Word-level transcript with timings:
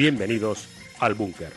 Bienvenidos 0.00 0.66
al 0.98 1.12
búnker. 1.12 1.52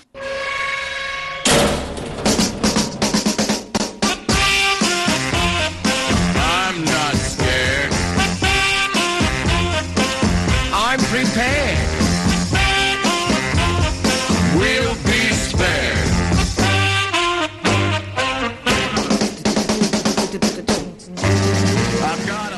A 10.73 10.97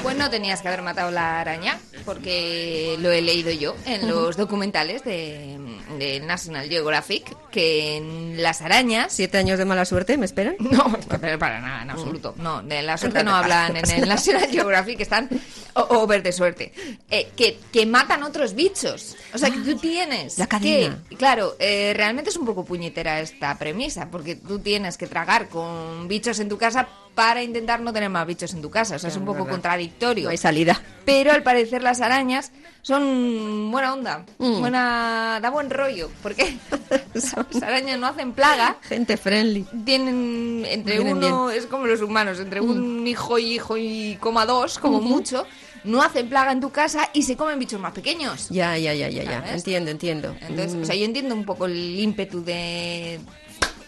Pues 0.02 0.18
no 0.18 0.32
tenías 0.32 0.62
que 0.64 0.68
haber 0.68 0.82
matado 0.82 1.12
la 1.12 1.40
araña, 1.40 1.78
porque 2.06 2.96
lo 3.00 3.12
he 3.12 3.22
leído 3.22 3.52
yo 3.52 3.76
en 3.86 4.08
los 4.08 4.38
documentales 4.38 5.04
de, 5.04 5.58
de 5.98 6.20
National 6.22 6.70
Geographic, 6.70 7.36
que 7.50 7.98
en 7.98 8.42
las 8.42 8.62
arañas... 8.62 9.12
¿Siete 9.12 9.38
años 9.38 9.58
de 9.58 9.66
mala 9.66 9.86
suerte 9.86 10.18
me 10.18 10.26
esperan? 10.26 10.56
No, 10.76 10.98
pero 11.22 11.40
para 11.40 11.60
nada, 11.62 11.84
en 11.84 11.90
absoluto. 11.90 12.34
No, 12.38 12.62
de 12.62 12.82
la 12.82 12.98
suerte 13.00 13.24
no 13.24 13.36
hablan 13.36 13.76
en 13.78 13.90
el 13.90 14.08
National 14.10 14.48
Geographic, 14.50 15.00
están 15.02 15.30
o- 15.74 15.82
over 16.02 16.22
de 16.22 16.32
suerte. 16.32 16.72
Eh, 17.10 17.30
que, 17.36 17.58
que 17.72 17.86
matan 17.86 18.24
otros 18.24 18.54
bichos. 18.56 19.16
O 19.34 19.38
sea, 19.38 19.50
que 19.50 19.58
tú 19.60 19.78
tienes 19.78 20.38
La 20.38 20.48
cadena. 20.48 21.02
que... 21.10 21.16
Claro, 21.16 21.56
eh, 21.60 21.94
realmente 21.96 22.30
es 22.30 22.36
un 22.38 22.46
poco 22.46 22.66
puñetera 22.66 23.20
esta 23.20 23.58
premisa, 23.58 24.10
porque 24.12 24.36
tú 24.36 24.60
tienes 24.60 24.98
que 24.98 25.08
tragar 25.08 25.50
con 25.50 26.08
bichos 26.08 26.40
en 26.40 26.50
tu 26.50 26.58
casa 26.58 26.88
para 27.16 27.42
intentar 27.42 27.80
no 27.82 27.92
tener 27.94 28.10
más 28.10 28.28
bichos 28.28 28.54
en 28.54 28.62
tu 28.62 28.70
casa. 28.70 28.98
O 28.98 29.00
sea, 29.00 29.10
es 29.10 29.16
un 29.16 29.24
poco 29.26 29.40
verdad. 29.40 29.52
contradictorio. 29.54 30.26
No 30.26 30.30
hay 30.32 30.38
salida. 30.38 30.80
Pero 31.06 31.32
al 31.32 31.42
parecer 31.44 31.82
las 31.82 32.02
arañas 32.02 32.52
son 32.82 33.72
buena 33.72 33.94
onda, 33.94 34.26
Mm. 34.38 34.60
buena, 34.60 35.40
da 35.42 35.50
buen 35.50 35.70
rollo, 35.70 36.10
porque 36.22 36.58
las 37.14 37.64
arañas 37.64 37.98
no 38.00 38.08
hacen 38.08 38.34
plaga, 38.34 38.78
Gente 38.84 39.18
friendly. 39.18 39.66
tienen 39.86 40.64
entre 40.68 40.96
Vienen 40.98 41.18
uno, 41.18 41.50
es 41.50 41.66
como 41.66 41.88
los 41.88 42.02
humanos, 42.02 42.40
entre 42.40 42.62
un 42.62 43.08
hijo 43.08 43.40
y 43.40 43.54
hijo 43.54 43.78
y 43.78 44.18
coma 44.20 44.46
dos, 44.46 44.78
como 44.78 45.00
mucho, 45.02 45.48
no 45.84 46.02
hacen 46.04 46.28
plaga 46.30 46.52
en 46.52 46.60
tu 46.62 46.72
casa 46.72 47.10
y 47.14 47.24
se 47.24 47.36
comen 47.38 47.58
bichos 47.60 47.80
más 47.80 47.94
pequeños. 47.94 48.50
Ya, 48.50 48.78
ya, 48.78 48.94
ya, 48.94 49.10
ya, 49.10 49.24
ya. 49.24 49.54
Entiendo, 49.54 49.90
entiendo. 49.92 50.36
Entonces, 50.42 50.76
Mm. 50.76 50.82
o 50.82 50.86
sea, 50.86 50.96
yo 50.96 51.06
entiendo 51.06 51.34
un 51.36 51.46
poco 51.46 51.66
el 51.68 52.00
ímpetu 52.00 52.44
de 52.44 53.20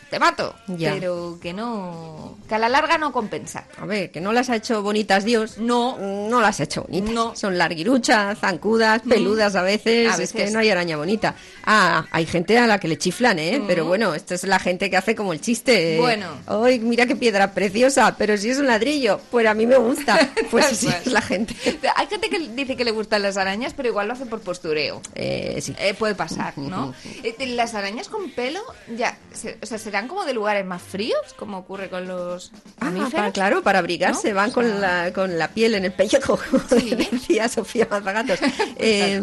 te 0.09 0.19
mato, 0.19 0.55
Ya. 0.67 0.94
pero 0.94 1.38
que 1.41 1.53
no, 1.53 2.38
que 2.47 2.55
a 2.55 2.59
la 2.59 2.69
larga 2.69 2.97
no 2.97 3.11
compensa. 3.11 3.66
A 3.80 3.86
ver, 3.86 4.11
que 4.11 4.22
no 4.22 4.31
las 4.33 4.49
ha 4.49 4.55
hecho 4.55 4.81
bonitas 4.81 5.23
Dios. 5.25 5.58
No. 5.58 5.97
No 5.97 6.41
las 6.41 6.59
ha 6.59 6.64
hecho 6.64 6.83
bonitas. 6.83 7.11
No. 7.11 7.36
Son 7.36 7.58
larguiruchas, 7.58 8.39
zancudas, 8.39 9.02
peludas 9.02 9.55
a 9.55 9.61
veces. 9.61 10.09
A 10.09 10.14
Es 10.14 10.17
veces. 10.19 10.45
que 10.45 10.52
no 10.52 10.59
hay 10.59 10.69
araña 10.69 10.97
bonita. 10.97 11.36
Ah, 11.66 12.05
hay 12.11 12.25
gente 12.25 12.58
a 12.58 12.67
la 12.67 12.80
que 12.80 12.87
le 12.87 12.98
chiflan, 12.98 13.39
¿eh? 13.39 13.61
Pero 13.67 13.86
bueno, 13.86 14.14
esta 14.14 14.36
es 14.36 14.43
la 14.43 14.59
gente 14.59 14.89
que 14.89 14.98
hace 14.98 15.15
como 15.15 15.33
el 15.33 15.42
chiste. 15.42 15.98
Bueno. 15.99 16.27
Ay, 16.45 16.80
mira 16.80 17.05
qué 17.05 17.15
piedra 17.15 17.52
preciosa, 17.53 18.15
pero 18.17 18.37
si 18.37 18.49
es 18.49 18.58
un 18.59 18.67
ladrillo, 18.67 19.20
pues 19.32 19.45
a 19.48 19.53
mí 19.53 19.65
me 19.65 19.77
gusta. 19.77 20.17
Pues 20.52 20.65
sí, 20.77 20.87
es 20.87 21.11
la 21.11 21.21
gente. 21.21 21.55
Hay 21.95 22.08
gente 22.08 22.30
que 22.30 22.39
dice 22.39 22.77
que 22.77 22.86
le 22.86 22.92
gustan 22.92 23.21
las 23.21 23.36
arañas, 23.37 23.73
pero 23.76 23.89
igual 23.89 24.08
lo 24.08 24.14
hace 24.14 24.26
por 24.26 24.39
postureo. 24.39 25.02
Eh, 25.14 25.59
sí. 25.61 25.76
Eh, 25.80 25.93
puede 25.93 26.15
pasar, 26.15 26.58
¿no? 26.58 26.93
Eh, 27.23 27.36
las 27.48 27.73
arañas 27.73 28.08
con 28.08 28.30
pelo, 28.32 28.61
ya, 28.95 29.17
se- 29.33 29.58
o 29.61 29.65
sea, 29.65 29.77
serán 29.97 30.08
como 30.08 30.25
de 30.25 30.33
lugares 30.33 30.63
más 30.65 30.81
fríos, 30.81 31.19
como 31.37 31.58
ocurre 31.58 31.89
con 31.89 32.08
los 32.08 32.52
Ah, 32.80 32.85
mamíferos. 32.85 33.13
para- 33.13 33.31
claro, 33.31 33.63
para 33.63 33.80
abrigarse, 33.80 34.30
¿No? 34.30 34.35
van 34.35 34.49
O 34.52 34.53
con, 34.53 34.80
la, 34.80 35.11
con 35.11 35.39
la 35.39 35.47
piel 35.49 35.73
en 35.73 35.85
el 35.85 35.91
pellejo, 35.91 36.37
como 36.37 36.63
Sí. 36.69 36.93
decía 37.11 37.49
Sofía 37.49 37.87
Mazagatos. 37.89 38.39
Eh, 38.80 39.19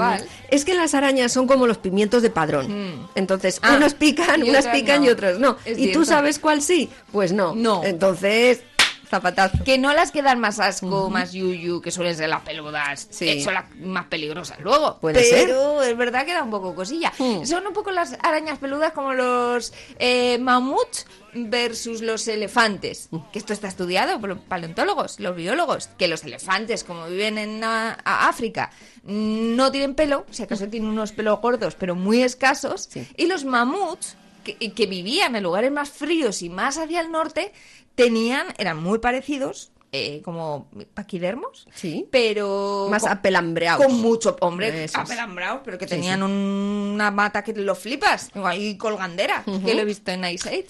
es 0.50 0.64
que 0.64 0.74
las 0.74 0.94
arañas 0.94 1.32
son 1.32 1.46
como 1.46 1.66
los 1.68 1.78
pimientos 1.78 2.22
de 2.22 2.30
padrón. 2.30 2.66
Mm. 2.90 3.08
Entonces, 3.14 3.60
Ah, 3.62 3.74
unos 3.76 3.94
pican, 3.94 4.42
unas 4.42 4.66
otras 4.66 4.74
pican 4.76 5.00
no. 5.00 5.06
y 5.06 5.10
otros 5.10 5.38
no. 5.38 5.56
Es 5.64 5.78
¿Y 5.78 5.92
tú 5.92 6.04
sabes 6.04 6.38
cuál 6.40 6.60
sí? 6.60 6.90
Pues 7.12 7.32
no. 7.32 7.54
No. 7.54 7.82
Entonces, 7.84 8.60
zapatazo. 9.16 9.62
Que 9.64 9.78
no 9.78 9.92
las 9.94 10.10
que 10.10 10.22
dan 10.22 10.38
más 10.40 10.58
asco, 10.60 11.10
más 11.10 11.32
yuyu, 11.32 11.80
que 11.80 11.90
suelen 11.90 12.16
ser 12.16 12.28
las 12.28 12.42
peludas, 12.42 13.06
Sí. 13.10 13.28
eh, 13.28 13.42
son 13.42 13.54
las 13.54 13.64
más 13.76 14.06
peligrosas 14.06 14.58
luego. 14.60 14.98
Puede 15.00 15.22
ser. 15.24 15.46
pero 15.46 15.82
es 15.82 15.96
verdad 15.96 16.24
que 16.26 16.32
da 16.34 16.42
un 16.42 16.50
poco 16.50 16.74
cosilla. 16.74 17.12
Mm. 17.18 17.44
Son 17.44 17.66
un 17.66 17.72
poco 17.72 17.90
las 17.90 18.14
arañas 18.22 18.58
peludas 18.58 18.92
como 18.92 19.12
los 19.14 19.72
eh, 19.98 20.38
mamuts 20.38 21.06
versus 21.34 22.00
los 22.00 22.28
elefantes. 22.28 23.08
Que 23.32 23.38
esto 23.38 23.52
está 23.52 23.66
estudiado 23.68 24.20
por 24.20 24.28
los 24.28 24.38
paleontólogos, 24.38 25.18
los 25.18 25.34
biólogos, 25.34 25.88
que 25.98 26.06
los 26.08 26.22
elefantes, 26.24 26.84
como 26.84 27.06
viven 27.06 27.38
en 27.38 27.64
a- 27.64 27.98
a 28.04 28.28
África, 28.28 28.70
no 29.04 29.70
tienen 29.72 29.94
pelo, 29.94 30.26
si 30.30 30.42
acaso 30.44 30.68
tienen 30.68 30.88
unos 30.88 31.12
pelos 31.12 31.40
gordos, 31.40 31.74
pero 31.74 31.94
muy 31.94 32.22
escasos, 32.22 32.88
Sí. 32.90 33.06
y 33.16 33.26
los 33.26 33.44
mamuts, 33.44 34.16
que, 34.44 34.56
que 34.72 34.86
vivían 34.86 35.34
en 35.36 35.42
lugares 35.42 35.72
más 35.72 35.88
fríos 35.88 36.42
y 36.42 36.50
más 36.50 36.76
hacia 36.78 37.00
el 37.00 37.10
norte, 37.10 37.52
tenían, 37.94 38.48
eran 38.58 38.82
muy 38.82 38.98
parecidos, 38.98 39.72
eh, 39.96 40.20
como 40.24 40.68
paquidermos, 40.92 41.66
Sí. 41.72 42.08
pero 42.10 42.88
Más 42.90 43.02
con- 43.02 43.12
apelambreados. 43.12 43.86
con 43.86 44.00
mucho, 44.00 44.36
hombre, 44.40 44.68
Eso 44.68 45.00
es. 45.00 45.10
apelambrados, 45.10 45.60
pero 45.64 45.78
que 45.78 45.84
Sí, 45.86 45.90
tenían 45.94 46.18
sí. 46.18 46.24
una 46.24 47.12
mata 47.12 47.44
que 47.44 47.52
lo 47.52 47.76
flipas, 47.76 48.30
ahí 48.34 48.76
colgandera, 48.76 49.44
que 49.64 49.74
lo 49.74 49.82
he 49.82 49.84
visto 49.84 50.10
en 50.10 50.24
Ice 50.24 50.48
Age. 50.48 50.64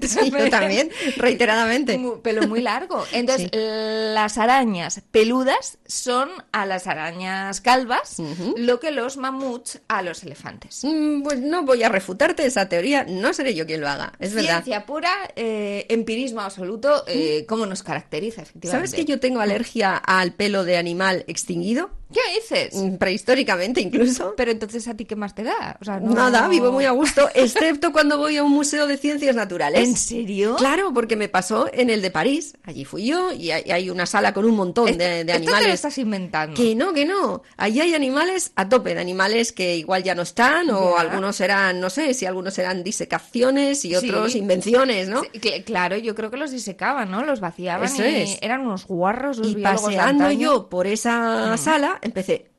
Sí, 0.08 0.30
yo 0.30 0.48
también, 0.50 0.90
reiteradamente. 1.16 2.00
Pelo 2.22 2.46
muy 2.48 2.62
largo. 2.62 3.04
Entonces, 3.12 3.50
las 3.52 4.38
arañas 4.38 5.02
peludas 5.10 5.78
son 5.86 6.30
a 6.52 6.64
las 6.66 6.86
arañas 6.86 7.60
calvas 7.60 8.16
lo 8.56 8.80
que 8.80 8.90
los 8.90 9.16
mamuts 9.18 9.80
a 9.88 10.02
los 10.02 10.22
elefantes. 10.22 10.80
Mm, 10.84 11.22
Pues 11.22 11.38
no 11.40 11.64
voy 11.64 11.82
a 11.82 11.88
refutarte 11.90 12.46
esa 12.46 12.68
teoría, 12.68 13.04
no 13.06 13.32
seré 13.34 13.54
yo 13.54 13.66
quien 13.66 13.80
lo 13.82 13.88
haga, 13.88 14.12
es 14.18 14.32
verdad. 14.34 14.62
Ciencia 14.64 14.86
pura, 14.86 15.10
eh, 15.36 15.84
empirismo 15.90 16.40
absoluto, 16.40 17.04
eh, 17.06 17.44
cómo 17.48 17.66
nos 17.66 17.82
caracteriza, 17.82 18.42
efectivamente. 18.42 18.69
¿Sabes 18.70 18.94
que 18.94 19.04
yo 19.04 19.20
tengo 19.20 19.40
alergia 19.40 19.96
al 19.96 20.32
pelo 20.32 20.64
de 20.64 20.76
animal 20.76 21.24
extinguido? 21.26 21.90
¿Qué 22.12 22.20
dices? 22.40 22.74
Mm, 22.74 22.96
Prehistóricamente 22.96 23.80
incluso. 23.80 24.34
Pero 24.36 24.50
entonces 24.50 24.86
a 24.88 24.94
ti 24.94 25.04
qué 25.04 25.16
más 25.16 25.34
te 25.34 25.44
da? 25.44 25.78
O 25.80 25.84
sea, 25.84 26.00
no- 26.00 26.12
Nada, 26.12 26.48
vivo 26.48 26.72
muy 26.72 26.84
a 26.84 26.90
gusto, 26.90 27.28
excepto 27.34 27.92
cuando 27.92 28.18
voy 28.18 28.36
a 28.36 28.42
un 28.42 28.50
museo 28.50 28.86
de 28.86 28.96
ciencias 28.96 29.36
naturales. 29.36 29.88
¿En 29.88 29.96
serio? 29.96 30.56
Claro, 30.56 30.92
porque 30.92 31.16
me 31.16 31.28
pasó 31.28 31.68
en 31.72 31.88
el 31.90 32.02
de 32.02 32.10
París. 32.10 32.54
Allí 32.64 32.84
fui 32.84 33.06
yo 33.06 33.32
y 33.32 33.50
hay, 33.50 33.90
una 33.90 34.06
sala 34.06 34.32
con 34.34 34.44
un 34.44 34.56
montón 34.56 34.88
Esto- 34.88 34.98
de, 35.04 35.08
de 35.08 35.20
esto 35.20 35.26
te 35.32 35.38
lo 35.38 35.52
animales. 35.56 35.74
estás 35.74 35.98
inventando. 35.98 36.54
Que 36.56 36.74
no, 36.74 36.92
que 36.92 37.04
no. 37.06 37.42
Allí 37.56 37.80
hay 37.80 37.94
animales 37.94 38.52
a 38.56 38.68
tope, 38.68 38.94
de 38.94 39.00
animales 39.00 39.52
que 39.52 39.76
igual 39.76 40.02
ya 40.02 40.14
no 40.14 40.22
están, 40.22 40.70
o 40.70 40.94
Ya. 40.96 41.00
algunos 41.02 41.36
serán, 41.36 41.80
no 41.80 41.90
sé, 41.90 42.14
si 42.14 42.26
algunos 42.26 42.54
serán 42.54 42.82
disecaciones 42.84 43.84
y 43.84 43.94
otros 43.94 44.32
Sí. 44.32 44.38
invenciones, 44.38 45.08
¿no? 45.08 45.22
Sí, 45.22 45.28
cl- 45.40 45.64
claro, 45.64 45.96
yo 45.96 46.14
creo 46.14 46.30
que 46.30 46.36
los 46.36 46.50
disecaban, 46.50 47.10
¿no? 47.10 47.24
Los 47.24 47.40
vaciaban 47.40 47.86
Eso 47.86 48.04
y 48.04 48.14
es. 48.14 48.38
eran 48.40 48.62
unos 48.62 48.86
guarros 48.86 49.38
los 49.38 49.48
Y 49.52 49.54
paseando 49.56 50.30
yo 50.32 50.68
por 50.68 50.86
esa 50.86 51.56
sala, 51.56 51.98
empecé. 52.02 52.50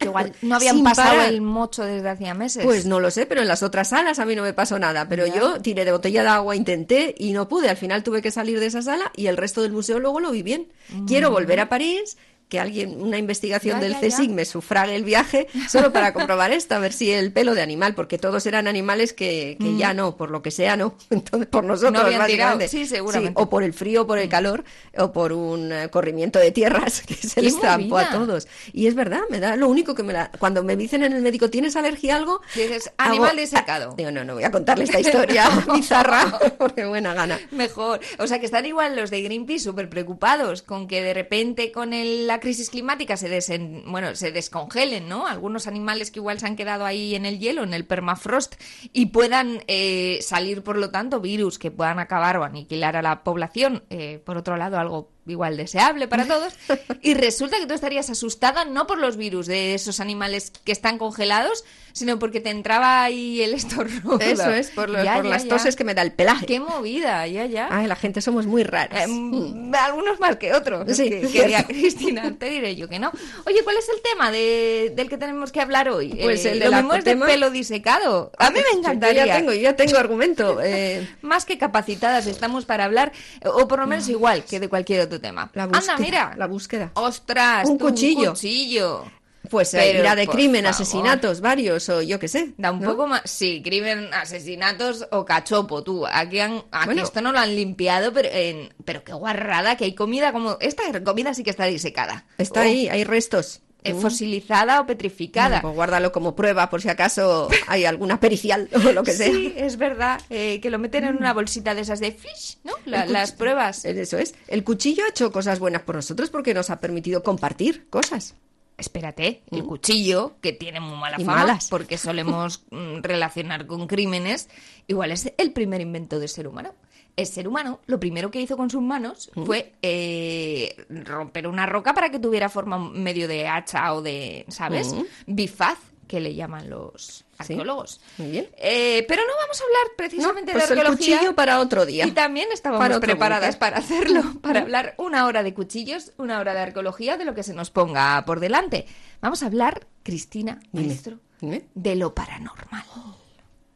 Igual 0.00 0.32
no 0.42 0.54
habían 0.54 0.76
Sin 0.76 0.84
pasado 0.84 1.10
parar. 1.16 1.28
el 1.32 1.40
mocho 1.40 1.82
desde 1.82 2.08
hacía 2.08 2.32
meses. 2.34 2.64
Pues 2.64 2.86
no 2.86 3.00
lo 3.00 3.10
sé, 3.10 3.26
pero 3.26 3.40
en 3.42 3.48
las 3.48 3.62
otras 3.64 3.88
salas 3.88 4.18
a 4.20 4.24
mí 4.26 4.36
no 4.36 4.42
me 4.42 4.52
pasó 4.52 4.78
nada. 4.78 5.08
Pero 5.08 5.26
Ya. 5.26 5.34
yo 5.34 5.60
tiré 5.60 5.84
de 5.84 5.90
botella 5.92 6.22
de 6.22 6.28
agua, 6.28 6.54
intenté 6.54 7.14
y 7.18 7.32
no 7.32 7.48
pude. 7.48 7.68
Al 7.68 7.76
final 7.76 8.02
tuve 8.04 8.22
que 8.22 8.30
salir 8.30 8.60
de 8.60 8.66
esa 8.66 8.82
sala 8.82 9.10
y 9.16 9.26
el 9.26 9.36
resto 9.36 9.62
del 9.62 9.72
museo 9.72 9.98
luego 9.98 10.20
lo 10.20 10.30
vi 10.30 10.42
bien. 10.42 10.68
Quiero 11.08 11.30
volver 11.30 11.58
a 11.60 11.68
París, 11.68 12.16
que 12.48 12.60
alguien, 12.60 13.00
una 13.02 13.18
investigación 13.18 13.78
Mm. 13.78 13.80
Ya, 13.80 13.84
del 13.88 13.92
ya, 13.94 14.00
ya. 14.00 14.06
CSIC 14.08 14.30
me 14.30 14.44
sufrague 14.44 14.94
el 14.94 15.02
viaje 15.04 15.48
solo 15.68 15.92
para 15.92 16.12
comprobar 16.12 16.52
esto, 16.52 16.74
a 16.76 16.78
ver 16.78 16.92
si 16.92 17.10
el 17.12 17.32
pelo 17.32 17.54
de 17.54 17.62
animal, 17.62 17.94
porque 17.94 18.18
todos 18.18 18.46
eran 18.46 18.68
animales 18.68 19.12
que, 19.12 19.56
que 19.60 19.76
ya 19.76 19.94
no, 19.94 20.16
por 20.16 20.30
lo 20.30 20.42
que 20.42 20.50
sea, 20.50 20.76
no. 20.76 20.94
Entonces, 21.10 21.48
por 21.48 21.64
nosotros, 21.64 22.04
Mm. 22.04 22.12
No 22.12 22.18
básicamente. 22.18 22.68
Sí, 22.68 22.86
seguramente. 22.86 23.38
Mm. 23.40 23.42
o 23.42 23.50
por 23.50 23.62
el 23.62 23.72
frío, 23.72 24.02
o 24.02 24.06
por 24.06 24.18
el 24.18 24.28
calor, 24.28 24.64
o 24.96 25.12
por 25.12 25.32
un 25.32 25.72
eh, 25.72 25.88
corrimiento 25.90 26.38
de 26.38 26.50
tierras 26.52 27.02
que 27.06 27.14
se 27.14 27.34
¡Qué 27.36 27.42
les 27.42 27.58
trampó 27.60 27.98
a 27.98 28.10
todos. 28.10 28.46
Y 28.72 28.86
es 28.86 28.94
verdad, 28.94 29.20
me 29.30 29.40
da 29.40 29.56
lo 29.56 29.68
único 29.68 29.94
que 29.94 30.02
me 30.04 30.12
da. 30.12 30.30
Cuando 30.38 30.62
me 30.62 30.76
dicen 30.76 31.02
en 31.02 31.12
el 31.12 31.22
médico, 31.22 31.50
¿tienes 31.50 31.74
alergia 31.76 32.14
a 32.14 32.18
algo? 32.18 32.40
Dices, 32.54 32.92
Hago- 32.96 33.10
animal 33.10 33.36
disecado. 33.36 33.90
Ah, 33.92 33.94
digo, 33.96 34.10
no, 34.12 34.24
no 34.24 34.34
voy 34.34 34.44
a 34.44 34.50
contarle 34.50 34.84
esta 34.84 35.00
historia 35.00 35.48
bizarra, 35.74 36.38
porque 36.58 36.84
buena 36.84 37.12
gana. 37.14 37.38
Mejor. 37.50 38.00
O 38.18 38.26
sea, 38.26 38.38
que 38.38 38.46
están 38.46 38.66
igual 38.66 38.94
los 38.96 39.10
de 39.10 39.22
Greenpeace 39.22 39.64
súper 39.64 39.88
preocupados 39.88 40.62
con 40.62 40.86
que 40.88 41.02
de 41.02 41.14
repente 41.14 41.72
con 41.72 41.92
el- 41.92 42.30
la 42.36 42.40
crisis 42.40 42.68
climática 42.68 43.16
se, 43.16 43.30
desen- 43.30 43.82
bueno, 43.86 44.14
se 44.14 44.30
descongelen, 44.30 45.08
¿no? 45.08 45.26
Algunos 45.26 45.66
animales 45.66 46.10
que 46.10 46.18
igual 46.18 46.38
se 46.38 46.46
han 46.46 46.54
quedado 46.56 46.84
ahí 46.84 47.14
en 47.14 47.24
el 47.24 47.38
hielo, 47.38 47.62
en 47.62 47.72
el 47.72 47.86
permafrost, 47.86 48.56
y 48.92 49.06
puedan 49.06 49.62
eh, 49.68 50.18
salir, 50.20 50.62
por 50.62 50.76
lo 50.76 50.90
tanto, 50.90 51.20
virus 51.20 51.58
que 51.58 51.70
puedan 51.70 51.98
acabar 51.98 52.36
o 52.36 52.44
aniquilar 52.44 52.94
a 52.96 53.02
la 53.02 53.24
población. 53.24 53.84
eh, 53.88 54.20
por 54.24 54.36
otro 54.36 54.56
lado, 54.58 54.78
algo 54.78 55.15
igual 55.26 55.56
deseable 55.56 56.08
para 56.08 56.24
todos. 56.28 56.54
Y 57.02 57.14
resulta 57.14 57.58
que 57.58 57.66
tú 57.66 57.74
estarías 57.74 58.10
asustada 58.10 58.64
no 58.64 58.86
por 58.86 58.98
los 58.98 59.16
virus 59.16 59.46
de 59.46 59.74
esos 59.74 60.00
animales 60.00 60.52
que 60.64 60.72
están 60.72 60.98
congelados, 60.98 61.64
sino 61.92 62.18
porque 62.18 62.40
te 62.40 62.50
entraba 62.50 63.02
ahí 63.02 63.40
el 63.42 63.54
estornudo. 63.54 64.20
Eso 64.20 64.50
es, 64.52 64.70
por, 64.70 64.90
lo- 64.90 65.02
Ya, 65.02 65.14
por 65.16 65.24
ya, 65.24 65.30
las 65.30 65.44
ya. 65.44 65.48
toses 65.48 65.76
que 65.76 65.84
me 65.84 65.94
da 65.94 66.02
el 66.02 66.12
pelaje. 66.12 66.44
Qué 66.46 66.60
movida, 66.60 67.26
ya, 67.26 67.46
ya. 67.46 67.68
Ay, 67.70 67.86
la 67.86 67.96
gente 67.96 68.20
somos 68.20 68.46
muy 68.46 68.62
raras. 68.64 69.04
Eh, 69.04 69.06
mm, 69.08 69.74
algunos 69.74 70.20
más 70.20 70.36
que 70.36 70.52
otros. 70.52 70.94
Sí, 70.96 71.08
que, 71.08 71.64
Cristina, 71.66 72.34
te 72.38 72.50
diré 72.50 72.76
yo 72.76 72.88
que 72.88 72.98
no. 72.98 73.10
Oye, 73.46 73.62
¿cuál 73.64 73.76
es 73.78 73.88
el 73.88 74.00
tema 74.02 74.30
de, 74.30 74.92
del 74.94 75.08
que 75.08 75.16
tenemos 75.18 75.52
que 75.52 75.60
hablar 75.60 75.88
hoy? 75.88 76.10
Pues 76.22 76.44
Eh, 76.44 76.52
el 76.52 76.58
de 76.60 76.66
lo 76.70 76.76
mismo 76.76 76.94
es 76.94 77.04
de 77.04 77.16
pelo 77.16 77.50
disecado. 77.50 78.30
A 78.38 78.50
mí 78.50 78.58
me 78.58 78.72
Yo 78.74 78.78
encantaría. 78.78 79.26
ya 79.26 79.36
tengo, 79.36 79.52
yo 79.52 79.60
ya 79.62 79.76
tengo 79.76 79.96
argumento. 79.98 80.60
eh, 80.62 81.08
Más 81.22 81.44
que 81.46 81.56
capacitadas 81.58 82.26
estamos 82.26 82.64
para 82.66 82.84
hablar, 82.84 83.12
o 83.44 83.66
por 83.68 83.78
lo 83.80 83.86
menos 83.86 84.08
igual 84.08 84.44
que 84.44 84.60
de 84.60 84.68
cualquier 84.68 85.00
otro 85.00 85.15
tema. 85.20 85.50
la 85.54 85.66
búsqueda. 85.66 85.92
Anda, 85.94 86.04
mira. 86.04 86.34
La 86.36 86.46
búsqueda. 86.46 86.90
Ostras, 86.94 87.68
Un 87.68 87.78
tú, 87.78 87.86
cuchillo. 87.86 88.20
Un 88.20 88.26
cuchillo. 88.30 89.04
Pues 89.48 89.72
eh, 89.74 89.78
Pero, 89.80 90.00
irá 90.00 90.16
de 90.16 90.26
crimen, 90.26 90.64
favor. 90.64 90.70
asesinatos, 90.74 91.40
varios, 91.40 91.88
o 91.88 92.02
yo 92.02 92.18
qué 92.18 92.26
sé. 92.26 92.54
Da 92.58 92.72
un 92.72 92.80
¿no? 92.80 92.90
poco 92.90 93.06
más. 93.06 93.22
Sí, 93.26 93.62
crimen, 93.62 94.12
asesinatos 94.12 95.06
o 95.12 95.24
cachopo, 95.24 95.84
tú. 95.84 96.04
Aquí, 96.04 96.40
han, 96.40 96.64
aquí 96.72 96.86
Bueno. 96.86 97.02
esto 97.04 97.20
no 97.20 97.30
lo 97.30 97.38
han 97.38 97.54
limpiado, 97.54 98.12
pero, 98.12 98.28
en- 98.32 98.74
pero 98.84 99.04
qué 99.04 99.12
guarrada 99.12 99.76
que 99.76 99.84
hay 99.84 99.94
comida 99.94 100.32
como. 100.32 100.56
Esta 100.60 100.82
comida 101.04 101.32
sí 101.32 101.44
que 101.44 101.50
está 101.50 101.64
disecada. 101.66 102.26
Está 102.38 102.62
ahí, 102.62 102.88
hay 102.88 103.04
restos. 103.04 103.60
Eh, 103.86 103.94
Mm. 103.94 104.00
fosilizada 104.00 104.80
o 104.80 104.86
petrificada. 104.86 105.60
Pues 105.62 105.74
guárdalo 105.74 106.12
como 106.12 106.34
prueba 106.36 106.68
por 106.70 106.82
si 106.82 106.88
acaso 106.88 107.48
hay 107.66 107.84
alguna 107.84 108.20
pericial 108.20 108.68
o 108.86 108.92
lo 108.92 109.02
que 109.02 109.12
sea. 109.12 109.26
Sí, 109.32 109.52
es 109.56 109.76
verdad. 109.76 110.20
eh, 110.30 110.60
que 110.60 110.70
lo 110.70 110.78
meten 110.78 111.04
en 111.04 111.16
una 111.16 111.32
bolsita 111.32 111.74
de 111.74 111.82
esas 111.82 112.00
de 112.00 112.12
fish, 112.12 112.58
¿no? 112.64 112.72
La- 112.84 113.06
las 113.06 113.32
pruebas. 113.32 113.84
Eso 113.84 114.18
es. 114.18 114.34
El 114.48 114.64
cuchillo 114.64 115.04
ha 115.04 115.08
hecho 115.10 115.30
cosas 115.32 115.58
buenas 115.58 115.82
por 115.82 115.94
nosotros 115.96 116.30
porque 116.30 116.54
nos 116.54 116.70
ha 116.70 116.80
permitido 116.80 117.22
compartir 117.22 117.88
cosas. 117.90 118.34
Espérate, 118.78 119.40
el 119.52 119.64
cuchillo, 119.64 120.36
que 120.42 120.52
tiene 120.52 120.80
muy 120.80 120.98
mala 120.98 121.16
Mm. 121.16 121.20
Y 121.22 121.24
fama, 121.24 121.38
malas. 121.38 121.68
porque 121.70 121.96
solemos 121.96 122.64
mm, 122.70 122.98
relacionar 123.00 123.66
con 123.66 123.86
crímenes, 123.86 124.50
igual 124.86 125.12
es 125.12 125.32
el 125.38 125.52
primer 125.52 125.80
invento 125.80 126.18
del 126.20 126.28
ser 126.28 126.46
humano. 126.46 126.74
El 127.16 127.26
ser 127.26 127.48
humano, 127.48 127.80
lo 127.86 127.98
primero 127.98 128.30
que 128.30 128.40
hizo 128.40 128.56
con 128.58 128.68
sus 128.68 128.82
manos 128.82 129.30
Mm. 129.34 129.44
fue 129.46 129.72
eh, 129.82 130.84
romper 130.90 131.46
una 131.48 131.64
roca 131.66 131.94
para 131.94 132.10
que 132.10 132.18
tuviera 132.18 132.48
forma 132.50 132.78
medio 132.78 133.26
de 133.26 133.48
hacha 133.48 133.94
o 133.94 134.02
de, 134.02 134.44
¿sabes? 134.48 134.94
Bifaz, 135.26 135.78
que 136.06 136.20
le 136.20 136.34
llaman 136.34 136.68
los 136.70 137.22
Mm. 137.38 137.42
Sí, 137.44 137.52
arqueólogos. 137.52 138.00
muy 138.18 138.30
bien. 138.30 138.48
Eh, 138.56 139.04
pero 139.08 139.22
no 139.26 139.32
vamos 139.42 139.60
a 139.60 139.64
hablar 139.64 139.96
precisamente 139.96 140.52
No, 140.52 140.58
pues 140.58 140.68
de 140.68 140.74
el 140.74 140.78
arqueología. 140.80 141.16
cuchillo 141.16 141.34
para 141.34 141.60
otro 141.60 141.84
día. 141.86 142.06
Y 142.06 142.12
también 142.12 142.48
estábamos 142.52 142.86
Para 142.86 143.00
preparadas 143.00 143.56
para 143.56 143.78
hacerlo, 143.78 144.22
para 144.42 144.60
hablar 144.60 144.94
una 144.98 145.26
hora 145.26 145.42
de 145.42 145.52
cuchillos, 145.52 146.12
una 146.18 146.38
hora 146.38 146.54
de 146.54 146.60
arqueología, 146.60 147.16
de 147.18 147.24
lo 147.24 147.34
que 147.34 147.42
se 147.42 147.52
nos 147.54 147.70
ponga 147.70 148.22
por 148.26 148.40
delante. 148.40 148.86
Vamos 149.20 149.42
a 149.42 149.46
hablar, 149.46 149.86
Cristina, 150.02 150.60
Dime, 150.72 150.86
maestro, 150.88 151.18
dime. 151.40 151.64
de 151.74 151.96
lo 151.96 152.14
paranormal. 152.14 152.84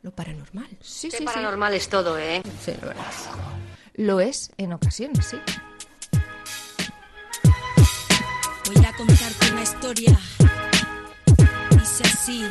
Lo 0.03 0.11
paranormal. 0.13 0.69
Sí, 0.81 1.11
Qué 1.11 1.19
sí, 1.19 1.25
paranormal 1.25 1.75
es 1.75 1.89
todo, 1.89 2.17
¿eh? 2.19 2.43
Sí, 2.65 2.73
verdad. 2.81 3.05
sí. 3.13 3.29
Lo 4.03 4.21
es 4.21 4.51
en 4.57 4.73
ocasiones, 4.73 5.27
sí. 5.27 5.37
Voy 8.67 8.85
a 8.87 8.93
contarte 8.97 9.51
una 9.53 9.63
historia. 9.63 10.19
Dice 11.73 12.03
así. 12.05 12.47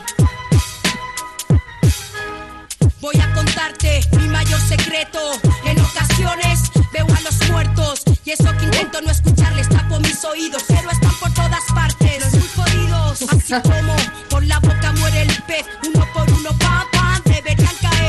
Voy 3.02 3.16
a 3.20 3.34
contarte 3.34 4.02
mi 4.18 4.28
mayor 4.28 4.60
secreto. 4.62 5.20
En 5.66 5.80
ocasiones 5.82 6.70
veo 6.94 7.08
a 7.08 7.22
los 7.22 7.50
muertos. 7.50 8.04
Y 8.26 8.32
eso 8.32 8.56
que 8.58 8.66
intento 8.66 9.02
no 9.02 9.10
escucharles, 9.10 9.70
tapo 9.70 10.00
mis 10.02 10.24
oídos. 10.24 10.64
Pero 10.68 10.92
están 10.92 11.16
por 11.20 11.34
todas 11.34 11.64
partes, 11.74 12.32
muy 12.36 12.48
jodidos. 12.50 13.24
Así 13.24 13.54
como 13.64 13.96
por 14.30 14.46
la 14.46 14.60
boca 14.60 14.94
muere 15.00 15.24
el 15.24 15.44
pez. 15.48 15.66
Uno 15.88 16.06
por 16.14 16.30
uno, 16.30 16.50
deberían 16.60 16.99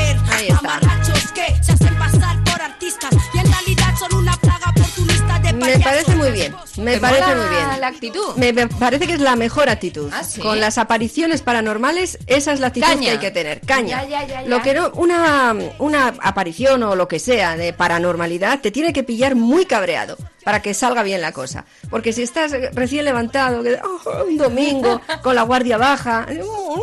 caer. 0.01 0.17
Ahí 0.31 0.47
está. 0.47 0.59
Amarrachos 0.59 1.31
que 1.31 1.63
se 1.63 1.71
hacen 1.73 1.95
pasar 1.97 2.43
por 2.43 2.61
artistas. 2.61 3.09
Y 3.33 3.37
en 3.39 3.51
realidad 3.51 3.93
son 3.99 4.15
una 4.15 4.35
plaga 4.37 4.69
oportunista 4.69 5.39
de 5.39 5.53
Me 5.53 5.79
parece 5.79 6.15
muy 6.15 6.31
bien. 6.31 6.55
Me 6.77 6.93
¿Te 6.93 6.99
parece 6.99 7.21
mola 7.21 7.35
muy 7.35 7.55
bien. 7.55 7.81
la 7.81 7.87
actitud? 7.87 8.35
Me 8.37 8.53
me 8.53 8.67
parece 8.67 9.07
que 9.07 9.13
es 9.13 9.19
la 9.21 9.35
mejor 9.35 9.69
actitud. 9.69 10.09
¿Ah, 10.13 10.23
sí? 10.23 10.41
Con 10.41 10.59
las 10.59 10.77
apariciones 10.77 11.41
paranormales, 11.41 12.17
esa 12.27 12.53
es 12.53 12.59
la 12.59 12.67
actitud 12.67 12.87
Caña. 12.87 13.01
que 13.01 13.09
hay 13.11 13.17
que 13.19 13.31
tener. 13.31 13.61
Caña. 13.61 14.03
Ya, 14.03 14.09
ya, 14.09 14.27
ya, 14.27 14.41
ya. 14.43 14.47
Lo 14.49 14.61
que 14.61 14.73
no, 14.73 14.91
una, 14.95 15.55
una 15.79 16.13
aparición 16.21 16.83
o 16.83 16.95
lo 16.95 17.07
que 17.07 17.19
sea 17.19 17.55
de 17.57 17.73
paranormalidad 17.73 18.59
te 18.61 18.71
tiene 18.71 18.93
que 18.93 19.03
pillar 19.03 19.35
muy 19.35 19.65
cabreado 19.65 20.17
para 20.43 20.61
que 20.61 20.73
salga 20.73 21.03
bien 21.03 21.21
la 21.21 21.31
cosa. 21.31 21.65
Porque 21.89 22.13
si 22.13 22.23
estás 22.23 22.51
recién 22.73 23.05
levantado, 23.05 23.63
que, 23.63 23.79
oh, 23.83 24.23
un 24.27 24.37
domingo, 24.37 25.01
con 25.21 25.35
la 25.35 25.43
guardia 25.43 25.77
baja, 25.77 26.27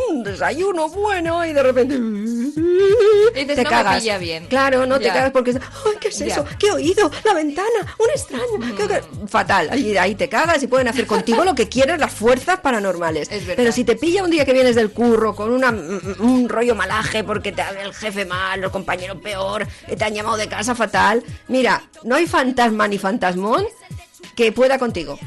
un 0.09 0.23
desayuno 0.23 0.89
bueno 0.89 1.45
y 1.45 1.53
de 1.53 1.63
repente 1.63 1.95
dices, 3.33 3.55
te 3.55 3.63
"No 3.63 3.69
me 3.69 3.75
cagas. 3.75 3.99
pilla 4.01 4.17
bien". 4.17 4.45
Claro, 4.47 4.85
no 4.85 4.99
te 4.99 5.07
cagas 5.07 5.31
porque 5.31 5.51
ay, 5.51 5.91
¿qué 5.99 6.07
es 6.09 6.17
Ya. 6.19 6.25
eso? 6.27 6.45
¿Qué 6.57 6.67
he 6.67 6.71
oído? 6.71 7.09
La 7.23 7.33
ventana, 7.33 7.95
un 7.97 8.09
extraño. 8.09 8.75
¿Qué- 8.77 8.87
qué-?". 8.87 9.27
Fatal. 9.27 9.69
Ahí, 9.71 9.97
ahí 9.97 10.15
te 10.15 10.29
cagas 10.29 10.61
y 10.63 10.67
pueden 10.67 10.87
hacer 10.87 11.05
contigo 11.05 11.43
lo 11.43 11.55
que 11.55 11.69
quieras 11.69 11.99
las 11.99 12.11
fuerzas 12.13 12.59
paranormales. 12.59 13.29
Es. 13.31 13.43
Pero 13.55 13.71
si 13.71 13.83
te 13.83 13.95
pilla 13.95 14.23
un 14.23 14.31
día 14.31 14.45
que 14.45 14.53
vienes 14.53 14.75
del 14.75 14.91
curro 14.91 15.35
con 15.35 15.51
una, 15.51 15.69
un 15.69 16.47
rollo 16.49 16.75
malaje 16.75 17.23
porque 17.23 17.51
te 17.51 17.63
el 17.83 17.93
jefe 17.93 18.25
mal, 18.25 18.61
los 18.61 18.71
compañeros 18.71 19.17
peor, 19.21 19.67
te 19.97 20.03
han 20.03 20.13
llamado 20.13 20.37
de 20.37 20.47
casa 20.47 20.73
fatal, 20.75 21.23
mira, 21.47 21.83
no 22.03 22.15
hay 22.15 22.25
fantasma 22.25 22.87
ni 22.87 22.97
que 24.35 24.51
pueda 24.51 24.79
contigo. 24.79 25.17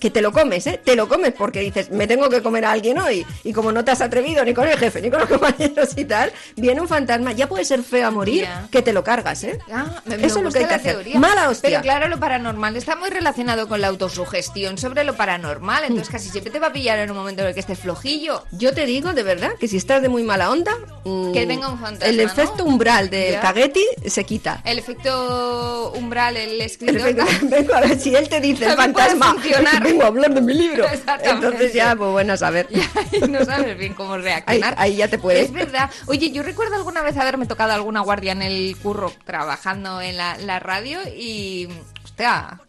Que 0.00 0.10
te 0.10 0.20
lo 0.22 0.32
comes, 0.32 0.66
¿eh? 0.66 0.80
Te 0.84 0.96
lo 0.96 1.08
comes 1.08 1.32
porque 1.32 1.60
dices, 1.60 1.90
me 1.90 2.06
tengo 2.06 2.28
que 2.28 2.42
comer 2.42 2.64
a 2.64 2.72
alguien 2.72 2.98
hoy. 2.98 3.24
Y 3.44 3.52
como 3.52 3.72
no 3.72 3.84
te 3.84 3.90
has 3.90 4.00
atrevido 4.00 4.44
ni 4.44 4.54
con 4.54 4.68
el 4.68 4.78
jefe, 4.78 5.00
ni 5.00 5.10
con 5.10 5.20
los 5.20 5.28
compañeros 5.38 5.90
y 5.96 6.04
tal, 6.04 6.32
viene 6.56 6.80
un 6.80 6.88
fantasma, 6.88 7.32
ya 7.32 7.48
puede 7.48 7.64
ser 7.64 7.82
feo 7.82 8.08
a 8.08 8.10
morir, 8.10 8.46
que 8.70 8.82
te 8.82 8.92
lo 8.92 9.02
cargas, 9.04 9.44
¿eh? 9.44 9.58
Ah, 9.72 10.02
me- 10.04 10.16
me 10.18 10.26
Eso 10.26 10.38
es 10.38 10.44
lo 10.44 10.50
que 10.50 10.58
hay 10.60 10.66
que 10.66 10.74
hacer. 10.74 10.94
teoría. 10.94 11.18
Mala 11.18 11.48
hostia. 11.48 11.70
Pero 11.70 11.82
claro, 11.82 12.08
lo 12.08 12.18
paranormal 12.18 12.76
está 12.76 12.96
muy 12.96 13.10
relacionado 13.10 13.68
con 13.68 13.80
la 13.80 13.88
autosugestión 13.88 14.78
sobre 14.78 15.04
lo 15.04 15.16
paranormal. 15.16 15.84
Entonces 15.84 16.08
Mm. 16.08 16.12
casi 16.12 16.28
siempre 16.30 16.52
te 16.52 16.58
va 16.58 16.68
a 16.68 16.72
pillar 16.72 16.98
en 16.98 17.10
un 17.10 17.16
momento 17.16 17.42
en 17.42 17.48
el 17.48 17.54
que 17.54 17.60
estés 17.60 17.78
flojillo. 17.78 18.44
Yo 18.52 18.72
te 18.74 18.86
digo, 18.86 19.12
de 19.12 19.22
verdad, 19.22 19.52
que 19.58 19.68
si 19.68 19.76
estás 19.76 20.02
de 20.02 20.08
muy 20.08 20.22
mala 20.22 20.50
onda, 20.50 20.72
mm, 21.04 21.32
Que 21.32 21.46
venga 21.46 21.68
un 21.68 21.78
fantasma, 21.78 22.08
el 22.08 22.16
¿no? 22.18 22.22
efecto 22.24 22.64
umbral 22.64 23.08
de 23.10 23.32
Ya. 23.32 23.40
Taguetti 23.40 23.84
se 24.06 24.24
quita. 24.24 24.60
El 24.64 24.78
efecto 24.78 25.92
umbral, 25.96 26.36
el 26.36 26.60
escritor. 26.60 27.14
Perfecto. 27.14 27.46
Vengo 27.48 27.74
a 27.74 27.80
ver 27.80 27.98
si 27.98 28.14
él 28.14 28.28
te 28.28 28.40
dice 28.40 28.66
el 28.70 28.76
fantasma. 28.76 29.36
Funcionar. 29.62 29.82
Vengo 29.82 30.02
a 30.02 30.06
hablar 30.06 30.34
de 30.34 30.40
mi 30.40 30.54
libro. 30.54 30.84
Entonces 31.24 31.72
ya, 31.72 31.94
pues 31.96 32.10
bueno, 32.10 32.32
a 32.32 32.36
saber. 32.36 32.68
Y 33.12 33.20
no 33.28 33.44
sabes 33.44 33.76
bien 33.78 33.94
cómo 33.94 34.16
reaccionar. 34.16 34.74
Ahí- 34.78 34.92
ahí 34.92 34.96
ya 34.96 35.08
te 35.08 35.18
puede. 35.18 35.42
Es 35.42 35.52
verdad. 35.52 35.90
Oye, 36.06 36.30
yo 36.32 36.42
recuerdo 36.42 36.74
alguna 36.76 37.02
vez 37.02 37.16
haberme 37.16 37.46
tocado 37.46 37.72
alguna 37.72 38.00
guardia 38.00 38.32
en 38.32 38.42
el 38.42 38.76
curro 38.82 39.12
trabajando 39.24 40.00
en 40.00 40.16
la, 40.16 40.36
la 40.38 40.58
radio 40.58 40.98
y. 41.16 41.68
Hostia. 42.04 42.60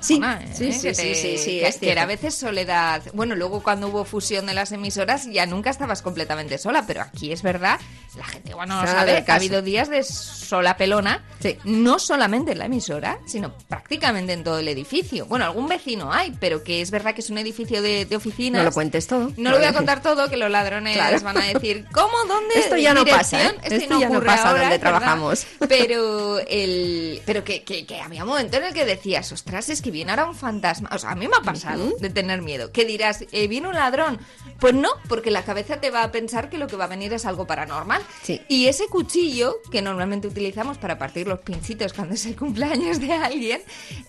Sí, 0.00 0.20
¿eh? 0.22 0.48
sí, 0.52 0.72
sí, 0.72 0.94
sí, 0.94 1.14
sí, 1.14 1.60
que, 1.60 1.66
es 1.66 1.76
que 1.76 1.90
era 1.90 2.02
a 2.02 2.06
veces 2.06 2.34
soledad. 2.34 3.02
Bueno, 3.14 3.34
luego 3.34 3.62
cuando 3.62 3.88
hubo 3.88 4.04
fusión 4.04 4.46
de 4.46 4.54
las 4.54 4.72
emisoras 4.72 5.26
ya 5.30 5.46
nunca 5.46 5.70
estabas 5.70 6.02
completamente 6.02 6.58
sola, 6.58 6.84
pero 6.86 7.02
aquí 7.02 7.32
es 7.32 7.42
verdad, 7.42 7.80
la 8.16 8.24
gente 8.24 8.50
igual 8.50 8.68
no 8.68 8.86
sabe, 8.86 9.24
que 9.24 9.32
ha 9.32 9.36
habido 9.36 9.62
días 9.62 9.88
de 9.88 10.02
sola 10.02 10.76
pelona, 10.76 11.24
no 11.64 11.98
solamente 11.98 12.52
en 12.52 12.58
la 12.58 12.66
emisora, 12.66 13.18
sino 13.26 13.54
prácticamente 13.68 14.32
en 14.32 14.44
todo 14.44 14.58
el 14.58 14.68
edificio. 14.68 15.26
Bueno, 15.26 15.44
algún 15.44 15.68
vecino 15.68 16.12
hay, 16.12 16.32
pero 16.38 16.62
que 16.62 16.80
es 16.80 16.90
verdad 16.90 17.14
que 17.14 17.20
es 17.20 17.30
un 17.30 17.38
edificio 17.38 17.82
de, 17.82 18.06
oficinas. 18.14 18.60
No 18.60 18.64
lo 18.68 18.72
cuentes 18.72 19.06
todo. 19.06 19.32
No 19.36 19.50
lo 19.50 19.56
voy 19.56 19.66
a 19.66 19.72
contar 19.72 20.02
todo, 20.02 20.28
que 20.28 20.36
los 20.36 20.50
ladrones 20.50 21.22
van 21.22 21.38
a 21.38 21.44
decir, 21.44 21.86
¿cómo? 21.92 22.12
¿Dónde? 22.28 22.54
Esto 22.56 22.76
ya 22.76 22.94
no 22.94 23.04
pasa, 23.04 23.42
¿eh? 23.42 23.54
Esto 23.62 23.98
ya 23.98 24.08
no 24.08 24.22
pasa 24.22 24.50
ahora, 24.50 24.62
donde 24.62 24.78
trabajamos. 24.78 25.46
Pero 25.68 26.38
el 26.46 27.22
pero 27.24 27.44
que, 27.44 27.62
que, 27.62 27.86
que 27.86 28.00
había 28.00 28.24
un 28.24 28.30
momento 28.30 28.56
en 28.58 28.64
el 28.64 28.74
que 28.74 28.84
decías, 28.84 29.32
ostras, 29.32 29.68
es 29.72 29.82
que 29.82 29.90
viene 29.90 30.10
ahora 30.12 30.26
un 30.26 30.34
fantasma. 30.34 30.90
O 30.92 30.98
sea, 30.98 31.10
a 31.10 31.14
mí 31.14 31.26
me 31.28 31.36
ha 31.36 31.40
pasado 31.40 31.90
de 31.98 32.10
tener 32.10 32.42
miedo. 32.42 32.70
Que 32.72 32.84
dirás, 32.84 33.24
eh, 33.32 33.48
viene 33.48 33.68
un 33.68 33.74
ladrón. 33.74 34.18
Pues 34.60 34.74
no, 34.74 34.90
porque 35.08 35.30
la 35.30 35.42
cabeza 35.44 35.80
te 35.80 35.90
va 35.90 36.02
a 36.04 36.12
pensar 36.12 36.48
que 36.50 36.58
lo 36.58 36.66
que 36.68 36.76
va 36.76 36.84
a 36.84 36.88
venir 36.88 37.12
es 37.12 37.26
algo 37.26 37.46
paranormal. 37.46 38.00
Sí. 38.22 38.40
Y 38.48 38.66
ese 38.66 38.86
cuchillo, 38.86 39.56
que 39.70 39.82
normalmente 39.82 40.28
utilizamos 40.28 40.78
para 40.78 40.98
partir 40.98 41.26
los 41.26 41.40
pinchitos 41.40 41.92
cuando 41.92 42.14
es 42.14 42.24
el 42.26 42.36
cumpleaños 42.36 43.00
de 43.00 43.12
alguien, 43.12 43.60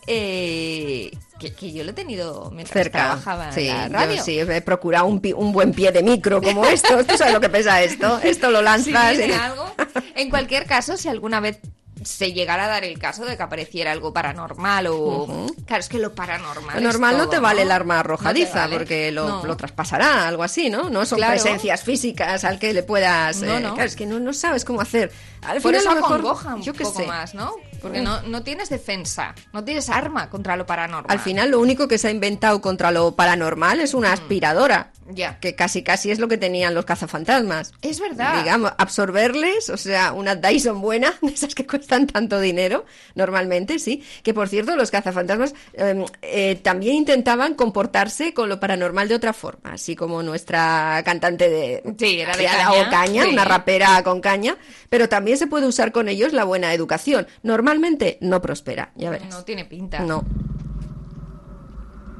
eh, 0.08 1.12
que, 1.40 1.54
que 1.54 1.72
yo 1.72 1.84
lo 1.84 1.92
he 1.92 1.94
tenido 1.94 2.52
mientras 2.52 2.84
Cerca. 2.84 3.00
trabajaba 3.00 3.52
Sí, 3.52 3.68
en 3.68 3.78
la 3.78 3.90
radio. 3.90 4.18
yo 4.18 4.24
sí, 4.24 4.40
he 4.40 4.62
procurado 4.62 5.06
un, 5.08 5.22
un 5.36 5.52
buen 5.52 5.72
pie 5.74 5.92
de 5.92 6.04
micro 6.04 6.42
como 6.42 6.66
esto. 6.66 7.04
¿Tú 7.06 7.18
sabes 7.18 7.34
lo 7.34 7.42
que 7.42 7.50
pesa 7.50 7.82
esto? 7.82 8.20
Esto 8.24 8.52
lo 8.52 8.62
lanzas. 8.62 9.18
¿eh? 9.18 9.34
algo. 9.34 9.72
En 10.16 10.30
cualquier 10.30 10.66
caso, 10.66 10.98
si 10.98 11.08
alguna 11.10 11.40
vez 11.40 11.60
se 12.06 12.34
llegara 12.34 12.66
a 12.66 12.68
dar 12.68 12.84
el 12.84 12.98
caso 13.00 13.26
de 13.26 13.38
que 13.38 13.44
apareciera 13.44 13.92
algo 13.92 14.14
paranormal 14.14 14.88
o... 14.90 15.48
Claro, 15.66 15.80
es 15.82 15.90
que 15.90 16.00
lo 16.00 16.14
paranormal 16.16 16.76
Lo 16.76 16.90
normal 16.92 17.18
no 17.18 17.30
te 17.30 17.40
vale 17.40 17.62
el 17.64 17.72
arma 17.72 18.00
arrojadiza, 18.00 18.62
vale. 18.62 18.78
porque 18.78 19.12
lo, 19.12 19.28
No. 19.28 19.44
lo 19.46 19.58
traspasará, 19.58 20.28
algo 20.28 20.44
así, 20.44 20.70
¿no? 20.70 20.90
No 20.90 21.06
son 21.06 21.18
Claro. 21.18 21.34
presencias 21.34 21.84
físicas 21.84 22.44
al 22.44 22.60
que 22.60 22.74
le 22.74 22.84
puedas... 22.84 23.42
Eh. 23.42 23.46
Claro, 23.46 23.82
es 23.82 23.96
que 23.96 24.06
no, 24.06 24.20
no 24.20 24.34
sabes 24.34 24.66
cómo 24.66 24.82
hacer. 24.82 25.12
Al 25.46 25.62
Por 25.62 25.72
final, 25.76 25.76
eso 25.82 25.90
a 25.92 25.94
lo 25.96 26.02
mejor, 26.02 26.20
acongoja 26.20 26.56
un 26.56 26.62
yo 26.64 26.74
poco 26.74 27.00
sé. 27.00 27.08
más, 27.08 27.34
¿no? 27.34 27.52
Porque 27.82 28.00
Mm. 28.02 28.04
no, 28.06 28.22
no 28.24 28.44
tienes 28.44 28.70
defensa, 28.70 29.36
no 29.52 29.64
tienes 29.64 29.90
arma 29.90 30.30
contra 30.30 30.56
lo 30.56 30.66
paranormal. 30.66 31.12
Al 31.12 31.20
final 31.20 31.52
lo 31.52 31.60
único 31.60 31.88
que 31.88 31.98
se 31.98 32.08
ha 32.08 32.12
inventado 32.12 32.62
contra 32.62 32.92
lo 32.92 33.16
paranormal 33.16 33.80
es 33.82 33.94
una 33.94 34.14
aspiradora. 34.14 34.92
Mm. 35.06 35.14
Ya. 35.16 35.38
Que 35.42 35.54
casi 35.54 35.84
casi 35.84 36.12
es 36.12 36.20
lo 36.20 36.30
que 36.30 36.38
tenían 36.38 36.74
los 36.74 36.86
cazafantasmas. 36.86 37.74
Es 37.82 38.00
verdad. 38.00 38.42
Digamos, 38.42 38.72
absorberles, 38.78 39.70
o 39.70 39.76
sea, 39.76 40.14
una 40.14 40.36
Dyson 40.36 40.80
buena, 40.80 41.14
de 41.22 41.34
esas 41.34 41.54
que 41.56 41.68
cuestan 41.68 42.08
tanto 42.08 42.40
dinero, 42.40 42.86
normalmente, 43.16 43.80
sí. 43.80 44.02
Que 44.24 44.34
por 44.34 44.48
cierto, 44.48 44.78
los 44.78 44.92
cazafantasmas 44.92 45.54
eh, 45.74 46.06
eh, 46.22 46.56
también 46.64 46.96
intentaban 46.96 47.54
comportarse 47.56 48.34
con 48.34 48.48
lo 48.48 48.62
paranormal 48.62 49.10
de 49.10 49.16
otra 49.16 49.34
forma, 49.34 49.74
así 49.74 49.94
como 49.96 50.24
nuestra 50.24 51.02
cantante 51.04 51.50
de. 51.50 51.84
Sí, 52.00 52.22
era 52.22 52.38
de 52.38 52.46
caña, 52.46 52.58
dado 52.58 52.90
caña, 52.90 53.24
sí. 53.24 53.30
una 53.30 53.44
rapera 53.44 54.02
con 54.04 54.22
caña, 54.22 54.58
pero 54.90 55.10
también 55.10 55.33
se 55.38 55.48
puede 55.48 55.68
usar 55.68 55.92
con 55.92 56.10
ellos 56.10 56.34
la 56.34 56.44
buena 56.44 56.74
educación. 56.74 57.28
Normalmente 57.42 58.18
no 58.22 58.42
prospera, 58.42 58.92
ya 58.96 59.10
verás. 59.10 59.30
No 59.30 59.44
tiene 59.44 59.66
pinta. 59.66 60.00
No. 60.00 60.24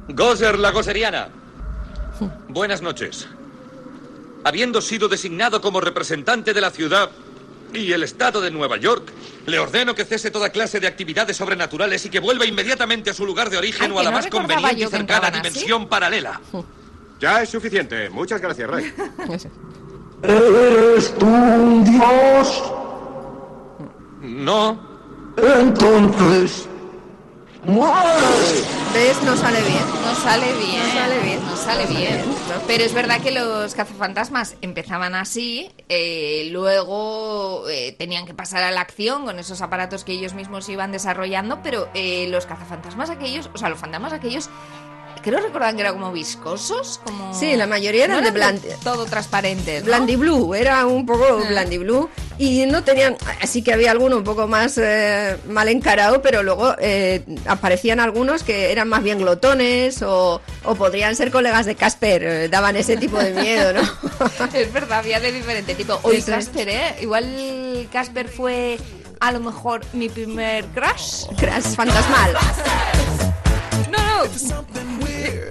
Gozer 0.08 0.58
la 0.58 0.70
Goseriana. 0.70 1.28
Buenas 2.48 2.82
noches. 2.82 3.26
Habiendo 4.44 4.80
sido 4.80 5.08
designado 5.08 5.60
como 5.60 5.80
representante 5.80 6.52
de 6.52 6.60
la 6.60 6.70
ciudad 6.70 7.10
y 7.72 7.92
el 7.92 8.02
Estado 8.02 8.40
de 8.40 8.50
Nueva 8.50 8.76
York, 8.76 9.10
le 9.46 9.58
ordeno 9.58 9.94
que 9.94 10.04
cese 10.04 10.30
toda 10.30 10.50
clase 10.50 10.80
de 10.80 10.86
actividades 10.86 11.36
sobrenaturales 11.36 12.04
y 12.04 12.10
que 12.10 12.20
vuelva 12.20 12.44
inmediatamente 12.44 13.10
a 13.10 13.14
su 13.14 13.26
lugar 13.26 13.50
de 13.50 13.56
origen 13.56 13.86
Ay, 13.86 13.90
o 13.92 13.98
a 13.98 14.02
la 14.02 14.10
no 14.10 14.16
más 14.16 14.26
conveniente 14.28 14.84
y 14.84 14.86
cercana 14.86 15.30
dimensión 15.30 15.88
paralela. 15.88 16.40
Ya 17.18 17.42
es 17.42 17.48
suficiente. 17.48 18.10
Muchas 18.10 18.40
gracias, 18.40 18.68
Rey. 18.68 18.92
¿Eres 20.22 21.14
tú 21.18 21.26
un 21.26 21.84
dios? 21.84 22.62
No. 24.24 24.78
Entonces. 25.36 26.68
¿Ves? 28.94 29.22
No 29.22 29.36
sale 29.36 29.60
bien. 29.62 29.84
No 30.02 30.14
sale 30.14 30.46
bien. 30.54 30.82
No 30.82 30.92
sale 30.92 31.20
bien. 31.22 31.44
No 31.44 31.56
sale 31.56 31.86
bien. 31.86 32.34
Pero 32.66 32.84
es 32.84 32.94
verdad 32.94 33.20
que 33.20 33.30
los 33.30 33.74
cazafantasmas 33.74 34.56
empezaban 34.60 35.14
así, 35.14 35.70
eh, 35.88 36.48
luego 36.52 37.68
eh, 37.68 37.94
tenían 37.98 38.26
que 38.26 38.34
pasar 38.34 38.62
a 38.62 38.70
la 38.70 38.80
acción 38.80 39.24
con 39.24 39.38
esos 39.38 39.60
aparatos 39.62 40.04
que 40.04 40.12
ellos 40.12 40.34
mismos 40.34 40.68
iban 40.68 40.92
desarrollando, 40.92 41.60
pero 41.62 41.88
eh, 41.94 42.26
los 42.28 42.46
cazafantasmas 42.46 43.10
aquellos, 43.10 43.50
o 43.52 43.58
sea, 43.58 43.68
los 43.68 43.78
fantasmas 43.78 44.12
aquellos, 44.12 44.50
creo 45.24 45.40
recordar 45.40 45.74
que 45.74 45.80
eran 45.80 45.94
como 45.94 46.12
viscosos, 46.12 47.00
como... 47.04 47.32
Sí, 47.34 47.56
la 47.56 47.66
mayoría 47.66 48.04
eran 48.04 48.22
No 48.22 48.30
de 48.30 48.38
bland- 48.38 48.78
Todo 48.84 49.06
transparentes, 49.06 49.80
¿no? 49.82 49.86
Blandy 49.86 50.16
Blue, 50.16 50.54
era 50.54 50.86
un 50.86 51.04
poco 51.06 51.24
Ah. 51.42 51.48
Blandy 51.48 51.78
Blue 51.78 52.08
y 52.38 52.66
no 52.66 52.82
tenían, 52.84 53.16
así 53.40 53.62
que 53.62 53.72
había 53.72 53.90
alguno 53.92 54.16
un 54.18 54.24
poco 54.24 54.46
más 54.48 54.76
eh, 54.76 55.36
mal 55.48 55.68
encarado, 55.68 56.20
pero 56.20 56.42
luego 56.42 56.74
eh, 56.80 57.22
aparecían 57.46 58.00
algunos 58.00 58.42
que 58.42 58.70
eran 58.72 58.88
más 58.88 59.02
bien 59.02 59.18
glotones 59.18 60.02
o, 60.02 60.40
o 60.64 60.74
podrían 60.74 61.14
ser 61.16 61.30
colegas 61.30 61.64
de 61.66 61.74
Casper, 61.76 62.22
eh, 62.24 62.48
daban 62.48 62.76
ese 62.76 62.96
tipo 62.96 63.18
de 63.18 63.32
miedo, 63.32 63.72
¿no? 63.72 63.82
Es 64.52 64.72
verdad, 64.72 64.98
había 64.98 65.20
de 65.20 65.32
diferente 65.32 65.74
tipo. 65.74 65.98
Oye. 66.02 66.22
Casper, 66.22 66.68
¿eh? 66.68 66.96
Igual 67.02 67.88
Casper 67.92 68.28
fue 68.28 68.78
a 69.20 69.32
lo 69.32 69.40
mejor 69.40 69.80
mi 69.92 70.08
primer 70.08 70.64
crush. 70.66 71.26
Crash 71.38 71.74
fantasmal. 71.76 72.34
No, 73.96 74.24
no. 74.24 74.64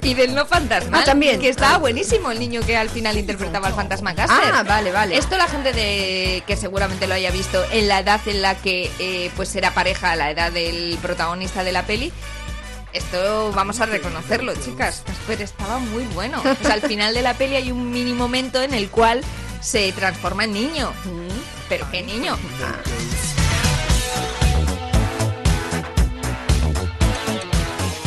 Y 0.02 0.14
del 0.14 0.36
no 0.36 0.46
fantasma. 0.46 1.00
Ah, 1.00 1.04
también. 1.06 1.40
Que 1.40 1.50
estaba 1.50 1.78
buenísimo 1.78 2.32
el 2.32 2.40
niño 2.40 2.62
que 2.62 2.76
al 2.76 2.90
final 2.90 3.18
interpretaba 3.18 3.68
al 3.68 3.74
fantasma 3.74 4.14
Casper. 4.14 4.54
Ah, 4.54 4.64
vale, 4.64 4.92
vale. 4.92 5.18
Esto 5.18 5.38
la 5.38 5.48
gente 5.48 5.72
de 5.72 6.44
que 6.46 6.58
seguramente 6.58 7.08
lo 7.08 7.14
haya 7.14 7.32
visto 7.32 7.64
en 7.72 7.88
la 7.88 8.00
edad 8.00 8.20
en 8.26 8.42
la 8.42 8.56
que 8.56 8.92
eh, 9.00 9.32
pues 9.36 9.56
era 9.56 9.74
pareja, 9.74 10.16
la 10.16 10.30
edad 10.32 10.52
del 10.52 10.98
protagonista 11.02 11.64
de 11.64 11.72
la 11.72 11.84
peli. 11.86 12.12
Esto 12.92 13.52
vamos 13.54 13.80
a 13.80 13.88
reconocerlo, 13.88 14.54
chicas. 14.56 15.04
Casper 15.06 15.42
estaba 15.42 15.80
muy 15.80 16.04
bueno. 16.14 16.44
Al 16.70 16.82
final 16.82 17.14
de 17.14 17.22
la 17.22 17.34
peli 17.34 17.56
hay 17.56 17.72
un 17.72 17.90
mini 17.92 18.14
momento 18.14 18.62
en 18.62 18.74
el 18.74 18.90
cual 18.90 19.22
se 19.62 19.92
transforma 19.94 20.44
en 20.44 20.54
niño. 20.54 20.94
Pero 21.70 21.88
qué 21.92 22.04
niño. 22.04 22.38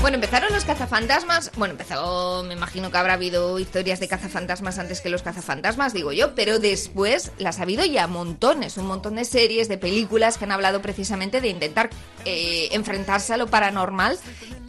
Bueno, 0.07 0.19
empezaron 0.19 0.53
los 0.53 0.65
cazafantasmas. 0.65 1.51
Bueno, 1.57 1.73
empezó, 1.73 2.45
me 2.45 2.55
imagino 2.55 2.93
que 2.93 2.97
habrá 2.97 3.15
habido 3.15 3.59
historias 3.59 3.99
de 3.99 4.07
cazafantasmas 4.07 4.79
antes 4.79 5.01
que 5.01 5.09
los 5.09 5.23
cazafantasmas, 5.23 5.93
digo 5.93 6.13
yo, 6.13 6.37
pero 6.37 6.61
después 6.61 7.33
las 7.39 7.59
ha 7.59 7.63
habido 7.63 7.85
ya 7.85 8.07
montones, 8.07 8.77
un 8.77 8.87
montón 8.87 9.17
de 9.17 9.25
series, 9.25 9.69
de 9.69 9.79
películas 9.79 10.39
que 10.39 10.45
han 10.45 10.53
hablado 10.53 10.81
precisamente 10.81 11.41
de 11.41 11.49
intentar 11.49 11.91
eh, 12.25 12.69
enfrentarse 12.71 13.35
a 13.35 13.37
lo 13.37 13.49
paranormal, 13.49 14.17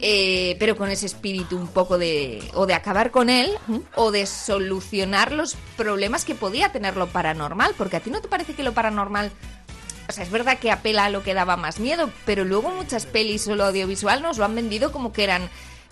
eh, 0.00 0.56
pero 0.58 0.76
con 0.76 0.90
ese 0.90 1.06
espíritu 1.06 1.56
un 1.56 1.68
poco 1.68 1.98
de. 1.98 2.42
o 2.54 2.66
de 2.66 2.74
acabar 2.74 3.12
con 3.12 3.30
él, 3.30 3.52
o 3.94 4.10
de 4.10 4.26
solucionar 4.26 5.30
los 5.30 5.54
problemas 5.76 6.24
que 6.24 6.34
podía 6.34 6.72
tener 6.72 6.96
lo 6.96 7.06
paranormal, 7.06 7.74
porque 7.78 7.98
a 7.98 8.00
ti 8.00 8.10
no 8.10 8.20
te 8.20 8.26
parece 8.26 8.54
que 8.54 8.64
lo 8.64 8.74
paranormal 8.74 9.30
o 10.08 10.12
sea, 10.12 10.24
es 10.24 10.30
verdad 10.30 10.58
que 10.58 10.70
apela 10.70 11.04
a 11.06 11.10
lo 11.10 11.22
que 11.22 11.34
daba 11.34 11.56
más 11.56 11.78
miedo, 11.80 12.10
pero 12.24 12.44
luego 12.44 12.70
muchas 12.70 13.04
pelis 13.06 13.46
o 13.48 13.54
lo 13.54 13.64
audiovisual 13.66 14.22
nos 14.22 14.38
lo 14.38 14.44
han 14.44 14.54
vendido 14.54 14.90
como 14.92 15.12
que 15.12 15.24
eran. 15.24 15.48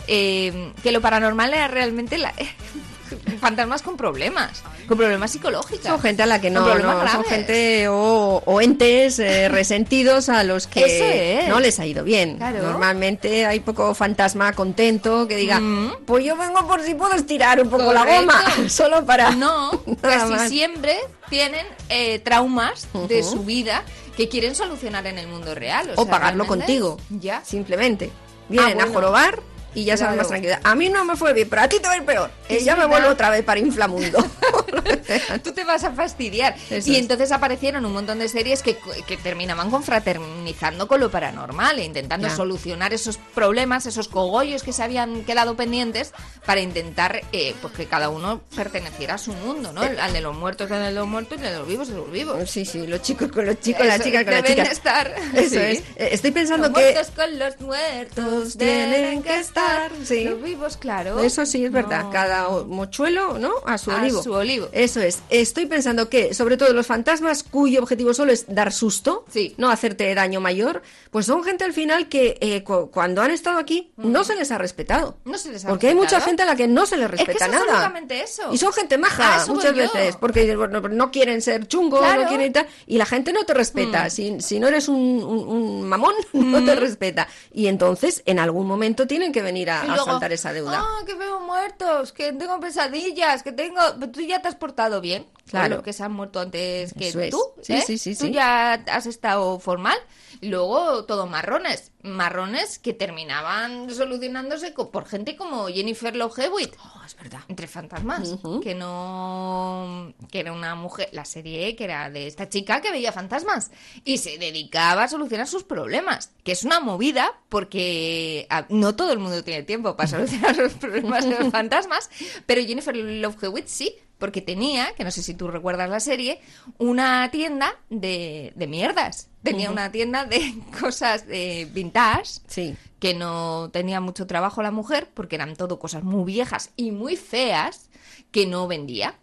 eh, 0.08 0.72
que 0.82 0.92
lo 0.92 1.00
paranormal 1.00 1.52
era 1.52 1.68
realmente 1.68 2.16
la- 2.18 2.32
fantasmas 3.40 3.82
con 3.82 3.96
problemas, 3.96 4.62
con 4.88 4.96
problemas 4.98 5.30
psicológicos. 5.30 5.84
Son 5.86 6.00
gente 6.00 6.22
a 6.22 6.26
la 6.26 6.40
que 6.40 6.50
no, 6.50 6.60
no 6.78 7.08
son 7.08 7.24
gente 7.24 7.88
o, 7.88 8.42
o 8.44 8.60
entes 8.60 9.18
eh, 9.18 9.48
resentidos 9.50 10.28
a 10.28 10.42
los 10.44 10.66
que 10.66 11.40
es. 11.42 11.48
no 11.48 11.60
les 11.60 11.78
ha 11.78 11.86
ido 11.86 12.02
bien. 12.04 12.36
Claro. 12.36 12.62
Normalmente 12.62 13.46
hay 13.46 13.60
poco 13.60 13.94
fantasma 13.94 14.52
contento 14.54 15.26
que 15.28 15.36
diga, 15.36 15.60
Mm. 15.60 15.92
pues 16.06 16.24
yo 16.24 16.36
vengo 16.36 16.66
por 16.66 16.82
si 16.82 16.94
puedo 16.94 17.14
estirar 17.14 17.60
un 17.60 17.68
poco 17.70 17.92
la 17.92 18.04
goma, 18.04 18.42
solo 18.68 19.04
para... 19.06 19.30
No, 19.32 19.70
casi 20.00 20.32
más. 20.32 20.48
siempre 20.48 20.96
tienen 21.30 21.66
eh, 21.88 22.18
traumas 22.20 22.88
de 23.08 23.22
su 23.22 23.44
vida 23.44 23.82
que 24.16 24.28
quieren 24.28 24.54
solucionar 24.54 25.06
en 25.06 25.18
el 25.18 25.28
mundo 25.28 25.54
real. 25.54 25.90
o 25.94 26.02
sea, 26.02 26.10
pagarlo 26.10 26.44
realmente- 26.44 26.46
contigo. 26.78 26.96
Ya. 27.10 27.44
Simplemente. 27.44 28.10
Vienen 28.48 28.72
Ah, 28.72 28.74
bueno. 28.74 28.90
a 28.90 28.94
jorobar 28.94 29.42
y 29.74 29.84
ya 29.84 29.96
sabes 29.96 30.14
Claro. 30.14 30.16
más 30.22 30.28
tranquila. 30.28 30.60
A 30.64 30.74
mí 30.74 30.88
no 30.88 31.04
me 31.04 31.16
fue 31.16 31.32
bien, 31.34 31.48
pero 31.48 31.62
a 31.62 31.68
ti 31.68 31.76
te 31.80 31.86
va 31.86 31.94
a 31.94 31.96
ir 31.98 32.04
peor. 32.04 32.30
Y 32.48 32.58
ya 32.60 32.76
me 32.76 32.86
vuelvo 32.86 33.08
otra 33.08 33.30
vez 33.30 33.44
para 33.44 33.60
Inflamundo. 33.60 34.18
Tú 35.42 35.52
te 35.52 35.64
vas 35.64 35.84
a 35.84 35.92
fastidiar. 35.92 36.54
Eso 36.70 36.90
y 36.90 36.94
es. 36.96 37.00
entonces 37.02 37.32
aparecieron 37.32 37.84
un 37.84 37.92
montón 37.92 38.18
de 38.18 38.28
series 38.28 38.62
que, 38.62 38.76
que 39.06 39.16
terminaban 39.16 39.70
confraternizando 39.70 40.88
con 40.88 41.00
lo 41.00 41.10
paranormal 41.10 41.78
e 41.78 41.84
intentando 41.84 42.28
Ya. 42.28 42.34
solucionar 42.36 42.92
esos 42.94 43.18
problemas, 43.34 43.86
esos 43.86 44.08
cogollos 44.08 44.62
que 44.62 44.72
se 44.72 44.82
habían 44.82 45.24
quedado 45.24 45.56
pendientes 45.56 46.12
para 46.44 46.60
intentar 46.60 47.22
eh, 47.32 47.54
pues 47.60 47.74
que 47.74 47.86
cada 47.86 48.08
uno 48.08 48.40
perteneciera 48.54 49.14
a 49.14 49.18
su 49.18 49.32
mundo, 49.32 49.72
¿no? 49.72 49.82
El- 49.82 50.00
Al 50.00 50.12
de 50.12 50.20
los 50.20 50.34
muertos, 50.36 50.70
el 50.70 50.82
de 50.82 50.92
los 50.92 51.06
muertos 51.06 51.38
y 51.40 51.44
el 51.44 51.52
de 51.52 51.58
los 51.58 51.66
vivos, 51.68 51.88
de 51.88 51.94
los 51.96 52.10
vivos. 52.10 52.50
sí, 52.50 52.64
sí, 52.64 52.86
los 52.86 53.02
chicos 53.02 53.30
con 53.30 53.46
los 53.46 53.60
chicos, 53.60 53.86
las 53.86 54.00
chicas 54.00 54.24
con 54.24 54.32
las 54.34 54.42
deben 54.42 54.56
chicas. 54.64 54.72
estar. 54.78 55.14
Eso 55.34 55.50
Sí. 55.50 55.56
es. 55.56 55.78
Eh, 55.96 56.08
Estoy 56.12 56.30
pensando 56.30 56.68
Los 56.68 56.76
que... 56.78 56.92
muertos 56.92 57.10
con 57.14 57.38
los 57.38 57.60
muertos 57.60 58.56
tienen 58.58 59.22
que 59.22 59.38
estar, 59.38 59.65
sí. 60.04 60.24
Los 60.24 60.42
vivos, 60.42 60.76
claro. 60.76 61.20
Eso 61.20 61.46
sí 61.46 61.64
es 61.64 61.72
verdad. 61.72 62.04
No. 62.04 62.10
Cada 62.10 62.48
mochuelo, 62.64 63.38
¿no? 63.38 63.52
A 63.64 63.78
su 63.78 63.90
A 63.90 63.96
olivo. 64.02 64.22
su 64.22 64.32
olivo. 64.32 64.68
Eso 64.72 65.00
es. 65.00 65.20
Estoy 65.30 65.66
pensando 65.66 66.08
que, 66.08 66.34
sobre 66.34 66.56
todo 66.56 66.72
los 66.72 66.86
fantasmas 66.86 67.42
cuyo 67.42 67.80
objetivo 67.82 68.14
solo 68.14 68.32
es 68.32 68.46
dar 68.48 68.72
susto, 68.72 69.24
Sí. 69.32 69.54
no 69.58 69.70
hacerte 69.70 70.14
daño 70.14 70.40
mayor, 70.40 70.82
pues 71.10 71.26
son 71.26 71.42
gente 71.44 71.64
al 71.64 71.72
final 71.72 72.08
que 72.08 72.38
eh, 72.40 72.62
cu- 72.62 72.90
cuando 72.90 73.22
han 73.22 73.30
estado 73.30 73.58
aquí 73.58 73.92
no 73.96 74.24
se 74.24 74.36
les 74.36 74.50
ha 74.50 74.58
respetado. 74.58 75.16
Mm. 75.24 75.30
No 75.30 75.38
se 75.38 75.52
les 75.52 75.64
ha 75.64 75.68
Porque 75.68 75.88
hay 75.88 75.94
mucha 75.94 76.20
gente 76.20 76.42
a 76.42 76.46
la 76.46 76.56
que 76.56 76.68
no 76.68 76.86
se 76.86 76.96
les 76.96 77.10
respeta 77.10 77.46
es 77.46 77.50
nada. 77.50 77.92
eso. 78.10 78.52
Y 78.52 78.58
son 78.58 78.72
gente 78.72 78.98
maja 78.98 79.42
A 79.42 79.46
muchas 79.46 79.74
yo. 79.74 79.82
veces, 79.82 80.16
porque 80.16 80.56
bueno, 80.56 80.80
no 80.80 81.10
quieren 81.10 81.42
ser 81.42 81.66
chungos, 81.66 82.00
Claro. 82.00 82.22
no 82.22 82.28
quieren 82.28 82.46
y 82.48 82.50
tal, 82.50 82.66
y 82.86 82.98
la 82.98 83.06
gente 83.06 83.32
no 83.32 83.44
te 83.44 83.54
respeta. 83.54 84.08
Si, 84.10 84.40
si 84.40 84.58
no 84.60 84.68
eres 84.68 84.88
un, 84.88 84.96
un- 84.96 85.48
un 85.48 85.88
mamón, 85.88 86.14
no 86.32 86.64
te 86.64 86.74
respeta. 86.74 87.28
Y 87.52 87.66
entonces, 87.66 88.22
en 88.26 88.38
algún 88.38 88.66
momento 88.66 89.06
tienen 89.06 89.32
que 89.32 89.42
venir 89.46 89.70
a, 89.70 89.84
luego, 89.84 90.04
saltar 90.04 90.32
esa 90.32 90.52
deuda. 90.52 90.82
Ah, 90.82 91.04
que 91.06 91.14
veo 91.14 91.40
muertos, 91.40 92.12
que 92.12 92.32
tengo 92.32 92.60
pesadillas, 92.60 93.42
que 93.42 93.52
tengo. 93.52 93.80
Tú 94.12 94.20
ya 94.20 94.42
te 94.42 94.48
has 94.48 94.54
portado 94.56 95.00
bien. 95.00 95.26
Claro. 95.50 95.76
los 95.76 95.84
que 95.84 95.92
se 95.92 96.02
han 96.02 96.12
muerto 96.12 96.40
antes 96.40 96.92
que 96.94 97.08
Eso 97.08 97.20
es. 97.20 97.30
tú. 97.30 97.40
Sí, 97.62 97.74
¿eh? 97.74 97.82
sí, 97.86 97.98
sí, 97.98 98.16
Tú 98.16 98.26
ya 98.26 98.72
has 98.74 99.06
estado 99.06 99.58
formal. 99.60 99.96
Luego 100.42 101.04
todo 101.04 101.26
marrones. 101.26 101.92
Marrones 102.02 102.78
que 102.78 102.92
terminaban 102.92 103.88
solucionándose 103.94 104.72
por 104.72 105.06
gente 105.06 105.34
como 105.36 105.68
Jennifer 105.68 106.14
Love 106.14 106.38
Hewitt. 106.38 106.74
Oh, 106.84 107.02
es 107.06 107.16
verdad. 107.16 107.40
Entre 107.48 107.66
fantasmas. 107.66 108.36
Que 108.62 108.74
no. 108.74 110.12
Que 110.30 110.40
era 110.40 110.52
una 110.52 110.74
mujer. 110.74 111.08
La 111.12 111.24
serie 111.24 111.74
que 111.74 111.84
era 111.84 112.10
de 112.10 112.26
esta 112.26 112.48
chica 112.48 112.80
que 112.80 112.90
veía 112.90 113.12
fantasmas. 113.12 113.70
Y 114.04 114.18
se 114.18 114.36
dedicaba 114.38 115.04
a 115.04 115.08
solucionar 115.08 115.46
sus 115.46 115.64
problemas. 115.64 116.32
Que 116.44 116.52
es 116.52 116.64
una 116.64 116.80
movida 116.80 117.32
porque 117.48 118.46
no 118.68 118.94
todo 118.94 119.12
el 119.12 119.18
mundo 119.18 119.42
tiene 119.42 119.62
tiempo 119.62 119.96
para 119.96 120.08
solucionar 120.08 120.56
los 120.58 120.74
problemas 120.74 121.24
de 121.24 121.38
los 121.38 121.50
fantasmas. 121.52 122.10
Pero 122.44 122.62
Jennifer 122.62 122.94
Love 122.94 123.42
Hewitt 123.42 123.68
sí. 123.68 123.94
Porque 124.18 124.40
tenía, 124.40 124.94
que 124.94 125.04
no 125.04 125.10
sé 125.10 125.22
si 125.22 125.34
tú 125.34 125.48
recuerdas 125.48 125.90
la 125.90 126.00
serie, 126.00 126.40
una 126.78 127.30
tienda 127.30 127.74
de, 127.90 128.52
de 128.56 128.66
mierdas. 128.66 129.28
Tenía 129.42 129.70
una 129.70 129.92
tienda 129.92 130.24
de 130.24 130.54
cosas 130.80 131.26
de 131.26 131.68
vintage 131.72 132.40
Sí. 132.46 132.76
que 132.98 133.12
no 133.14 133.68
tenía 133.72 134.00
mucho 134.00 134.26
trabajo 134.26 134.62
la 134.62 134.70
mujer 134.70 135.08
porque 135.12 135.36
eran 135.36 135.54
todo 135.54 135.78
cosas 135.78 136.02
muy 136.02 136.24
viejas 136.24 136.70
y 136.76 136.92
muy 136.92 137.16
feas 137.16 137.90
que 138.30 138.46
no 138.46 138.66
vendía. 138.66 139.18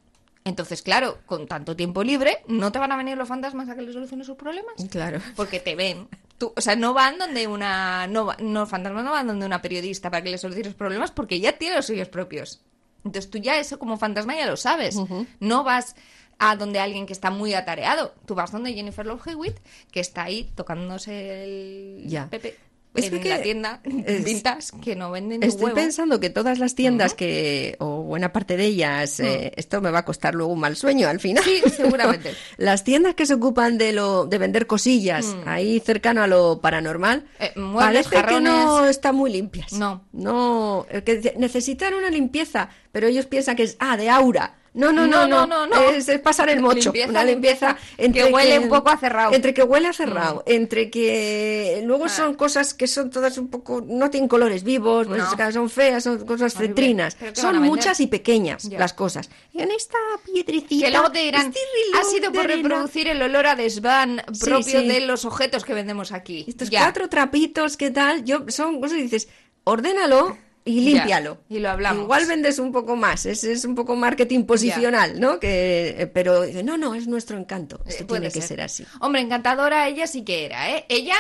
Entonces, 0.46 0.82
claro, 0.82 1.20
con 1.26 1.48
tanto 1.48 1.76
tiempo 1.76 2.04
libre, 2.04 2.44
no 2.48 2.72
te 2.72 2.78
van 2.78 2.92
a 2.92 2.98
venir 2.98 3.18
los 3.18 3.30
fantasmas 3.30 3.70
a 3.70 3.76
que 3.76 3.82
le 3.82 3.94
soluciones 3.94 4.28
sus 4.28 4.36
problemas. 4.36 4.74
Claro. 4.92 5.20
Porque 5.38 5.60
te 5.62 5.76
ven. 5.76 6.08
Tú, 6.38 6.52
o 6.56 6.62
sea, 6.62 6.76
no 6.76 6.94
van 6.94 7.18
donde 7.18 7.48
una. 7.48 8.08
No, 8.08 8.28
no, 8.40 8.60
los 8.60 8.70
fantasmas 8.70 9.06
no 9.06 9.12
van 9.12 9.26
donde 9.28 9.46
una 9.46 9.62
periodista 9.62 10.12
para 10.12 10.22
que 10.22 10.30
le 10.32 10.38
soluciones 10.38 10.74
problemas 10.74 11.12
porque 11.12 11.40
ya 11.40 11.54
tiene 11.58 11.78
los 11.78 11.86
suyos 11.86 12.10
propios. 12.10 12.62
Entonces 13.06 13.30
tú 13.30 13.38
ya 13.38 13.60
eso 13.60 13.80
como 13.80 13.98
fantasma 13.98 14.36
ya 14.36 14.46
lo 14.46 14.58
sabes. 14.58 14.96
No 15.40 15.64
vas 15.64 15.96
a 16.40 16.56
donde 16.56 16.80
alguien 16.80 17.06
que 17.06 17.14
está 17.14 17.30
muy 17.30 17.54
atareado. 17.54 18.14
Tú 18.26 18.36
vas 18.36 18.52
donde 18.52 18.74
Jennifer 18.74 19.06
Love 19.06 19.28
Hewitt, 19.28 19.58
que 19.92 20.00
está 20.00 20.24
ahí 20.24 20.52
tocándose 20.56 21.44
el 21.44 22.08
Ya. 22.08 22.30
pepe 22.30 22.58
Es 22.96 23.12
en 23.12 23.20
que 23.22 23.30
la 23.30 23.42
tienda 23.42 23.82
es- 24.06 24.24
vintage 24.24 24.68
que 24.82 24.96
no 24.96 25.10
venden 25.12 25.42
Estoy 25.44 25.66
huevo. 25.66 25.76
pensando 25.76 26.20
que 26.20 26.30
todas 26.30 26.60
las 26.60 26.76
tiendas 26.76 27.14
que, 27.16 27.76
o 27.80 28.04
buena 28.04 28.32
parte 28.32 28.56
de 28.58 28.66
ellas, 28.66 29.20
eh, 29.20 29.52
esto 29.56 29.82
me 29.82 29.90
va 29.92 30.00
a 30.00 30.06
costar 30.06 30.36
luego 30.36 30.54
un 30.54 30.60
mal 30.60 30.76
sueño 30.76 31.08
al 31.08 31.20
final. 31.20 31.44
Mm. 31.44 31.48
Sí, 31.48 31.70
seguramente. 31.76 32.34
las 32.58 32.84
tiendas 32.84 33.16
que 33.16 33.26
se 33.26 33.34
ocupan 33.34 33.78
de 33.78 33.94
lo 33.94 34.26
de 34.26 34.38
vender 34.38 34.68
cosillas 34.68 35.36
ahí 35.46 35.80
cercano 35.80 36.22
a 36.22 36.28
lo 36.28 36.60
paranormal, 36.62 37.24
Mm. 37.40 37.44
Eh, 37.44 37.52
muebles, 37.56 38.08
parece 38.08 38.28
que 38.36 38.42
no 38.42 38.86
están 38.86 39.16
muy 39.16 39.32
limpias. 39.32 39.74
No. 39.74 40.06
No, 40.12 40.86
que 41.06 41.34
necesitan 41.38 41.94
una 41.94 42.10
limpieza, 42.10 42.70
pero 42.92 43.08
ellos 43.08 43.26
piensan 43.26 43.56
que 43.56 43.64
es, 43.64 43.76
ah, 43.80 43.98
de 43.98 44.10
aura. 44.10 44.56
No, 44.74 44.92
no, 44.92 45.06
no, 45.06 45.28
No, 45.28 45.46
no, 45.46 45.68
no. 45.68 45.76
Es, 45.90 46.10
es 46.10 46.20
pasar 46.20 46.50
el 46.50 46.60
mocho. 46.60 46.92
Limpieza, 46.92 47.10
una 47.10 47.24
limpieza, 47.24 47.78
limpieza, 47.98 48.28
que 48.28 48.34
huele 48.34 48.60
un 48.60 48.70
poco 48.70 48.90
a 48.90 48.98
cerrado. 48.98 49.32
Mm. 49.32 49.36
Entre 49.36 49.54
que 49.54 49.64
huele 49.64 49.88
a 49.88 49.94
cerrado, 49.94 50.44
entre 50.48 50.90
que 50.90 51.82
luego 51.86 52.10
son 52.10 52.34
cosas 52.34 52.74
que 52.74 52.88
son 52.88 53.10
todas 53.12 53.38
un 53.38 53.50
poco, 53.50 53.84
no 53.86 54.10
tienen 54.10 54.28
colores 54.28 54.64
vivos, 54.64 55.08
pues, 55.08 55.22
No. 55.22 55.52
son 55.52 55.70
feas, 55.70 56.04
son 56.04 56.26
cosas 56.26 56.56
Horrible. 56.56 56.76
cetrinas. 56.76 57.16
¿Pero 57.20 57.34
qué 57.34 57.42
van 57.42 57.56
a 57.56 57.60
Son 57.60 57.64
muchas 57.68 58.00
y 58.00 58.08
pequeñas 58.08 58.66
las 58.66 58.94
cosas. 58.94 59.30
En 59.54 59.70
esta 59.72 59.98
piedrecita. 60.26 60.86
Que 60.86 60.92
luego 60.92 61.12
te 61.12 61.20
dirán, 61.20 61.48
este 61.48 61.60
ha 62.00 62.04
sido 62.04 62.32
por 62.32 62.48
reproducir 62.48 63.08
el 63.08 63.22
olor 63.22 63.46
a 63.46 63.56
desván 63.56 64.24
Sí, 64.34 64.40
propio 64.46 64.80
sí. 64.82 64.88
de 64.88 65.02
los 65.02 65.26
objetos 65.26 65.66
que 65.66 65.74
vendemos 65.74 66.12
aquí. 66.12 66.46
Estos 66.48 66.70
Ya. 66.70 66.82
cuatro 66.82 67.10
trapitos, 67.10 67.78
¿qué 67.78 67.92
tal? 67.92 68.24
Yo, 68.26 68.46
son 68.48 68.82
cosas 68.82 68.98
que 68.98 69.04
dices, 69.04 69.28
ordénalo 69.66 70.38
y 70.66 70.80
límpialo. 70.82 71.38
y 71.50 71.60
lo 71.60 71.70
hablamos. 71.70 72.04
Igual 72.04 72.26
vendes 72.26 72.60
un 72.60 72.72
poco 72.72 72.96
más, 72.96 73.26
es, 73.26 73.44
es 73.44 73.66
un 73.66 73.76
poco 73.76 73.96
marketing 73.96 74.44
posicional, 74.46 75.20
¿no? 75.20 75.40
Que, 75.40 75.96
eh, 76.00 76.08
pero 76.08 76.46
no, 76.64 76.78
no, 76.78 76.96
es 76.96 77.08
nuestro 77.08 77.38
encanto. 77.38 77.82
Esto 77.86 78.04
Eh, 78.04 78.08
puede 78.08 78.22
tiene 78.22 78.34
que 78.34 78.42
ser 78.42 78.62
así. 78.62 78.86
Hombre, 79.02 79.22
encantadora 79.22 79.88
ella 79.88 80.08
sí 80.08 80.24
que 80.24 80.46
era, 80.46 80.70
¿eh? 80.72 80.86
Ella 80.90 81.16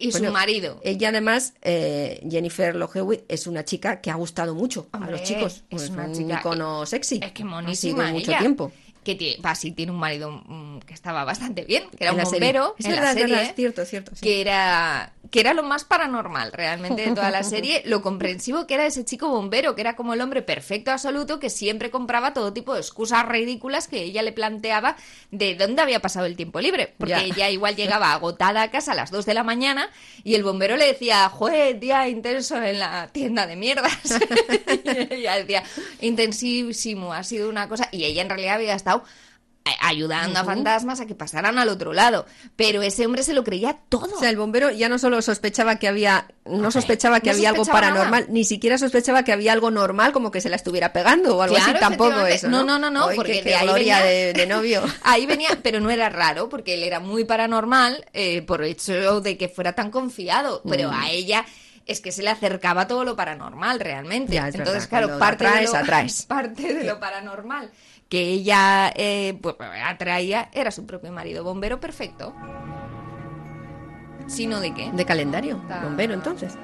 y 0.00 0.12
Bueno, 0.12 0.28
su 0.28 0.32
marido. 0.32 0.80
Ella 0.84 1.08
además, 1.08 1.54
eh, 1.62 2.24
Jennifer 2.30 2.76
Lohewitt, 2.76 3.22
es 3.28 3.48
una 3.48 3.64
chica 3.64 4.00
que 4.00 4.10
ha 4.12 4.14
gustado 4.14 4.54
mucho 4.54 4.88
a 4.92 5.10
los 5.10 5.22
chicos. 5.24 5.54
es 5.56 5.62
Pues 5.70 5.90
una 5.90 6.04
un 6.04 6.14
chica- 6.14 6.38
icono 6.38 6.86
sexy. 6.86 7.18
Es 7.22 7.32
que 7.32 7.42
Ha 7.42 7.46
monísima 7.46 8.04
sido 8.04 8.14
mucho 8.14 8.30
ella. 8.30 8.38
tiempo. 8.38 8.70
Que 9.08 9.14
tiene, 9.14 9.74
tiene 9.74 9.90
un 9.92 9.98
marido 9.98 10.30
mm, 10.30 10.80
que 10.80 10.92
estaba 10.92 11.24
bastante 11.24 11.64
bien, 11.64 11.84
que 11.96 12.04
era 12.04 12.12
En 12.12 12.18
un 12.18 12.24
bombero 12.24 12.74
Es 12.78 12.84
en 12.84 12.90
verdad, 12.90 13.04
la 13.06 13.12
serie, 13.14 13.34
verdad, 13.34 13.50
es 13.50 13.56
cierto, 13.56 13.80
es 13.82 13.88
cierto, 13.88 14.10
sí. 14.14 14.20
que 14.20 14.40
era 14.42 15.14
que 15.30 15.40
era 15.40 15.52
lo 15.52 15.62
más 15.62 15.84
paranormal 15.84 16.52
realmente 16.52 17.02
de 17.04 17.14
toda 17.14 17.30
la 17.30 17.42
serie, 17.54 17.82
lo 17.84 18.00
comprensivo 18.00 18.66
que 18.66 18.74
era 18.74 18.86
ese 18.86 19.04
chico 19.04 19.28
bombero, 19.28 19.74
que 19.74 19.82
era 19.82 19.94
como 19.94 20.14
el 20.14 20.20
hombre 20.22 20.40
perfecto 20.40 20.90
absoluto 20.90 21.38
que 21.38 21.50
siempre 21.50 21.90
compraba 21.90 22.32
todo 22.32 22.54
tipo 22.54 22.72
de 22.72 22.80
excusas 22.80 23.26
ridículas 23.28 23.88
que 23.88 24.02
ella 24.02 24.22
le 24.22 24.32
planteaba 24.32 24.96
de 25.30 25.54
dónde 25.54 25.82
había 25.82 26.00
pasado 26.00 26.24
el 26.26 26.36
tiempo 26.36 26.60
libre, 26.60 26.94
porque 26.96 27.10
Ya. 27.12 27.22
ella 27.24 27.50
igual 27.50 27.76
llegaba 27.76 28.12
agotada 28.14 28.62
a 28.62 28.70
casa 28.70 28.92
a 28.92 28.94
las 28.94 29.10
2 29.10 29.26
de 29.26 29.34
la 29.34 29.42
mañana 29.42 29.90
y 30.24 30.34
el 30.34 30.44
bombero 30.44 30.76
le 30.78 30.86
decía, 30.86 31.28
"Joder, 31.28 31.78
día 31.78 32.08
intenso 32.08 32.62
en 32.62 32.78
la 32.78 33.08
tienda 33.08 33.46
de 33.46 33.56
mierdas." 33.56 33.92
y 35.10 35.14
ella 35.14 35.36
decía, 35.36 35.62
"Intensísimo, 36.00 37.12
ha 37.12 37.22
sido 37.22 37.48
una 37.50 37.68
cosa" 37.68 37.88
y 37.92 38.04
ella 38.04 38.22
en 38.22 38.28
realidad 38.30 38.54
había 38.54 38.74
estado 38.74 38.97
ayudando 39.82 40.40
a 40.40 40.44
fantasmas 40.44 40.98
a 41.00 41.06
que 41.06 41.14
pasaran 41.14 41.58
al 41.58 41.68
otro 41.68 41.92
lado. 41.92 42.24
Pero 42.56 42.80
ese 42.80 43.04
hombre 43.04 43.22
se 43.22 43.34
lo 43.34 43.44
creía 43.44 43.76
todo. 43.90 44.16
O 44.16 44.18
sea, 44.18 44.30
el 44.30 44.38
bombero 44.38 44.70
ya 44.70 44.88
no 44.88 44.98
solo 44.98 45.20
sospechaba 45.20 45.76
que 45.76 45.86
había, 45.88 46.26
no 46.46 46.70
sospechaba 46.70 47.20
que 47.20 47.28
no 47.30 47.34
había 47.36 47.50
algo 47.50 47.66
paranormal, 47.66 48.20
nada. 48.22 48.32
ni 48.32 48.44
siquiera 48.44 48.78
sospechaba 48.78 49.24
que 49.24 49.32
había 49.32 49.52
algo 49.52 49.70
normal 49.70 50.12
como 50.12 50.30
que 50.30 50.40
se 50.40 50.48
la 50.48 50.56
estuviera 50.56 50.94
pegando 50.94 51.36
o 51.36 51.42
algo 51.42 51.54
Claro, 51.56 51.72
así, 51.72 51.80
tampoco 51.80 52.20
eso. 52.26 52.48
No, 52.48 52.64
No, 52.64 52.78
no, 52.78 52.88
no, 52.90 53.08
porque 53.14 53.42
qué, 53.42 53.50
de 53.50 53.58
gloria 53.62 53.98
venía- 54.00 54.02
de, 54.02 54.32
de 54.32 54.46
novio. 54.46 54.82
Ahí 55.02 55.26
venía, 55.26 55.50
pero 55.62 55.80
no 55.80 55.90
era 55.90 56.08
raro, 56.08 56.48
porque 56.48 56.72
él 56.74 56.82
era 56.82 56.98
muy 57.00 57.24
paranormal 57.24 58.06
eh, 58.14 58.40
por 58.42 58.62
el 58.62 58.70
hecho 58.70 59.20
de 59.20 59.36
que 59.36 59.50
fuera 59.50 59.74
tan 59.74 59.90
confiado. 59.90 60.62
Pero 60.66 60.90
Mm. 60.90 60.94
a 60.94 61.10
ella 61.10 61.44
es 61.84 62.00
que 62.00 62.12
se 62.12 62.22
le 62.22 62.30
acercaba 62.30 62.86
todo 62.86 63.04
lo 63.04 63.16
paranormal 63.16 63.80
realmente. 63.80 64.34
Ya, 64.34 64.46
Entonces, 64.48 64.88
verdad, 64.88 64.88
claro, 64.88 65.18
parte, 65.18 65.46
atraes, 65.46 65.72
de 65.72 65.76
lo, 65.78 65.82
atraes. 65.84 66.22
parte 66.26 66.74
de 66.74 66.84
lo 66.84 66.98
paranormal 66.98 67.70
que 68.08 68.20
ella 68.30 68.90
eh, 68.96 69.38
pues, 69.42 69.56
atraía 69.84 70.48
era 70.52 70.70
su 70.70 70.86
propio 70.86 71.12
marido, 71.12 71.44
bombero 71.44 71.78
perfecto. 71.80 72.34
Sino 74.26 74.60
de 74.60 74.74
qué. 74.74 74.90
De 74.92 75.04
calendario, 75.04 75.62
Ta- 75.68 75.80
bombero 75.82 76.12
entonces. 76.14 76.54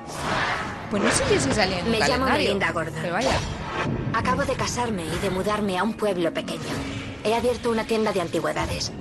Pues 0.90 1.02
no 1.02 1.10
sé 1.10 1.40
si 1.40 1.52
salía 1.52 1.78
en 1.80 1.90
Me 1.90 1.98
llamo 1.98 2.26
Melinda 2.26 2.70
Gordon. 2.72 2.94
Pero 3.00 3.14
vaya. 3.14 3.30
Acabo 4.12 4.44
de 4.44 4.52
casarme 4.54 5.02
y 5.04 5.18
de 5.18 5.30
mudarme 5.30 5.78
a 5.78 5.82
un 5.82 5.94
pueblo 5.94 6.32
pequeño. 6.32 6.60
He 7.24 7.34
abierto 7.34 7.70
una 7.70 7.84
tienda 7.84 8.12
de 8.12 8.20
antigüedades. 8.20 8.92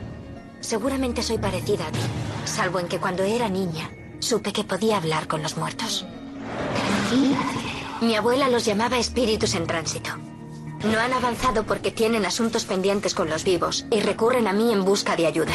Seguramente 0.61 1.21
soy 1.21 1.37
parecida 1.37 1.87
a 1.87 1.91
ti, 1.91 1.99
salvo 2.45 2.79
en 2.79 2.87
que 2.87 2.99
cuando 2.99 3.23
era 3.23 3.49
niña 3.49 3.89
supe 4.19 4.53
que 4.53 4.63
podía 4.63 4.95
hablar 4.97 5.27
con 5.27 5.43
los 5.43 5.57
muertos. 5.57 6.05
Mi 8.01 8.15
abuela 8.15 8.47
los 8.47 8.63
llamaba 8.65 8.97
espíritus 8.97 9.55
en 9.55 9.67
tránsito. 9.67 10.11
No 10.83 10.99
han 10.99 11.13
avanzado 11.13 11.63
porque 11.63 11.91
tienen 11.91 12.25
asuntos 12.25 12.65
pendientes 12.65 13.13
con 13.13 13.29
los 13.29 13.43
vivos 13.43 13.85
y 13.89 14.01
recurren 14.01 14.47
a 14.47 14.53
mí 14.53 14.73
en 14.73 14.83
busca 14.83 15.15
de 15.15 15.27
ayuda. 15.27 15.53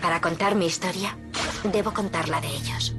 Para 0.00 0.20
contar 0.20 0.54
mi 0.54 0.66
historia, 0.66 1.16
debo 1.64 1.92
contar 1.92 2.28
la 2.28 2.40
de 2.40 2.48
ellos. 2.48 2.94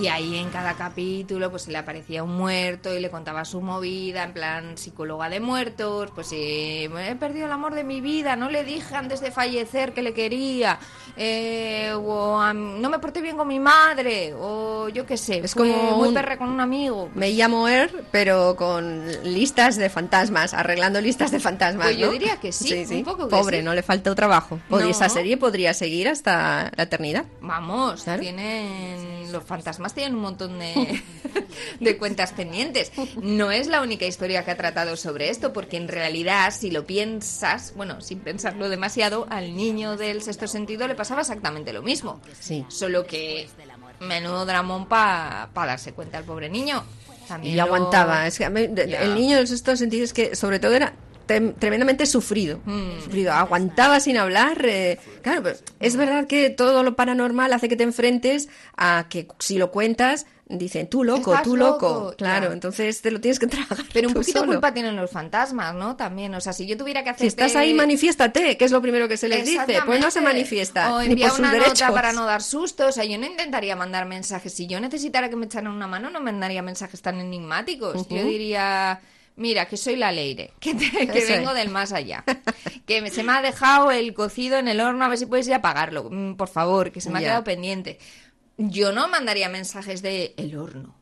Y 0.00 0.06
ahí 0.08 0.36
en 0.36 0.50
cada 0.50 0.74
capítulo 0.74 1.50
pues 1.50 1.62
se 1.62 1.72
le 1.72 1.78
aparecía 1.78 2.22
un 2.22 2.36
muerto 2.36 2.94
y 2.94 3.00
le 3.00 3.10
contaba 3.10 3.44
su 3.44 3.60
movida, 3.60 4.22
en 4.24 4.32
plan 4.32 4.78
psicóloga 4.78 5.28
de 5.28 5.40
muertos, 5.40 6.10
pues 6.14 6.28
eh, 6.32 6.84
he 6.84 7.14
perdido 7.16 7.46
el 7.46 7.52
amor 7.52 7.74
de 7.74 7.84
mi 7.84 8.00
vida, 8.00 8.36
no 8.36 8.48
le 8.50 8.64
dije 8.64 8.94
antes 8.94 9.20
de 9.20 9.30
fallecer 9.30 9.92
que 9.94 10.02
le 10.02 10.14
quería, 10.14 10.78
eh, 11.16 11.92
o 11.96 12.52
no 12.54 12.90
me 12.90 12.98
porté 12.98 13.20
bien 13.20 13.36
con 13.36 13.48
mi 13.48 13.58
madre, 13.58 14.34
o 14.34 14.88
yo 14.88 15.04
qué 15.04 15.16
sé, 15.16 15.38
Es 15.42 15.54
como 15.54 15.96
muy 15.96 16.08
un- 16.08 16.14
perra 16.14 16.38
con 16.38 16.48
un 16.48 16.60
amigo. 16.60 17.10
Me 17.14 17.30
llamo 17.32 17.66
Er, 17.68 18.04
pero 18.12 18.54
con 18.56 19.04
listas 19.24 19.76
de 19.76 19.90
fantasmas, 19.90 20.54
arreglando 20.54 21.00
listas 21.00 21.30
de 21.30 21.40
fantasmas. 21.40 21.86
Pues 21.88 21.98
yo 21.98 22.10
diría 22.12 22.36
que 22.38 22.52
sí, 22.52 22.84
un 22.90 23.04
poco 23.04 23.24
que 23.28 23.30
Pobre, 23.36 23.58
sí. 23.58 23.64
no 23.64 23.74
le 23.74 23.82
faltó 23.82 24.14
trabajo. 24.14 24.60
Pod- 24.68 24.82
No. 24.82 24.88
Esa 24.88 25.08
serie 25.08 25.36
podría 25.36 25.74
seguir 25.74 26.08
hasta 26.08 26.70
la 26.76 26.82
eternidad. 26.84 27.24
Vamos, 27.40 28.04
Claro. 28.04 28.20
tienen 28.22 29.30
los 29.32 29.42
fantasmas 29.44 29.87
tienen 29.94 30.14
un 30.14 30.22
montón 30.22 30.58
de, 30.58 31.02
de 31.80 31.96
cuentas 31.98 32.32
pendientes. 32.32 32.92
No 33.22 33.50
es 33.50 33.66
la 33.66 33.82
única 33.82 34.06
historia 34.06 34.44
que 34.44 34.50
ha 34.50 34.56
tratado 34.56 34.96
sobre 34.96 35.30
esto, 35.30 35.52
porque 35.52 35.76
en 35.76 35.88
realidad, 35.88 36.52
si 36.52 36.70
lo 36.70 36.86
piensas, 36.86 37.72
bueno, 37.76 38.00
sin 38.00 38.20
pensarlo 38.20 38.68
demasiado, 38.68 39.26
al 39.30 39.56
niño 39.56 39.96
del 39.96 40.22
sexto 40.22 40.46
sentido 40.46 40.86
le 40.88 40.94
pasaba 40.94 41.20
exactamente 41.22 41.72
lo 41.72 41.82
mismo. 41.82 42.20
Sí. 42.40 42.64
Solo 42.68 43.06
que 43.06 43.48
menudo 44.00 44.46
dramón 44.46 44.86
para 44.86 45.48
darse 45.54 45.92
cuenta 45.92 46.18
el 46.18 46.24
pobre 46.24 46.48
niño. 46.48 46.84
También 47.26 47.54
Y 47.54 47.56
lo- 47.56 47.64
aguantaba. 47.64 48.26
Es 48.26 48.38
que 48.38 48.44
el 48.44 49.14
niño 49.14 49.36
en 49.38 49.44
estos 49.44 49.78
sentidos 49.78 50.04
es 50.10 50.12
que 50.14 50.34
sobre 50.36 50.58
todo 50.60 50.72
era 50.74 50.94
tremendamente 51.28 52.04
sufrido. 52.06 52.60
Mm. 52.64 53.02
sufrido. 53.04 53.32
Aguantaba 53.32 54.00
sin 54.00 54.16
hablar. 54.16 54.64
eh, 54.64 54.98
claro, 55.22 55.42
pero 55.44 55.56
es 55.78 55.96
verdad 55.96 56.26
que 56.26 56.50
todo 56.50 56.82
lo 56.82 56.96
paranormal 56.96 57.52
hace 57.52 57.68
que 57.68 57.76
te 57.76 57.84
enfrentes 57.84 58.48
a 58.76 59.06
que 59.08 59.28
si 59.38 59.58
lo 59.58 59.70
cuentas 59.70 60.26
dicen 60.50 60.88
tú 60.88 61.04
loco, 61.04 61.32
Estás 61.32 61.42
tú 61.44 61.56
loco. 61.58 61.88
loco, 61.88 62.14
Claro, 62.16 62.52
entonces 62.52 63.02
te 63.02 63.10
lo 63.10 63.20
tienes 63.20 63.38
que 63.38 63.46
tragar. 63.46 63.84
Pero 63.92 64.08
un 64.08 64.14
poquito 64.14 64.38
solo. 64.40 64.52
culpa 64.52 64.72
tienen 64.72 64.96
los 64.96 65.10
fantasmas, 65.10 65.74
¿no? 65.74 65.94
También, 65.94 66.34
o 66.34 66.40
sea, 66.40 66.54
si 66.54 66.66
yo 66.66 66.74
tuviera 66.78 67.04
que 67.04 67.10
hacer... 67.10 67.20
Si 67.20 67.26
estás 67.26 67.54
ahí, 67.54 67.74
manifiéstate, 67.74 68.56
que 68.56 68.64
es 68.64 68.72
lo 68.72 68.80
primero 68.80 69.08
que 69.08 69.18
se 69.18 69.28
les 69.28 69.44
dice. 69.44 69.80
Pues 69.84 70.00
no 70.00 70.10
se 70.10 70.22
manifiesta, 70.22 70.94
O 70.94 71.02
envía 71.02 71.30
una 71.34 71.52
derechos. 71.52 71.80
nota 71.82 71.92
para 71.92 72.12
no 72.14 72.24
dar 72.24 72.42
susto. 72.42 72.86
O 72.86 72.92
sea, 72.92 73.04
yo 73.04 73.18
no 73.18 73.26
intentaría 73.26 73.76
mandar 73.76 74.06
mensajes. 74.06 74.54
Si 74.54 74.66
yo 74.66 74.80
necesitara 74.80 75.28
que 75.28 75.36
me 75.36 75.44
echaran 75.44 75.70
una 75.70 75.86
mano, 75.86 76.08
no 76.08 76.18
mandaría 76.20 76.62
mensajes 76.62 77.02
tan 77.02 77.20
enigmáticos. 77.20 78.08
Yo 78.08 78.24
diría... 78.24 79.00
Mira, 79.38 79.66
que 79.66 79.76
soy 79.76 79.96
la 79.96 80.12
Leire, 80.12 80.52
que, 80.60 80.74
te- 80.74 81.06
que 81.08 81.18
Eso 81.20 81.32
vengo 81.32 81.54
del 81.54 81.68
más 81.70 81.92
allá. 81.92 82.24
Que 82.86 83.00
me- 83.00 83.10
se 83.10 83.22
me 83.22 83.32
ha 83.32 83.40
dejado 83.40 83.90
el 83.90 84.12
cocido 84.12 84.58
en 84.58 84.68
el 84.68 84.80
horno, 84.80 85.04
a 85.04 85.08
ver 85.08 85.16
si 85.18 85.26
puedes 85.26 85.46
ir 85.46 85.54
a 85.54 85.58
apagarlo. 85.58 86.08
Mm, 86.10 86.34
Por 86.34 86.48
favor, 86.48 86.90
que 86.92 87.00
se 87.00 87.08
me 87.10 87.18
ha 87.18 87.22
Ya. 87.22 87.26
quedado 87.28 87.44
pendiente. 87.44 87.98
Yo 88.56 88.92
no 88.92 89.06
mandaría 89.08 89.48
mensajes 89.48 90.02
de 90.02 90.34
el 90.36 90.56
horno. 90.58 90.94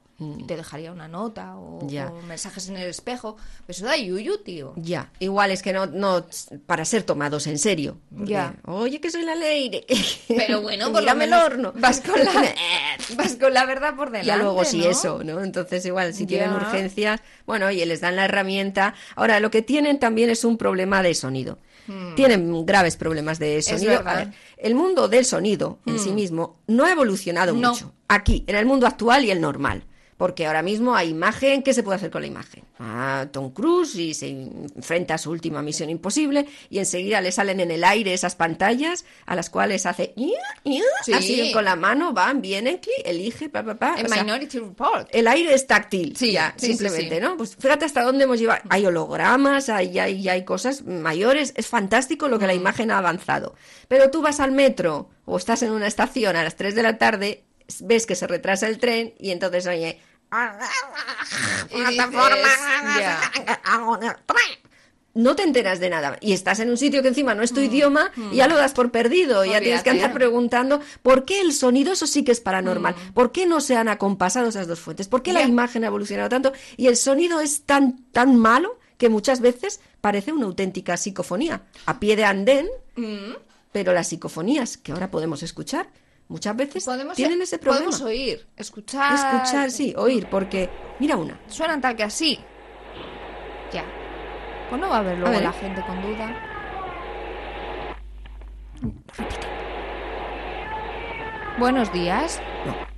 Te 0.46 0.57
dejaría 0.57 0.92
una 0.92 1.09
nota 1.09 1.57
o, 1.57 1.85
Mm. 1.85 1.88
Ya. 1.88 2.07
o 2.09 2.22
mensajes 2.22 2.70
en 2.70 2.76
el 2.79 2.88
espejo. 2.88 3.37
Eso 3.68 3.85
da 3.85 3.96
yuyu, 3.98 4.38
tío. 4.38 4.72
Ya, 4.76 5.11
igual 5.18 5.50
es 5.50 5.62
que 5.62 5.74
no, 5.74 5.85
no 5.85 6.24
para 6.64 6.87
ser 6.87 7.02
tomados 7.02 7.46
en 7.46 7.59
serio. 7.59 7.98
Ya. 8.11 8.55
Oye, 8.64 8.98
que 8.98 9.11
soy 9.11 9.22
la 9.24 9.35
ley. 9.35 9.85
Pero 10.29 10.62
bueno, 10.62 10.90
por 10.90 11.02
lo 11.02 11.11
el 11.12 11.18
menos 11.18 11.44
horno. 11.44 11.72
Vas 11.76 12.00
con 12.00 12.18
la, 12.24 12.33
vas 13.16 13.37
con 13.37 13.52
la 13.52 13.66
verdad 13.66 13.94
por 13.94 14.07
delante. 14.11 14.26
Ya 14.29 14.38
luego 14.38 14.64
sí 14.64 14.79
¿no? 14.79 14.90
eso, 14.90 15.22
¿no? 15.22 15.42
Entonces 15.44 15.85
igual 15.85 16.14
si 16.14 16.24
tienen 16.24 16.48
Ya. 16.50 16.57
urgencias, 16.57 17.20
bueno, 17.44 17.66
oye, 17.66 17.85
les 17.85 18.00
dan 18.00 18.16
la 18.16 18.24
herramienta. 18.24 18.94
Ahora, 19.16 19.38
lo 19.38 19.50
que 19.50 19.61
tienen 19.61 19.98
también 19.98 20.31
es 20.31 20.44
un 20.44 20.57
problema 20.57 21.02
de 21.02 21.14
sonido. 21.14 21.59
Tienen 22.16 22.66
graves 22.66 22.96
problemas 22.96 23.38
de 23.38 23.62
sonido. 23.62 24.00
Hmm. 24.00 24.05
ver, 24.07 24.33
el 24.57 24.74
mundo 24.74 25.07
del 25.09 25.24
sonido 25.24 25.79
en 25.87 26.00
sí 26.00 26.11
Mm. 26.11 26.14
mismo 26.14 26.59
no 26.66 26.85
ha 26.85 26.90
evolucionado 26.90 27.52
No. 27.52 27.70
mucho. 27.72 27.92
Aquí, 28.09 28.44
en 28.48 28.57
el 28.57 28.66
mundo 28.66 28.87
actual 28.88 29.24
y 29.24 29.31
el 29.31 29.40
normal. 29.40 29.85
Porque 30.16 30.46
ahora 30.46 30.62
mismo 30.62 30.96
hay 30.96 31.11
imagen, 31.11 31.62
¿qué 31.62 31.74
se 31.74 31.83
puede 31.83 31.96
hacer 31.96 32.11
con 32.11 32.22
la 32.22 32.26
imagen? 32.26 32.64
A 32.79 33.29
Tom 33.33 33.50
Cruise 33.52 33.94
y 33.96 34.14
se 34.14 34.29
enfrenta 34.31 35.14
a 35.14 35.18
su 35.18 35.31
última 35.31 35.61
misión 35.61 35.90
imposible 35.90 36.46
y 36.70 36.79
enseguida 36.79 37.20
le 37.20 37.33
salen 37.33 37.61
en 37.61 37.70
el 37.70 37.85
aire 37.85 38.14
esas 38.14 38.35
pantallas 38.35 39.05
a 39.26 39.37
las 39.37 39.50
cuales 39.50 39.85
hace 39.85 40.14
Sí. 41.05 41.12
así 41.12 41.52
con 41.52 41.64
la 41.66 41.76
mano, 41.76 42.14
van, 42.14 42.40
vienen, 42.40 42.79
clic, 42.79 42.94
elige, 43.05 43.48
pa, 43.50 43.62
pa, 43.62 43.74
pa. 43.74 43.94
En 43.98 44.09
sea, 44.09 44.22
Minority 44.24 44.59
Report. 44.59 45.09
el 45.12 45.26
aire 45.29 45.52
es 45.55 45.66
táctil, 45.66 46.16
Sí, 46.16 46.33
ya, 46.33 46.55
sí, 46.57 46.68
simplemente, 46.68 47.16
sí. 47.16 47.20
¿no? 47.20 47.37
Pues 47.37 47.55
fíjate 47.57 47.85
hasta 47.85 48.02
dónde 48.02 48.24
hemos 48.24 48.38
llevado. 48.38 48.62
Hay 48.70 48.87
hologramas, 48.87 49.68
hay, 49.68 49.98
hay, 49.98 50.26
hay 50.29 50.44
cosas 50.46 50.85
mayores. 50.87 51.52
Es 51.57 51.66
fantástico 51.66 52.29
lo 52.29 52.38
que 52.38 52.46
la 52.46 52.55
Mm. 52.55 52.61
imagen 52.61 52.90
ha 52.90 52.98
avanzado. 52.98 53.55
Pero 53.88 54.11
tú 54.11 54.22
vas 54.22 54.40
al 54.40 54.52
metro 54.52 55.11
o 55.26 55.37
estás 55.37 55.62
en 55.62 55.72
una 55.72 55.87
estación 55.87 56.37
a 56.37 56.42
las 56.42 56.57
3 56.57 56.74
de 56.74 56.83
la 56.83 56.96
tarde, 56.98 57.44
ves 57.81 58.07
que 58.07 58.14
se 58.14 58.26
retrasa 58.26 58.66
el 58.68 58.79
tren 58.79 59.12
y 59.18 59.31
entonces 59.31 59.66
oye... 59.66 60.00
Ya. 62.99 63.21
No 65.15 65.35
te 65.35 65.45
enteras 65.45 65.81
de 65.81 65.89
nada 65.89 66.19
y 66.21 66.35
estás 66.35 66.61
en 66.61 66.69
un 66.69 66.77
sitio 66.77 67.01
que 67.01 67.09
encima 67.09 67.35
no 67.35 67.43
es 67.43 67.53
tu 67.55 67.61
idioma 67.61 68.11
y 68.33 68.37
ya 68.37 68.49
lo 68.49 68.57
das 68.57 68.73
por 68.75 68.91
perdido, 68.91 69.47
ya 69.47 69.61
tienes 69.62 69.83
que 69.83 69.91
Mm. 69.91 69.95
Andar 69.95 70.12
preguntando 70.12 70.81
por 71.03 71.25
qué 71.25 71.41
el 71.41 71.55
sonido, 71.55 71.95
eso 71.95 72.07
sí 72.07 72.23
que 72.23 72.33
es 72.33 72.41
paranormal, 72.41 72.95
por 73.15 73.33
qué 73.33 73.47
no 73.47 73.62
se 73.62 73.77
han 73.77 73.89
acompasado 73.89 74.49
esas 74.49 74.67
dos 74.69 74.79
fuentes, 74.79 75.09
por 75.09 75.23
qué 75.23 75.33
la 75.33 75.43
Mm. 75.47 75.49
Imagen 75.49 75.85
ha 75.85 75.87
evolucionado 75.87 76.29
tanto 76.29 76.53
y 76.77 76.89
el 76.89 76.97
sonido 76.97 77.41
es 77.41 77.62
tan, 77.62 78.05
tan 78.12 78.37
malo 78.37 78.79
que 78.99 79.09
muchas 79.09 79.41
veces 79.41 79.81
parece 80.03 80.33
una 80.35 80.45
auténtica 80.47 80.99
psicofonía, 80.99 81.62
a 81.87 81.99
pie 81.99 82.15
de 82.17 82.25
andén, 82.27 82.69
Mm. 82.97 83.37
pero 83.73 83.95
las 83.95 84.09
psicofonías 84.09 84.77
que 84.77 84.93
ahora 84.93 85.11
podemos 85.11 85.43
escuchar 85.43 85.89
muchas 86.29 86.57
veces 86.57 86.85
Podemos, 86.85 87.17
tienen 87.17 87.41
ese 87.43 87.59
problema. 87.59 87.87
podemos 87.87 88.03
oír, 88.03 88.47
escuchar. 88.57 89.15
Escuchar, 89.15 89.71
sí, 89.71 89.95
oír, 89.97 90.27
porque 90.31 90.69
mira 90.99 91.17
una. 91.17 91.39
Suenan 91.49 91.81
tal 91.81 91.97
que 91.97 92.03
así. 92.05 92.39
Ya. 93.73 93.85
Pues 94.69 94.81
no 94.81 94.89
va 94.89 94.97
a 94.97 95.01
haber 95.01 95.19
luego 95.19 95.33
ver, 95.33 95.43
¿eh? 95.43 95.45
la 95.45 95.53
gente 95.53 95.83
con 95.87 96.03
duda. 96.03 96.43
Buenos 101.59 101.93
días. 101.93 102.41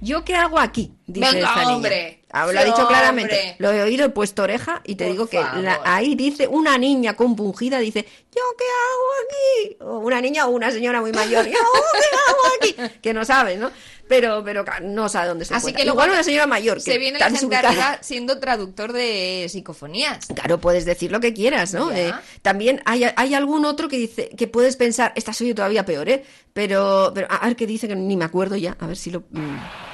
¿Yo 0.00 0.24
qué 0.24 0.34
hago 0.34 0.58
aquí? 0.58 0.92
Dice 1.06 1.26
Venga, 1.32 1.48
esta 1.48 1.60
niña. 1.62 1.76
hombre. 1.76 2.14
Lo 2.30 2.60
ha 2.60 2.64
dicho 2.64 2.86
claramente. 2.86 3.34
hombre. 3.34 3.56
Lo 3.58 3.72
he 3.72 3.82
oído, 3.82 4.04
he 4.04 4.08
puesto 4.10 4.42
oreja 4.42 4.82
y 4.84 4.96
te 4.96 5.04
Por 5.04 5.12
digo 5.12 5.26
que 5.28 5.38
la- 5.40 5.80
ahí 5.84 6.14
dice 6.14 6.46
una 6.46 6.76
niña 6.76 7.14
compungida, 7.16 7.78
dice, 7.78 8.02
¿yo 8.04 8.42
qué 8.58 8.64
hago 8.64 9.06
aquí? 9.24 9.76
O 9.80 9.98
una 10.00 10.20
niña 10.20 10.46
o 10.46 10.50
una 10.50 10.70
señora 10.70 11.00
muy 11.00 11.12
mayor, 11.12 11.46
¿yo 11.46 11.52
qué 11.52 11.56
hago 11.56 12.84
aquí? 12.84 12.98
Que 13.02 13.14
no 13.14 13.24
sabe, 13.24 13.56
¿no? 13.56 13.70
Pero, 14.08 14.42
pero 14.44 14.64
no 14.82 15.08
sabe 15.08 15.28
dónde 15.28 15.44
se 15.44 15.52
Así 15.54 15.68
encuentra. 15.68 15.82
que 15.84 15.88
Igual 15.90 16.10
una 16.10 16.22
señora 16.22 16.46
mayor 16.46 16.76
que 16.78 16.82
se 16.92 16.98
viene 16.98 17.18
está 17.18 17.28
la 17.30 17.38
gente 17.38 17.56
arriba 17.56 17.98
siendo 18.02 18.38
traductor 18.40 18.92
de 18.92 19.46
psicofonías. 19.50 20.26
Claro, 20.34 20.58
puedes 20.60 20.84
decir 20.86 21.10
lo 21.12 21.20
que 21.20 21.34
quieras, 21.34 21.74
¿no? 21.74 21.90
Eh, 21.92 22.12
también 22.42 22.80
hay, 22.86 23.04
hay 23.16 23.34
algún 23.34 23.64
otro 23.66 23.88
que 23.88 23.96
dice 23.98 24.30
que 24.36 24.46
puedes 24.48 24.76
pensar, 24.76 25.12
esta 25.14 25.32
soy 25.34 25.48
yo 25.48 25.54
todavía 25.54 25.84
peor, 25.84 26.08
¿eh? 26.08 26.24
Pero, 26.54 27.12
pero 27.14 27.26
a 27.30 27.36
a 27.36 27.46
ver 27.46 27.56
qué 27.56 27.66
dice, 27.66 27.86
que 27.86 27.94
ni 27.96 28.16
me 28.16 28.24
acuerdo 28.24 28.56
ya, 28.56 28.76
a 28.80 28.86
ver 28.86 28.96
si 28.96 29.10
lo... 29.10 29.24
mm. 29.58 29.87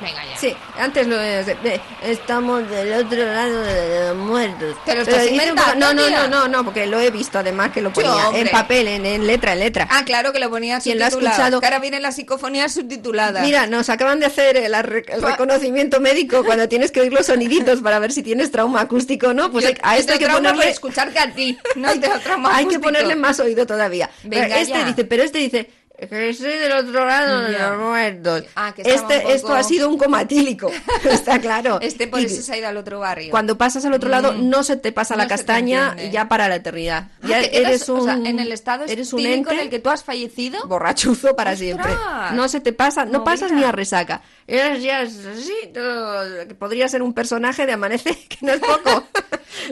Venga 0.00 0.24
ya. 0.26 0.36
Sí, 0.36 0.54
antes 0.78 1.06
lo 1.06 1.16
de- 1.16 1.80
estamos 2.02 2.68
del 2.68 2.92
otro 3.04 3.24
lado 3.24 3.62
de 3.62 4.08
los 4.08 4.16
muertos. 4.16 4.76
Te 4.84 4.94
lo 4.94 5.02
estás 5.02 5.22
dice 5.22 5.32
un 5.32 5.38
poco- 5.38 5.48
inventando, 5.70 5.94
no, 5.94 6.10
no, 6.10 6.10
no, 6.10 6.28
no, 6.28 6.48
no, 6.48 6.64
porque 6.64 6.86
lo 6.86 7.00
he 7.00 7.10
visto 7.10 7.38
además 7.38 7.70
que 7.72 7.80
lo 7.80 7.92
ponía 7.92 8.12
en 8.34 8.48
papel, 8.48 8.88
en, 8.88 9.06
en 9.06 9.26
letra, 9.26 9.54
en 9.54 9.60
letra. 9.60 9.88
Ah, 9.90 10.02
claro 10.04 10.32
que 10.32 10.38
lo 10.38 10.50
ponía 10.50 10.80
¿Quién 10.80 10.98
lo 10.98 11.04
ha 11.06 11.10
subtitulado. 11.10 11.34
escuchado? 11.36 11.60
Que 11.60 11.66
ahora 11.66 11.78
vienen 11.78 12.02
las 12.02 12.16
psicofonías 12.16 12.72
subtituladas. 12.74 13.42
Mira, 13.42 13.66
nos 13.66 13.88
acaban 13.88 14.20
de 14.20 14.26
hacer 14.26 14.56
el, 14.58 14.72
Pa- 14.72 14.82
reconocimiento 14.82 16.00
médico 16.00 16.44
cuando 16.44 16.68
tienes 16.68 16.92
que 16.92 17.00
oír 17.00 17.12
los 17.12 17.26
soniditos 17.26 17.80
para 17.80 17.98
ver 17.98 18.12
si 18.12 18.22
tienes 18.22 18.50
trauma 18.50 18.82
acústico 18.82 19.28
o 19.28 19.34
no. 19.34 19.50
Pues 19.50 19.64
Yo- 19.64 19.70
hay- 19.70 19.76
a 19.82 19.96
esto 19.96 20.12
hay 20.12 20.18
que 20.18 20.28
ponerle 20.28 20.68
escucharte 20.70 21.18
a 21.18 21.32
ti. 21.32 21.56
No 21.74 21.90
tengo 21.98 22.18
trauma 22.20 22.50
hay 22.56 22.66
que 22.66 22.78
ponerle 22.78 23.16
más 23.16 23.40
oído 23.40 23.66
todavía. 23.66 24.10
Venga, 24.24 24.46
Pero 24.48 24.60
este 24.60 24.72
ya. 24.78 24.84
dice, 24.84 25.04
pero 25.04 25.22
este 25.22 25.38
dice 25.38 25.70
que 25.98 26.34
soy 26.34 26.52
del 26.58 26.72
otro 26.72 27.04
lado 27.06 27.40
de 27.42 27.52
Ya. 27.52 27.70
los 27.70 27.78
muertos. 27.80 28.44
Ah, 28.54 28.72
que 28.74 28.82
este, 28.82 29.24
un 29.24 29.30
Esto 29.32 29.46
poco- 29.48 29.58
ha 29.58 29.62
sido 29.62 29.88
un 29.88 29.96
comatílico, 29.98 30.70
está 31.10 31.38
claro. 31.40 31.78
Este 31.80 32.06
por 32.06 32.20
Y 32.20 32.24
eso 32.26 32.42
se 32.42 32.52
ha 32.52 32.58
ido 32.58 32.68
al 32.68 32.76
otro 32.76 33.00
barrio. 33.00 33.30
Cuando 33.30 33.56
pasas 33.56 33.84
al 33.84 33.94
otro 33.94 34.08
lado 34.10 34.32
no 34.34 34.62
se 34.62 34.76
te 34.76 34.92
pasa 34.92 35.14
Mm. 35.14 35.18
No 35.18 35.22
la 35.24 35.28
castaña 35.28 35.96
ya 36.10 36.28
para 36.28 36.48
la 36.48 36.56
eternidad. 36.56 37.08
Ah, 37.22 37.26
ya 37.28 37.40
eres 37.40 37.88
un 37.88 38.00
o 38.00 38.04
sea, 38.04 38.14
en 38.14 38.38
el 38.38 38.52
estado 38.52 38.84
eres 38.86 39.12
un 39.12 39.20
ente 39.20 39.54
en 39.54 39.60
el 39.60 39.70
que 39.70 39.78
tú 39.78 39.88
has 39.90 40.04
fallecido. 40.04 40.66
borrachuzo 40.66 41.34
para 41.36 41.52
¡Ostras! 41.52 41.58
siempre. 41.58 41.92
No 42.32 42.48
se 42.48 42.60
te 42.60 42.72
pasa, 42.72 43.04
no 43.04 43.12
Movida. 43.20 43.24
pasas 43.24 43.52
ni 43.52 43.64
a 43.64 43.72
resaca. 43.72 44.22
Eres 44.46 44.82
ya 44.82 45.00
así, 45.00 45.52
todo- 45.74 46.46
que 46.46 46.54
podría 46.54 46.88
ser 46.88 47.02
un 47.02 47.12
personaje 47.14 47.66
de 47.66 47.72
Amanece, 47.72 48.14
que 48.28 48.38
no 48.42 48.52
es 48.52 48.60
poco. 48.60 49.06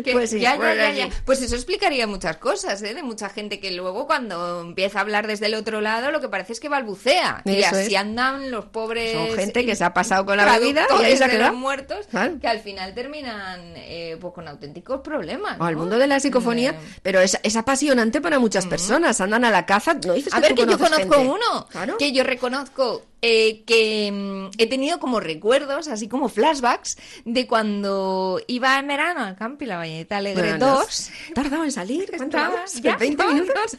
Que- 0.03 0.13
pues 0.13 0.31
sí, 0.31 0.41
ya, 0.41 0.57
ya, 0.57 0.91
ya. 0.93 1.09
Pues 1.27 1.43
eso 1.43 1.55
explicaría 1.57 2.07
muchas 2.07 2.39
cosas, 2.39 2.81
¿eh? 2.83 2.95
De 2.95 3.03
mucha 3.03 3.29
gente 3.29 3.61
que 3.61 3.71
luego 3.73 4.07
cuando 4.07 4.63
empieza 4.63 4.99
a 4.99 5.03
hablar 5.03 5.27
desde 5.27 5.47
el 5.47 5.55
otro 5.55 5.81
lado 5.83 6.11
lo 6.15 6.21
que 6.21 6.29
parece 6.31 6.55
es 6.55 6.61
que 6.61 6.69
balbucea. 6.71 7.43
y 7.45 7.57
Eso 7.57 7.77
así 7.77 7.95
es. 7.95 8.01
andan 8.01 8.51
los 8.51 8.65
pobres... 8.67 9.13
Son 9.13 9.37
gente 9.37 9.67
que 9.67 9.77
se 9.77 9.85
ha 9.85 9.93
pasado 9.93 10.25
con 10.25 10.37
la 10.39 10.59
bebida 10.59 10.87
y 11.01 11.05
ahí 11.05 11.17
se 11.17 11.25
ha 11.25 11.27
de 11.27 11.35
quedado. 11.35 11.51
los 11.53 11.61
muertos 11.61 12.07
Claro. 12.11 12.39
que 12.41 12.49
al 12.49 12.61
final 12.61 12.95
terminan 12.95 13.75
eh, 13.77 14.17
pues 14.21 14.33
con 14.33 14.49
auténticos 14.49 15.01
problemas. 15.01 15.61
O 15.61 15.65
al 15.65 15.75
¿no? 15.75 15.81
mundo 15.81 15.99
de 15.99 16.07
la 16.07 16.21
psicofonía, 16.21 16.71
Eh, 16.71 16.99
pero 17.03 17.21
es, 17.21 17.39
es 17.43 17.57
apasionante 17.57 18.21
para 18.21 18.39
muchas 18.39 18.67
personas. 18.67 19.21
Andan 19.21 19.45
a 19.45 19.51
la 19.51 19.67
caza, 19.67 19.95
no 19.95 20.15
dices 20.15 20.33
A 20.33 20.37
que 20.41 20.43
ver, 20.49 20.55
que 20.55 20.67
yo 20.67 20.79
conozco 20.79 20.97
gente. 20.97 21.17
uno, 21.19 21.67
Claro. 21.71 21.97
que 21.99 22.13
yo 22.13 22.25
reconozco 22.25 23.03
eh, 23.27 23.65
que 23.67 24.11
mm, 24.13 24.51
he 24.59 24.67
tenido 24.69 24.99
como 25.01 25.19
recuerdos, 25.19 25.89
así 25.89 26.09
como 26.09 26.29
flashbacks, 26.29 26.99
de 27.25 27.47
cuando 27.47 28.39
iba 28.49 28.79
en 28.79 28.87
verano 28.87 29.21
al 29.25 29.35
campo 29.35 29.65
y 29.65 29.67
la 29.67 29.79
Valleneta 29.79 30.19
Alegre 30.19 30.51
Bueno, 30.59 30.77
2. 30.77 31.11
Tardaba 31.35 31.65
en 31.65 31.73
salir, 31.73 32.13
¿cuánto 32.15 32.37
ya, 32.83 32.97
20 32.99 33.07
estaba- 33.07 33.33
minutos. 33.33 33.79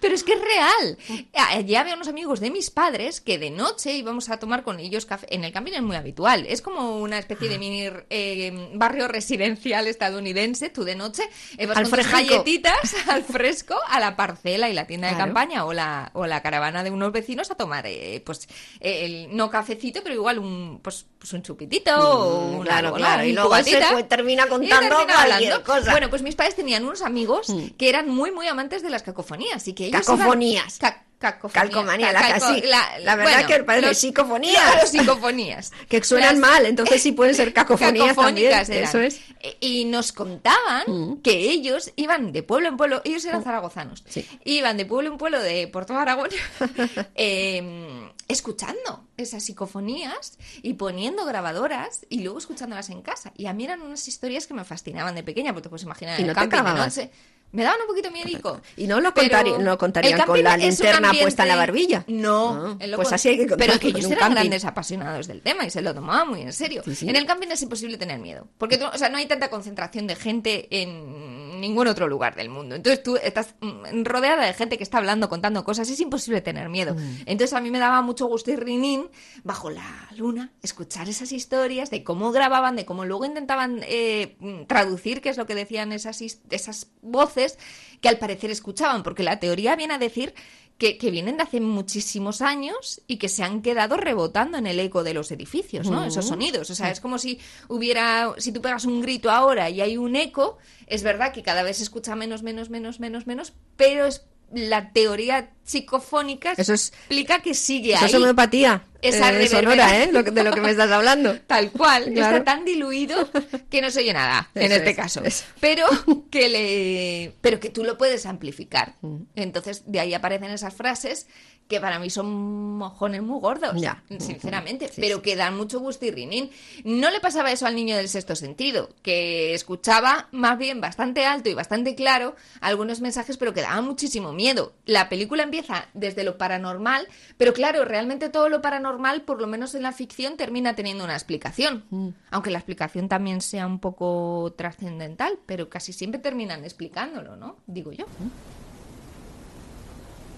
Pero 0.00 0.14
es 0.14 0.22
que 0.22 0.32
es 0.34 0.40
real. 0.40 0.98
Allí 1.64 1.76
había 1.76 1.94
unos 1.94 2.08
amigos 2.08 2.40
de 2.40 2.50
mis 2.50 2.70
padres 2.70 3.22
que 3.22 3.38
de 3.38 3.50
noche 3.50 3.94
íbamos 3.94 4.28
a 4.28 4.38
tomar 4.38 4.62
con 4.64 4.80
ellos 4.80 5.06
café. 5.06 5.26
En 5.34 5.44
el 5.44 5.52
camping 5.52 5.72
es 5.72 5.80
muy 5.82 5.96
habitual. 5.96 6.44
Es 6.46 6.60
como 6.60 6.98
una 7.00 7.18
especie 7.18 7.48
Ah. 7.48 7.50
de 7.52 7.58
mini 7.58 7.88
eh, 8.10 8.70
barrio 8.74 9.08
residencial 9.08 9.86
estadounidense. 9.86 10.68
Tú 10.68 10.84
de 10.84 10.94
noche 10.94 11.22
eh, 11.56 11.64
vas 11.66 11.78
Al 11.78 11.88
con 11.88 11.98
tus 11.98 12.10
galletitas 12.10 12.94
al 13.08 13.24
fresco 13.24 13.76
a 13.88 13.98
la 13.98 14.14
parcela 14.14 14.68
y 14.68 14.74
la 14.74 14.86
tienda 14.86 15.08
de 15.08 15.14
Claro. 15.14 15.26
campaña 15.32 15.64
o 15.64 15.72
la, 15.72 16.10
o 16.12 16.26
la 16.26 16.42
caravana 16.42 16.84
de 16.84 16.90
unos 16.90 17.12
vecinos 17.12 17.50
a 17.50 17.54
tomar, 17.54 17.86
eh, 17.86 18.22
pues, 18.26 18.46
el, 18.80 19.34
no 19.34 19.48
cafecito, 19.48 20.00
pero 20.02 20.14
igual 20.14 20.38
un, 20.38 20.80
pues, 20.82 21.06
pues 21.18 21.32
un 21.32 21.42
chupitito 21.42 21.94
o 21.96 22.44
un 22.46 22.58
Mm, 22.60 22.62
claro, 22.64 22.88
algo, 22.88 22.98
¿no? 22.98 23.04
claro. 23.04 23.24
Y 23.24 23.32
luego 23.32 23.48
pues, 23.48 23.64
termina 24.08 24.44
Y 24.44 24.48
contando 24.48 24.88
termina 24.96 25.14
cualquier 25.14 25.52
hablando. 25.52 25.64
cosa. 25.64 25.90
Bueno, 25.92 26.10
pues 26.10 26.20
mis 26.22 26.34
padres 26.34 26.54
tenían 26.56 26.84
unos 26.84 27.00
amigos 27.00 27.48
Mm. 27.48 27.68
que 27.78 27.88
eran 27.88 28.08
muy, 28.10 28.30
muy 28.32 28.46
amantes 28.48 28.82
de 28.82 28.90
las 28.90 29.02
cacofonías 29.02 29.66
y 29.68 29.72
que 29.72 29.86
ellos 29.86 30.04
Cacofonías. 30.04 30.78
Ca- 30.78 31.04
Cacofonía. 31.32 31.62
Calcomanía, 31.62 32.12
la, 32.12 32.20
Calco- 32.20 32.40
casi. 32.48 32.60
la- 32.62 32.98
La, 33.00 33.16
verdad 33.16 33.32
bueno, 33.32 33.48
que 33.48 33.64
parece 33.64 33.86
los- 33.88 33.98
psicofonías. 33.98 34.62
Claro, 34.62 34.86
psicofonías. 34.86 35.72
que 35.88 36.04
suenan 36.04 36.40
Las- 36.40 36.50
mal, 36.50 36.66
entonces 36.66 37.02
sí 37.02 37.12
pueden 37.12 37.34
ser 37.34 37.52
cacofonías 37.54 38.14
también. 38.16 38.52
Eso 38.52 39.00
es. 39.00 39.20
E- 39.40 39.56
Y 39.60 39.84
nos 39.86 40.12
contaban 40.12 40.84
Mm. 40.86 41.22
que 41.22 41.32
ellos 41.50 41.92
iban 41.96 42.32
de 42.32 42.42
pueblo 42.42 42.68
en 42.68 42.76
pueblo, 42.76 43.00
ellos 43.04 43.24
eran 43.24 43.42
zaragozanos, 43.44 44.04
Sí. 44.08 44.26
iban 44.44 44.76
de 44.76 44.86
pueblo 44.86 45.10
en 45.10 45.18
pueblo 45.18 45.40
de 45.40 45.68
Puerto 45.68 45.96
Aragón 45.96 46.28
eh, 47.14 48.10
escuchando 48.28 49.04
esas 49.16 49.44
psicofonías 49.44 50.38
y 50.62 50.74
poniendo 50.74 51.24
grabadoras 51.24 52.06
y 52.08 52.22
luego 52.22 52.38
escuchándolas 52.38 52.90
en 52.90 53.02
casa. 53.02 53.32
Y 53.36 53.46
a 53.46 53.52
mí 53.52 53.64
eran 53.64 53.82
unas 53.82 54.06
historias 54.08 54.46
que 54.46 54.54
me 54.54 54.64
fascinaban 54.64 55.14
de 55.14 55.22
pequeña, 55.22 55.52
porque 55.52 55.64
te 55.64 55.68
puedes 55.70 55.84
imaginar 55.84 56.18
¿Y 56.18 56.22
en 56.22 56.26
no 56.28 56.32
el 56.32 56.48
camping 56.48 56.72
de 56.72 56.78
noche. 56.78 57.10
Me 57.54 57.62
daban 57.62 57.80
un 57.82 57.86
poquito 57.86 58.10
miedico. 58.10 58.60
Y 58.76 58.86
no 58.86 59.00
lo, 59.00 59.14
Pero 59.14 59.28
contari- 59.28 59.58
no 59.58 59.78
contarían 59.78 60.20
con 60.22 60.42
la 60.42 60.56
linterna 60.56 60.96
ambiente- 61.08 61.22
puesta 61.22 61.42
en 61.44 61.48
la 61.48 61.56
barbilla. 61.56 62.04
No, 62.08 62.76
Ah, 62.80 62.86
pues 62.96 63.12
así 63.12 63.28
hay 63.28 63.36
que 63.36 63.42
Pero 63.44 63.56
contarlo 63.56 63.80
que 63.80 63.88
ellos 63.88 64.04
eran 64.06 64.18
camping. 64.18 64.34
grandes 64.34 64.64
apasionados 64.64 65.26
del 65.28 65.40
tema 65.40 65.64
y 65.64 65.70
se 65.70 65.80
lo 65.80 65.94
tomaban 65.94 66.28
muy 66.28 66.42
en 66.42 66.52
serio. 66.52 66.82
Sí, 66.84 66.94
sí. 66.94 67.08
En 67.08 67.16
el 67.16 67.26
camping 67.26 67.48
es 67.48 67.62
imposible 67.62 67.96
tener 67.96 68.18
miedo, 68.18 68.48
porque 68.58 68.78
o 68.82 68.98
sea, 68.98 69.08
no 69.08 69.18
hay 69.18 69.26
tanta 69.26 69.48
concentración 69.50 70.06
de 70.06 70.16
gente 70.16 70.66
en 70.70 71.33
ningún 71.60 71.86
otro 71.86 72.08
lugar 72.08 72.34
del 72.34 72.48
mundo. 72.48 72.74
Entonces 72.74 73.02
tú 73.02 73.16
estás 73.16 73.54
mm, 73.60 74.04
rodeada 74.04 74.44
de 74.44 74.52
gente 74.54 74.76
que 74.76 74.84
está 74.84 74.98
hablando, 74.98 75.28
contando 75.28 75.64
cosas, 75.64 75.88
es 75.90 76.00
imposible 76.00 76.40
tener 76.40 76.68
miedo. 76.68 76.94
Mm. 76.94 77.22
Entonces 77.26 77.52
a 77.54 77.60
mí 77.60 77.70
me 77.70 77.78
daba 77.78 78.02
mucho 78.02 78.26
gusto 78.26 78.50
y 78.50 78.56
rinín 78.56 79.08
bajo 79.42 79.70
la 79.70 80.08
luna 80.16 80.52
escuchar 80.62 81.08
esas 81.08 81.32
historias 81.32 81.90
de 81.90 82.04
cómo 82.04 82.32
grababan, 82.32 82.76
de 82.76 82.84
cómo 82.84 83.04
luego 83.04 83.24
intentaban 83.24 83.80
eh, 83.82 84.36
mm, 84.40 84.64
traducir 84.64 85.20
qué 85.20 85.28
es 85.28 85.36
lo 85.36 85.46
que 85.46 85.54
decían 85.54 85.92
esas, 85.92 86.20
esas 86.20 86.88
voces 87.02 87.58
que 88.00 88.08
al 88.08 88.18
parecer 88.18 88.50
escuchaban, 88.50 89.02
porque 89.02 89.22
la 89.22 89.40
teoría 89.40 89.76
viene 89.76 89.94
a 89.94 89.98
decir 89.98 90.34
que, 90.78 90.98
que 90.98 91.10
vienen 91.10 91.36
de 91.36 91.44
hace 91.44 91.60
muchísimos 91.60 92.42
años 92.42 93.00
y 93.06 93.18
que 93.18 93.28
se 93.28 93.44
han 93.44 93.62
quedado 93.62 93.96
rebotando 93.96 94.58
en 94.58 94.66
el 94.66 94.80
eco 94.80 95.04
de 95.04 95.14
los 95.14 95.30
edificios, 95.30 95.88
¿no? 95.88 96.04
Esos 96.04 96.26
sonidos. 96.26 96.70
O 96.70 96.74
sea, 96.74 96.90
es 96.90 97.00
como 97.00 97.18
si 97.18 97.38
hubiera, 97.68 98.34
si 98.38 98.52
tú 98.52 98.60
pegas 98.60 98.84
un 98.84 99.00
grito 99.00 99.30
ahora 99.30 99.70
y 99.70 99.80
hay 99.80 99.96
un 99.96 100.16
eco, 100.16 100.58
es 100.86 101.02
verdad 101.02 101.32
que 101.32 101.42
cada 101.42 101.62
vez 101.62 101.76
se 101.76 101.84
escucha 101.84 102.16
menos, 102.16 102.42
menos, 102.42 102.70
menos, 102.70 102.98
menos, 102.98 103.26
menos, 103.26 103.52
pero 103.76 104.06
es 104.06 104.26
la 104.52 104.90
teoría 104.92 105.50
psicofónica 105.64 106.52
Eso 106.56 106.74
es- 106.74 106.88
explica 106.88 107.40
que 107.40 107.54
sigue 107.54 107.94
Eso 107.94 108.04
ahí. 108.04 108.10
es 108.10 108.14
homeopatía. 108.14 108.84
Esa 109.02 109.32
eh, 109.38 109.48
sonora. 109.48 110.02
¿eh? 110.02 110.10
Lo 110.12 110.24
que- 110.24 110.30
de 110.30 110.42
lo 110.44 110.52
que 110.52 110.60
me 110.60 110.70
estás 110.70 110.90
hablando. 110.90 111.38
Tal 111.46 111.70
cual, 111.72 112.12
Claro. 112.12 112.38
está 112.38 112.44
tan 112.56 112.64
diluido 112.64 113.28
que 113.70 113.82
no 113.82 113.90
se 113.90 114.00
oye 114.00 114.12
nada 114.12 114.50
en 114.54 114.72
este 114.72 114.90
es, 114.90 114.96
caso. 114.96 115.22
eso. 115.24 115.44
Pero 115.60 115.86
que 116.30 116.48
le 116.48 117.34
pero 117.40 117.60
que 117.60 117.70
tú 117.70 117.84
lo 117.84 117.98
puedes 117.98 118.24
amplificar. 118.26 118.94
Mm. 119.02 119.16
Entonces, 119.36 119.82
de 119.86 120.00
ahí 120.00 120.14
aparecen 120.14 120.50
esas 120.50 120.74
frases 120.74 121.26
que 121.68 121.80
para 121.80 121.98
mí 121.98 122.10
son 122.10 122.76
mojones 122.76 123.22
muy 123.22 123.40
gordos, 123.40 123.80
Ya. 123.80 124.02
sinceramente, 124.18 124.88
Sí, 124.88 125.00
pero 125.00 125.16
sí. 125.16 125.22
que 125.22 125.34
dan 125.36 125.56
mucho 125.56 125.80
gusto 125.80 126.04
y 126.04 126.10
rinín. 126.10 126.50
No 126.84 127.10
le 127.10 127.20
pasaba 127.20 127.50
eso 127.52 127.66
al 127.66 127.74
niño 127.74 127.96
del 127.96 128.08
sexto 128.08 128.36
sentido, 128.36 128.90
que 129.02 129.54
escuchaba 129.54 130.28
más 130.30 130.58
bien 130.58 130.80
bastante 130.82 131.24
alto 131.24 131.48
y 131.48 131.54
bastante 131.54 131.94
claro 131.94 132.36
algunos 132.60 133.00
mensajes, 133.00 133.38
pero 133.38 133.54
que 133.54 133.62
daban 133.62 133.84
muchísimo 133.86 134.32
miedo. 134.32 134.74
La 134.84 135.08
película 135.08 135.42
empieza 135.42 135.86
desde 135.94 136.22
lo 136.22 136.36
paranormal, 136.36 137.08
pero 137.38 137.54
claro, 137.54 137.84
realmente 137.86 138.28
todo 138.28 138.48
lo 138.50 138.60
paranormal, 138.60 139.22
por 139.22 139.40
lo 139.40 139.46
menos 139.46 139.74
en 139.74 139.82
la 139.84 139.92
ficción, 139.92 140.36
termina 140.36 140.74
teniendo 140.74 141.04
una 141.04 141.14
explicación. 141.14 141.84
Mm. 141.88 142.08
Aunque 142.30 142.50
la 142.50 142.58
explicación 142.58 143.08
también 143.08 143.40
sea 143.40 143.66
un 143.66 143.78
poco 143.78 144.52
trascendental, 144.56 145.38
pero 145.46 145.70
casi 145.70 145.92
siempre 145.94 146.20
terminan 146.20 146.62
explicándolo, 146.64 147.36
¿no? 147.36 147.56
Digo 147.66 147.90
yo. 147.92 148.04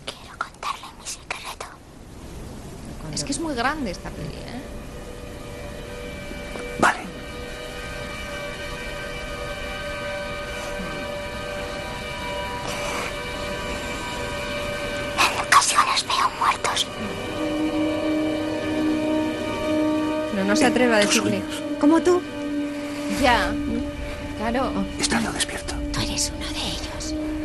Quiero 0.06 0.38
contarle 0.38 0.86
mi 1.00 1.06
secreto. 1.06 1.66
Es 3.16 3.24
que 3.24 3.32
es 3.32 3.40
muy 3.40 3.54
grande 3.54 3.90
esta 3.92 4.10
peli, 4.10 4.28
¿eh? 4.28 4.60
Vale. 6.78 6.98
En 15.16 15.46
ocasiones 15.46 16.04
veo 16.06 16.30
muertos. 16.38 16.86
Pero 20.32 20.44
no 20.44 20.54
se 20.54 20.66
atreve 20.66 20.94
a 20.94 20.98
decirle. 20.98 21.42
¿Cómo 21.80 22.02
tú? 22.02 22.20
Ya, 23.22 23.50
claro. 24.36 24.72
Estando 25.00 25.32
despierto. 25.32 25.74
Tú 25.90 26.00
eres 26.00 26.30
uno 26.36 26.46
de. 26.48 26.55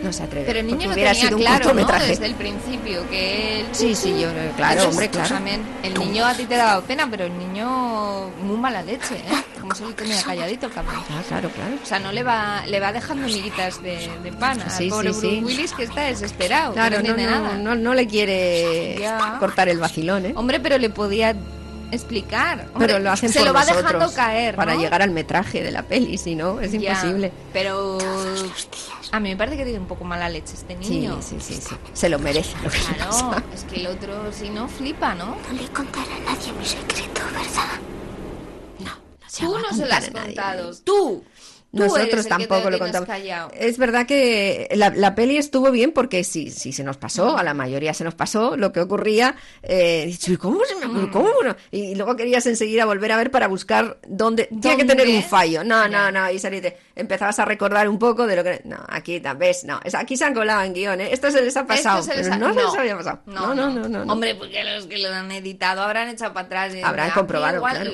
No 0.02 0.12
se 0.12 0.24
atreve. 0.24 0.46
Pero 0.46 0.60
el 0.60 0.68
niño 0.68 0.88
lo 0.88 0.94
hubiera 0.94 1.12
tenía 1.12 1.26
sido 1.28 1.38
un 1.38 1.44
claro, 1.44 1.58
¿no? 1.60 1.64
cortometraje. 1.66 2.08
Desde 2.08 2.26
el 2.26 2.36
principio, 2.36 3.10
que 3.10 3.60
él... 3.62 3.66
Sí, 3.72 3.94
sí, 3.96 4.10
yo, 4.20 4.30
eh, 4.30 4.52
claro, 4.58 4.90
hombre, 4.90 5.10
claro. 5.10 5.36
El 5.84 5.94
niño 5.94 6.26
a 6.26 6.34
ti 6.34 6.46
te 6.46 6.56
daba 6.56 6.82
pena, 6.82 7.08
pero 7.10 7.26
el 7.26 7.38
niño 7.38 8.30
muy 8.44 8.58
mala 8.58 8.82
leche, 8.82 9.16
¿eh? 9.16 9.44
Como 9.60 9.76
se 9.76 9.84
lo 9.84 9.94
tenía 9.94 10.22
calladito 10.24 10.66
el 10.66 10.74
cabrón. 10.74 10.96
Ah, 11.12 11.22
claro, 11.28 11.50
claro. 11.50 11.76
O 11.82 11.86
sea, 11.86 12.00
no 12.00 12.12
le 12.12 12.24
va, 12.24 12.64
le 12.66 12.80
va 12.80 12.92
dejando 12.92 13.28
miguitas 13.28 13.82
de, 13.84 14.10
de 14.24 14.32
pan 14.34 14.60
al 14.60 14.72
Sí, 14.72 14.90
pobre 14.90 15.14
sí. 15.14 15.42
Willis 15.44 15.72
que 15.74 15.84
está 15.84 16.02
desesperado, 16.02 16.74
Claro, 16.74 17.02
no 17.04 17.10
no, 17.16 17.18
nada. 17.18 17.58
no, 17.58 17.76
no 17.76 17.94
le 17.94 18.08
quiere 18.08 18.98
Ya. 19.00 19.38
cortar 19.40 19.70
el 19.70 19.78
vacilón, 19.78 20.26
¿eh? 20.26 20.34
Hombre, 20.36 20.60
pero 20.60 20.78
le 20.80 20.90
podía 20.90 21.36
explicar. 21.92 22.68
Hombre, 22.74 22.88
Pero 22.88 23.00
lo 23.00 23.12
hacen 23.12 23.30
se 23.32 23.40
por 23.40 23.48
lo 23.50 23.54
va 23.54 23.66
dejando 23.66 24.14
caer, 24.14 24.56
para 24.56 24.74
¿no? 24.76 24.80
llegar 24.82 25.02
al 25.02 25.12
metraje 25.12 25.62
de 25.64 25.72
la 25.72 25.84
peli, 25.84 26.18
si 26.18 26.36
no, 26.36 26.60
es 26.60 26.72
Ya, 26.72 26.80
imposible. 26.92 27.32
Pero 27.54 27.98
a 29.12 29.20
mí 29.20 29.30
me 29.30 29.36
parece 29.38 29.58
que 29.58 29.64
tiene 29.64 29.80
un 29.80 29.88
poco 29.88 30.04
mala 30.06 30.30
leche 30.30 30.54
este 30.54 30.78
Sí, 30.82 30.90
niño. 30.90 31.20
sí, 31.22 31.38
sí, 31.40 31.56
sí. 31.56 31.76
Se 31.94 32.10
lo 32.10 32.18
merece 32.20 32.56
lo 32.64 32.70
que 32.70 32.78
le 32.78 32.84
Claro, 32.96 33.12
pasa. 33.12 33.44
es 33.54 33.64
que 33.66 33.76
el 33.82 33.88
otro, 33.88 34.32
si 34.32 34.50
no, 34.50 34.68
flipa, 34.68 35.14
¿no? 35.16 35.36
No 35.36 35.54
le 35.62 35.68
contaré 35.70 36.14
a 36.14 36.20
nadie 36.34 36.52
mi 36.54 36.66
secreto, 36.66 37.22
¿verdad? 37.26 37.80
No, 38.80 38.86
no 38.86 39.30
se 39.30 39.44
Tú 39.46 39.58
no 39.60 39.76
se 39.76 39.86
lo 39.86 39.94
has 39.94 40.10
contado. 40.10 40.72
Tú. 40.84 41.24
Tú 41.72 41.78
Nosotros 41.84 42.28
tampoco 42.28 42.70
lo 42.70 42.78
contamos. 42.78 43.08
Es 43.54 43.78
verdad 43.78 44.06
que 44.06 44.68
la, 44.76 44.90
la 44.90 45.16
peli 45.16 45.38
estuvo 45.38 45.72
bien 45.72 45.94
porque 45.94 46.26
si, 46.26 46.52
si 46.52 46.74
se 46.74 46.84
nos 46.84 46.98
pasó, 46.98 47.38
a 47.38 47.44
la 47.44 47.54
mayoría 47.54 47.94
se 47.94 48.04
nos 48.04 48.14
pasó 48.14 48.58
lo 48.58 48.74
que 48.74 48.82
ocurría. 48.82 49.36
Eh, 49.64 50.04
dicho, 50.08 50.34
¿y 50.34 50.38
cómo 50.38 50.60
se 50.66 50.76
me 50.76 50.86
ocurrió? 50.88 51.12
¿Cómo 51.12 51.30
no? 51.46 51.56
Y 51.72 51.96
luego 51.96 52.18
querías 52.18 52.46
enseguida 52.46 52.84
volver 52.84 53.14
a 53.14 53.18
ver 53.18 53.32
para 53.32 53.48
buscar 53.48 54.00
dónde. 54.06 54.50
Tiene 54.62 54.78
que 54.78 54.84
tener 54.84 55.06
¿Dónde? 55.06 55.18
un 55.18 55.24
fallo. 55.24 55.64
No, 55.64 55.88
no, 55.88 56.12
no. 56.12 56.30
Y 56.30 56.40
saliste. 56.40 56.78
Empezabas 56.96 57.40
a 57.40 57.46
recordar 57.46 57.88
un 57.90 57.98
poco 58.00 58.28
de 58.28 58.36
lo 58.36 58.44
que. 58.44 58.62
No, 58.66 58.78
aquí 58.90 59.20
vez. 59.38 59.64
No, 59.64 59.80
es- 59.84 59.96
aquí 59.96 60.18
se 60.18 60.26
han 60.26 60.34
colado 60.34 60.62
en 60.64 60.74
guion. 60.74 61.00
¿eh? 61.02 61.10
Esto 61.12 61.32
se 61.32 61.42
les 61.42 61.56
ha 61.58 61.66
pasado. 61.66 62.00
Esto 62.00 62.12
se 62.12 62.18
les 62.18 62.28
pero 62.30 62.36
ha- 62.36 62.48
no, 62.50 62.54
se 62.54 62.62
les 62.66 62.76
había 62.76 62.98
pasado. 62.98 63.20
No, 63.26 63.54
No, 63.56 63.70
no, 63.70 63.88
no. 63.90 64.06
no, 64.06 64.14
Hombre, 64.14 64.36
porque 64.36 64.64
los 64.64 64.86
que 64.88 64.98
lo 64.98 65.10
han 65.10 65.32
editado 65.32 65.82
habrán 65.82 66.10
echado 66.10 66.34
para 66.34 66.46
atrás. 66.48 66.76
y 66.76 66.82
Habrán 66.82 67.08
aquí 67.08 67.20
comprobado, 67.20 67.58
igual, 67.58 67.76
claro. 67.76 67.92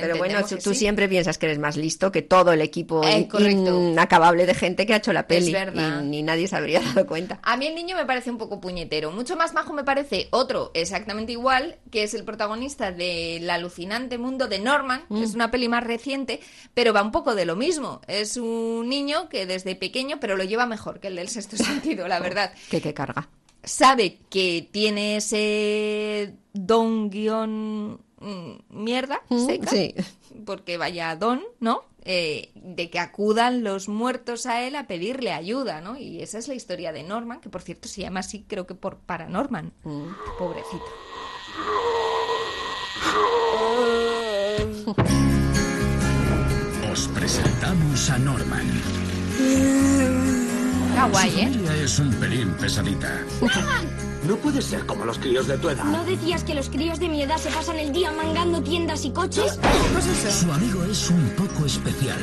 Pero 0.00 0.16
bueno, 0.16 0.40
tú, 0.46 0.58
sí. 0.72 0.74
siempre 0.74 1.08
piensas 1.08 1.36
que 1.38 1.46
eres 1.46 1.58
más 1.58 1.76
listo 1.76 2.10
que 2.10 2.22
todo 2.22 2.52
el 2.52 2.60
equipo 2.62 3.02
Eh, 3.04 3.28
in- 3.38 3.66
inacabable 3.66 4.46
de 4.46 4.54
gente 4.54 4.86
que 4.86 4.94
ha 4.94 4.96
hecho 4.96 5.12
la 5.12 5.26
peli. 5.26 5.52
verdad. 5.52 6.02
Y 6.02 6.06
ni 6.06 6.22
nadie 6.22 6.48
se 6.48 6.56
habría 6.56 6.80
dado 6.80 7.06
cuenta. 7.06 7.38
A 7.42 7.56
mí 7.56 7.66
el 7.66 7.74
niño 7.74 7.96
me 7.96 8.06
parece 8.06 8.30
un 8.30 8.38
poco 8.38 8.60
puñetero. 8.60 9.10
Mucho 9.12 9.36
más 9.36 9.52
majo 9.54 9.72
me 9.72 9.84
parece 9.84 10.28
otro 10.30 10.70
exactamente 10.74 11.32
igual, 11.32 11.76
que 11.90 12.02
es 12.04 12.14
el 12.14 12.24
protagonista 12.24 12.92
del 12.92 13.48
alucinante 13.50 14.16
mundo 14.18 14.48
de 14.48 14.58
Norman. 14.58 15.02
Mm. 15.08 15.22
Es 15.22 15.34
una 15.34 15.50
peli 15.50 15.68
más 15.68 15.84
reciente, 15.84 16.40
pero 16.74 16.92
va 16.92 17.02
un 17.02 17.12
poco 17.12 17.34
de 17.34 17.44
lo 17.44 17.56
mismo. 17.56 18.00
Es 18.06 18.36
un 18.38 18.88
niño 18.88 19.28
que 19.28 19.46
desde 19.46 19.74
pequeño, 19.76 20.18
pero 20.20 20.36
lo 20.36 20.44
lleva 20.44 20.66
mejor 20.66 21.00
que 21.00 21.08
el 21.08 21.16
del 21.16 21.28
sexto 21.28 21.56
sentido, 21.58 22.08
la 22.08 22.20
verdad. 22.20 22.52
Que 22.70 22.80
que 22.80 22.94
carga. 22.94 23.28
Sabe 23.64 24.18
que 24.30 24.68
tiene 24.70 25.16
ese 25.16 26.34
don 26.52 27.10
guion 27.10 28.00
mm, 28.20 28.52
mierda 28.70 29.20
Mm, 29.28 29.46
seca, 29.46 29.70
sí. 29.70 29.94
porque 30.46 30.76
vaya 30.78 31.14
don, 31.16 31.42
¿no? 31.60 31.82
Eh, 32.04 32.52
de 32.54 32.88
que 32.88 32.98
acudan 33.00 33.64
los 33.64 33.88
muertos 33.88 34.46
a 34.46 34.62
él 34.66 34.76
a 34.76 34.86
pedirle 34.86 35.32
ayuda, 35.32 35.80
¿no? 35.82 35.98
Y 35.98 36.22
esa 36.22 36.38
es 36.38 36.48
la 36.48 36.54
historia 36.54 36.92
de 36.92 37.02
Norman, 37.02 37.40
que 37.40 37.50
por 37.50 37.60
cierto 37.60 37.88
se 37.88 38.00
llama 38.00 38.20
así, 38.20 38.44
creo 38.48 38.66
que 38.66 38.74
por 38.74 38.96
Paranorman. 38.98 39.72
Mm. 39.84 40.06
Pobrecito. 40.38 40.84
Os 46.98 47.06
presentamos 47.14 48.10
a 48.10 48.18
Norman. 48.18 48.66
Está 50.88 51.06
guay, 51.06 51.30
Su 51.30 51.38
¿eh? 51.38 51.84
es 51.84 51.98
un 52.00 52.10
pelín 52.14 52.48
pesadita. 52.54 53.22
No 54.26 54.34
puede 54.38 54.60
ser 54.60 54.84
como 54.84 55.04
los 55.04 55.16
críos 55.16 55.46
de 55.46 55.58
tu 55.58 55.68
edad. 55.68 55.84
¿No 55.84 56.04
decías 56.04 56.42
que 56.42 56.56
los 56.56 56.68
críos 56.68 56.98
de 56.98 57.08
mi 57.08 57.22
edad 57.22 57.36
se 57.36 57.50
pasan 57.50 57.78
el 57.78 57.92
día 57.92 58.10
mangando 58.10 58.60
tiendas 58.62 59.04
y 59.04 59.10
coches? 59.10 59.60
Su 60.40 60.52
amigo 60.52 60.82
es 60.90 61.08
un 61.08 61.24
poco 61.36 61.66
especial. 61.66 62.18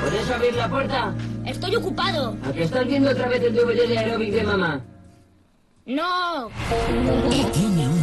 ¿Puedes 0.00 0.30
abrir 0.30 0.54
la 0.54 0.70
puerta? 0.70 1.14
Estoy 1.44 1.76
ocupado. 1.76 2.38
¿A 2.48 2.52
qué 2.54 2.62
estás 2.62 2.86
viendo 2.86 3.10
otra 3.10 3.28
vez 3.28 3.42
el 3.42 3.54
DVD 3.54 3.86
de 3.86 3.98
aeróbic 3.98 4.32
de 4.32 4.42
mamá? 4.44 4.80
No. 5.84 6.48
Y 7.30 7.44
tiene 7.52 7.86
un 7.86 7.95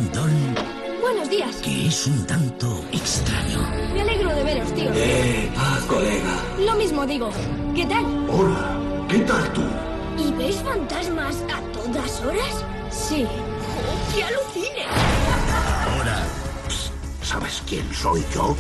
Buenos 1.04 1.30
días. 1.30 1.58
que 1.58 1.88
es 1.88 2.08
un 2.08 2.26
tanto 2.26 2.82
extraño. 2.94 3.60
Me 3.94 4.02
alegro 4.04 4.34
de 4.34 4.42
veros, 4.42 4.74
tío. 4.74 4.90
Eh, 4.96 5.52
ah, 5.58 5.78
colega. 5.86 6.34
Lo 6.66 6.76
mismo 6.76 7.06
digo. 7.06 7.30
¿Qué 7.76 7.86
tal? 7.86 8.06
Hola. 8.30 8.80
¿Qué 9.10 9.20
tal 9.20 9.52
tú? 9.52 9.64
¿Y 10.18 10.32
veis 10.32 10.56
fantasmas 10.64 11.36
a 11.54 11.60
todas 11.74 12.22
horas? 12.22 12.64
Sí. 12.90 13.28
¡Qué 14.16 14.24
alucine! 14.24 14.86
Ahora, 15.92 16.24
¿sabes 17.22 17.62
quién 17.68 17.94
soy 17.94 18.24
yo? 18.34 18.56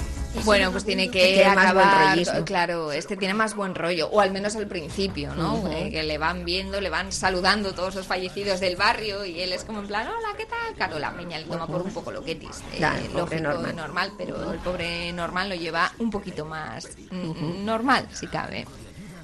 Bueno, 0.46 0.72
pues 0.72 0.84
tiene 0.84 1.10
que 1.12 1.36
buen 1.46 1.58
acabar, 1.60 2.17
claro, 2.43 2.91
este 2.91 3.15
tiene 3.17 3.34
más 3.34 3.56
buen 3.56 3.76
rollo, 3.76 4.10
o 4.10 4.19
al 4.19 4.32
menos 4.32 4.56
al 4.56 4.67
principio, 4.67 5.34
¿no? 5.36 5.67
Eh, 5.72 5.89
que 5.91 6.04
le 6.04 6.17
van 6.17 6.43
viendo, 6.43 6.82
le 6.82 6.89
van 6.89 7.12
saludando 7.12 7.74
todos 7.74 7.96
los 7.96 8.08
fallecidos 8.08 8.60
del 8.60 8.76
barrio 8.76 9.26
y 9.26 9.41
él 9.41 9.54
es 9.54 9.63
como 9.63 9.80
en 9.80 9.88
plan, 9.88 10.08
hola, 10.08 10.36
¿qué 10.38 10.46
tal? 10.46 10.74
Claro, 10.76 10.98
la 11.00 11.12
peña 11.13 11.38
le 11.38 11.46
toma 11.46 11.67
por 11.67 11.82
un 11.84 11.91
poco 11.91 12.12
lo 12.12 12.24
que 12.24 12.32
es 12.32 12.63
Claro, 12.78 13.00
lógico 13.13 13.41
normal. 13.41 13.76
normal, 13.76 14.12
pero 14.17 14.52
el 14.54 14.60
pobre 14.60 15.13
normal 15.13 15.50
lo 15.50 15.56
lleva 15.56 15.91
un 16.00 16.10
poquito 16.10 16.46
más 16.46 16.88
mm, 17.12 17.63
normal, 17.63 18.08
si 18.13 18.28
cabe. 18.28 18.65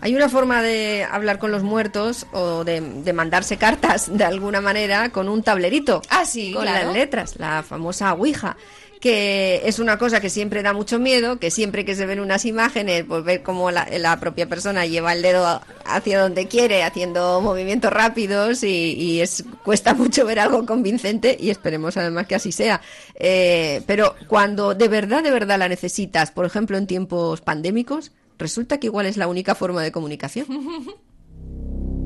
Hay 0.02 0.16
una 0.16 0.30
forma 0.30 0.62
de 0.62 1.06
hablar 1.12 1.40
con 1.40 1.52
los 1.52 1.62
muertos 1.64 2.26
o 2.32 2.64
de, 2.64 2.80
de 2.80 3.12
mandarse 3.14 3.58
cartas 3.58 4.16
de 4.16 4.24
alguna 4.24 4.62
manera 4.62 5.10
con 5.10 5.28
un 5.28 5.44
tablerito. 5.44 6.02
Ah, 6.10 6.24
sí, 6.24 6.54
Con 6.54 6.62
claro. 6.62 6.86
las 6.86 6.94
letras, 6.96 7.36
la 7.38 7.64
famosa 7.64 8.14
Ouija. 8.14 8.56
Que 9.00 9.62
es 9.64 9.80
una 9.80 9.98
cosa 9.98 10.20
que 10.20 10.30
siempre 10.30 10.62
da 10.62 10.74
mucho 10.74 11.00
miedo, 11.00 11.40
que 11.40 11.52
siempre 11.52 11.86
que 11.86 11.96
se 11.96 12.06
ven 12.06 12.20
unas 12.20 12.44
imágenes, 12.44 13.06
pues 13.08 13.24
ver 13.24 13.44
cómo 13.44 13.72
la, 13.72 14.20
propia 14.20 14.50
persona 14.50 14.86
lleva 14.86 15.14
el 15.14 15.22
dedo 15.22 15.62
hacia 15.86 16.22
donde 16.22 16.48
quiere, 16.48 16.84
haciendo 16.84 17.40
movimientos 17.40 17.94
rápidos 17.94 18.64
y, 18.64 18.94
y 18.94 19.22
es 19.22 19.46
cuesta 19.64 19.94
mucho 19.94 20.26
ver 20.26 20.40
algo 20.40 20.66
convincente 20.66 21.38
y 21.40 21.50
esperemos 21.50 21.96
además 21.96 22.28
que 22.28 22.36
así 22.36 22.52
sea. 22.52 22.82
Eh, 23.16 23.82
pero 23.86 24.16
cuando 24.28 24.76
de 24.76 24.88
verdad, 24.88 25.24
de 25.24 25.32
verdad 25.32 25.60
la 25.60 25.70
necesitas, 25.70 26.32
por 26.32 26.46
ejemplo 26.46 26.78
en 26.78 26.88
tiempos 26.88 27.42
pandémicos, 27.42 28.12
resulta 28.38 28.80
que 28.80 28.88
igual 28.88 29.06
es 29.06 29.18
la 29.18 29.28
única 29.28 29.56
forma 29.56 29.82
de 29.84 29.92
comunicación. 29.92 30.48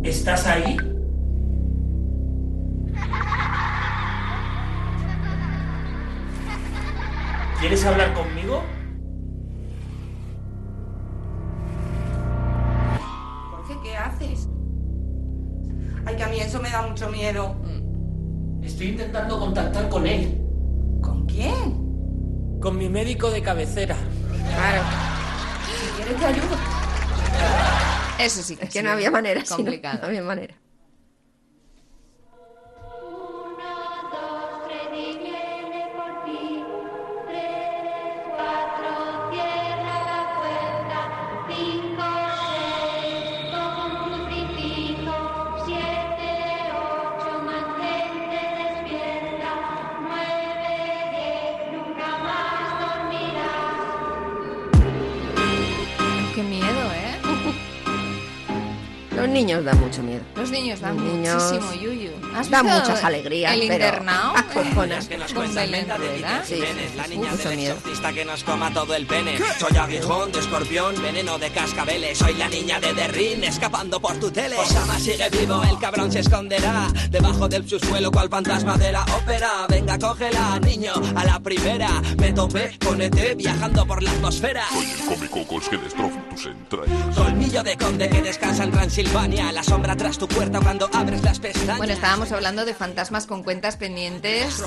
¿Estás 0.04 0.46
ahí? 0.48 0.78
¿Quieres 7.64 7.86
hablar 7.86 8.14
conmigo? 8.14 8.62
Jorge, 13.52 13.78
¿qué 13.82 13.96
haces? 13.96 14.50
Ay, 16.06 16.18
que 16.18 16.24
a 16.24 16.28
mí 16.28 16.42
eso 16.42 16.62
me 16.62 16.70
da 16.70 16.82
mucho 16.82 17.10
miedo. 17.10 17.56
Estoy 18.62 18.88
intentando 18.90 19.40
contactar 19.40 19.88
con 19.88 20.06
él. 20.06 20.42
¿Con 21.02 21.26
quién? 21.26 22.60
Con 22.60 22.78
mi 22.78 22.90
médico 22.90 23.32
de 23.32 23.42
cabecera. 23.42 23.96
Claro. 24.28 24.84
Si 25.66 25.88
quieres 25.96 26.18
te 26.20 26.26
ayudo. 26.26 26.58
Eso 28.20 28.44
sí 28.44 28.58
que, 28.58 28.66
Es 28.66 28.74
que 28.74 28.80
sí, 28.80 28.86
no 28.86 28.92
había 28.92 29.10
manera, 29.10 29.40
no, 29.50 29.56
complicado. 29.56 30.00
no 30.02 30.08
había 30.08 30.22
manera. 30.22 30.56
Qué 56.44 56.50
miedo, 56.50 56.68
¿eh? 56.68 56.73
Los 59.24 59.32
niños 59.32 59.64
dan 59.64 59.80
mucho 59.80 60.04
miedo. 60.04 60.22
Los 60.36 60.52
niños 60.52 60.82
dan 60.82 60.98
Los 60.98 61.06
niños 61.06 61.44
muchísimo 61.44 61.74
yuyu. 61.82 62.12
¿Has 62.36 62.50
dan 62.50 62.66
visto 62.66 62.80
muchas 62.82 63.04
alegrías, 63.06 63.54
El 63.54 63.68
pero 63.70 63.86
internado. 63.86 64.34
acojonan. 64.36 65.00
Con 65.34 65.56
Belén 65.56 65.88
Rueda. 65.98 66.44
Sí, 66.46 66.62
La 66.98 67.08
niña 67.08 67.32
mucho 67.32 67.48
del 67.48 67.58
miedo. 67.58 67.74
exorcista 67.76 68.12
que 68.12 68.26
nos 68.26 68.44
coma 68.44 68.74
todo 68.74 68.94
el 68.96 69.06
pene. 69.06 69.38
Soy 69.58 69.78
aguijón 69.78 70.30
de 70.34 70.40
escorpión, 70.40 71.02
veneno 71.02 71.40
de 71.40 71.50
cascabeles. 71.52 72.18
Soy 72.18 72.34
la 72.34 72.50
niña 72.50 72.82
de 72.82 72.94
Derrin 72.94 73.46
escapando 73.46 74.02
por 74.02 74.20
tu 74.20 74.30
tele. 74.30 74.58
Osama 74.58 75.00
sigue 75.00 75.30
vivo, 75.30 75.64
el 75.72 75.80
cabrón 75.80 76.12
se 76.12 76.20
esconderá. 76.20 76.88
Debajo 77.10 77.48
del 77.48 77.66
subsuelo, 77.66 78.12
cual 78.12 78.28
fantasma 78.28 78.78
de 78.78 78.92
la 78.92 79.04
ópera. 79.04 79.68
Venga, 79.70 79.98
cógela, 80.00 80.60
niño, 80.60 80.92
a 81.16 81.24
la 81.24 81.40
primera. 81.40 81.88
Me 82.18 82.34
topé 82.34 82.78
con 82.86 83.02
ET 83.02 83.38
viajando 83.38 83.86
por 83.88 84.04
la 84.04 84.12
atmosfera. 84.12 84.66
Soy 84.74 85.22
el 85.22 85.30
cocos 85.30 85.70
que 85.70 85.78
destrozo 85.78 86.18
tus 86.30 86.46
entrañas. 86.46 87.16
Colmillo 87.16 87.64
de 87.64 87.78
conde 87.78 88.10
que 88.10 88.22
descansa 88.22 88.66
en 88.66 88.72
Transilvania. 88.72 89.13
La 89.14 89.62
sombra 89.64 89.96
tras 89.96 90.18
tu 90.18 90.28
puerta 90.28 90.60
cuando 90.60 90.90
abres 90.92 91.22
las 91.22 91.40
pestañas. 91.40 91.78
Bueno, 91.78 91.94
estábamos 91.94 92.32
hablando 92.32 92.66
de 92.66 92.74
fantasmas 92.74 93.28
con 93.28 93.44
cuentas 93.44 93.78
pendientes. 93.78 94.64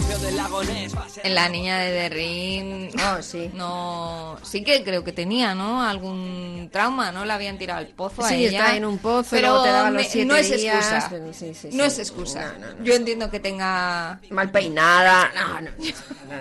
En 1.25 1.35
la 1.35 1.49
niña 1.49 1.79
de 1.81 1.91
Derrin. 1.91 2.91
No, 2.95 3.23
sí. 3.25 3.51
No, 3.55 4.37
sí 4.45 4.63
que 4.63 4.85
creo 4.85 5.03
que 5.03 5.11
tenía, 5.11 5.57
¿no? 5.57 5.83
Algún 5.83 6.69
trauma, 6.73 7.11
¿no? 7.11 7.25
La 7.25 7.35
habían 7.35 7.59
tirado 7.59 7.81
al 7.81 7.89
pozo 7.89 8.25
a 8.25 8.29
Sí, 8.29 8.47
ella. 8.47 8.61
está 8.61 8.77
en 8.77 8.85
un 8.85 8.99
pozo, 8.99 9.31
pero 9.33 9.49
luego 9.49 9.65
te 9.65 9.71
daban 9.71 9.95
los 9.95 10.03
me- 10.05 10.09
siete 10.09 10.27
no 10.29 10.37
es 10.37 10.51
excusa. 10.53 11.09
pero 11.11 11.33
sí, 11.35 11.53
sí, 11.53 11.69
no 11.73 11.83
sí. 11.83 11.89
es 11.89 11.99
excusa. 11.99 12.53
No, 12.61 12.67
no, 12.69 12.73
no. 12.79 12.85
Yo 12.85 12.95
entiendo 12.95 13.29
que 13.29 13.41
tenga 13.41 14.21
Mal 14.31 14.51
peinada. 14.53 15.29
No, 15.35 15.61
no, 15.61 15.71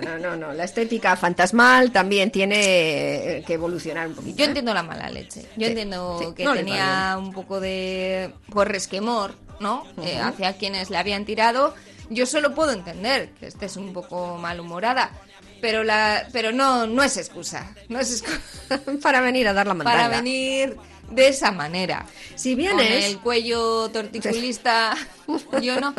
no, 0.00 0.18
no, 0.30 0.36
no. 0.36 0.52
La 0.54 0.62
estética 0.64 1.16
fantasmal 1.16 1.90
también 1.90 2.30
tiene 2.30 2.58
eh, 3.38 3.44
que 3.44 3.54
evolucionar 3.54 4.06
un 4.06 4.14
poquito. 4.14 4.38
Yo 4.38 4.44
¿eh? 4.44 4.48
entiendo 4.48 4.72
la 4.72 4.84
mala 4.84 5.10
leche. 5.10 5.42
Yo 5.56 5.66
Sí, 5.66 5.72
entiendo 5.72 6.18
sí, 6.20 6.26
que 6.36 6.46
tenía 6.46 7.16
un 7.18 7.32
poco 7.32 7.58
de 7.58 7.95
pues 8.50 8.68
resquemor, 8.68 9.34
¿no? 9.60 9.84
Eh, 10.02 10.18
hacia 10.18 10.56
quienes 10.56 10.90
le 10.90 10.98
habían 10.98 11.24
tirado. 11.24 11.74
Yo 12.10 12.26
solo 12.26 12.54
puedo 12.54 12.72
entender 12.72 13.30
que 13.40 13.46
estés 13.46 13.76
un 13.76 13.92
poco 13.92 14.38
malhumorada, 14.38 15.10
pero 15.60 15.82
la 15.84 16.28
pero 16.32 16.52
no 16.52 16.86
no 16.86 17.02
es 17.02 17.16
excusa. 17.16 17.74
No 17.88 17.98
es 17.98 18.20
excusa 18.22 18.40
Para 19.02 19.20
venir 19.20 19.48
a 19.48 19.52
dar 19.52 19.66
la 19.66 19.74
mandanga. 19.74 20.04
para 20.04 20.16
venir 20.16 20.76
de 21.10 21.28
esa 21.28 21.50
manera. 21.52 22.06
Si 22.34 22.50
Con 22.52 22.58
vienes... 22.58 23.04
el 23.06 23.18
cuello 23.18 23.88
torticulista, 23.90 24.96
yo 25.62 25.80
no, 25.80 25.94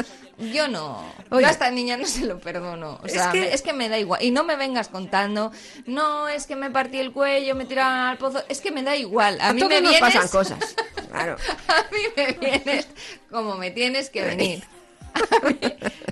yo 0.53 0.67
no. 0.67 0.99
Oye. 1.29 1.41
Yo 1.41 1.47
a 1.47 1.51
esta 1.51 1.71
niña 1.71 1.97
no 1.97 2.05
se 2.05 2.25
lo 2.25 2.39
perdono. 2.39 2.99
O 3.01 3.05
Es 3.05 3.13
sea, 3.13 3.31
que- 3.31 3.41
me- 3.41 3.53
es 3.53 3.61
que 3.61 3.73
me 3.73 3.89
da 3.89 3.97
igual. 3.97 4.21
Y 4.23 4.31
no 4.31 4.43
me 4.43 4.55
vengas 4.55 4.87
contando, 4.87 5.51
no, 5.85 6.27
es 6.29 6.45
que 6.47 6.55
me 6.55 6.69
partí 6.71 6.99
el 6.99 7.11
cuello, 7.11 7.55
me 7.55 7.65
tiraron 7.65 7.99
al 8.07 8.17
pozo. 8.17 8.43
Es 8.49 8.61
que 8.61 8.71
me 8.71 8.83
da 8.83 8.95
igual. 8.95 9.39
A, 9.41 9.49
A 9.49 9.53
mí 9.53 9.61
me 9.63 9.81
nos 9.81 9.89
vienes, 9.91 9.99
pasan 9.99 10.27
cosas. 10.27 10.75
Claro. 11.11 11.37
a 11.67 11.83
mí 11.91 11.99
me 12.15 12.31
vienes 12.33 12.87
como 13.31 13.55
me 13.55 13.71
tienes 13.71 14.09
que 14.09 14.23
venir. 14.23 14.63
A 15.43 15.47
mí- 15.47 15.59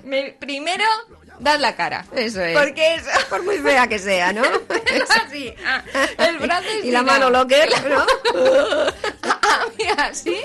me- 0.04 0.32
primero, 0.32 0.84
das 1.40 1.60
la 1.60 1.76
cara. 1.76 2.04
Eso 2.14 2.42
es. 2.42 2.58
Porque 2.58 2.94
eso... 2.94 3.10
Por 3.28 3.42
muy 3.42 3.58
fea 3.58 3.86
que 3.86 3.98
sea, 3.98 4.32
¿no? 4.32 4.42
así, 5.26 5.54
ah, 5.66 5.82
el 6.18 6.38
brazo 6.38 6.68
y 6.82 6.90
la 6.90 7.02
mano 7.02 7.30
locker, 7.30 7.68
¿no? 7.88 8.00
A 9.22 9.66
mí 9.78 9.84
así 9.98 10.36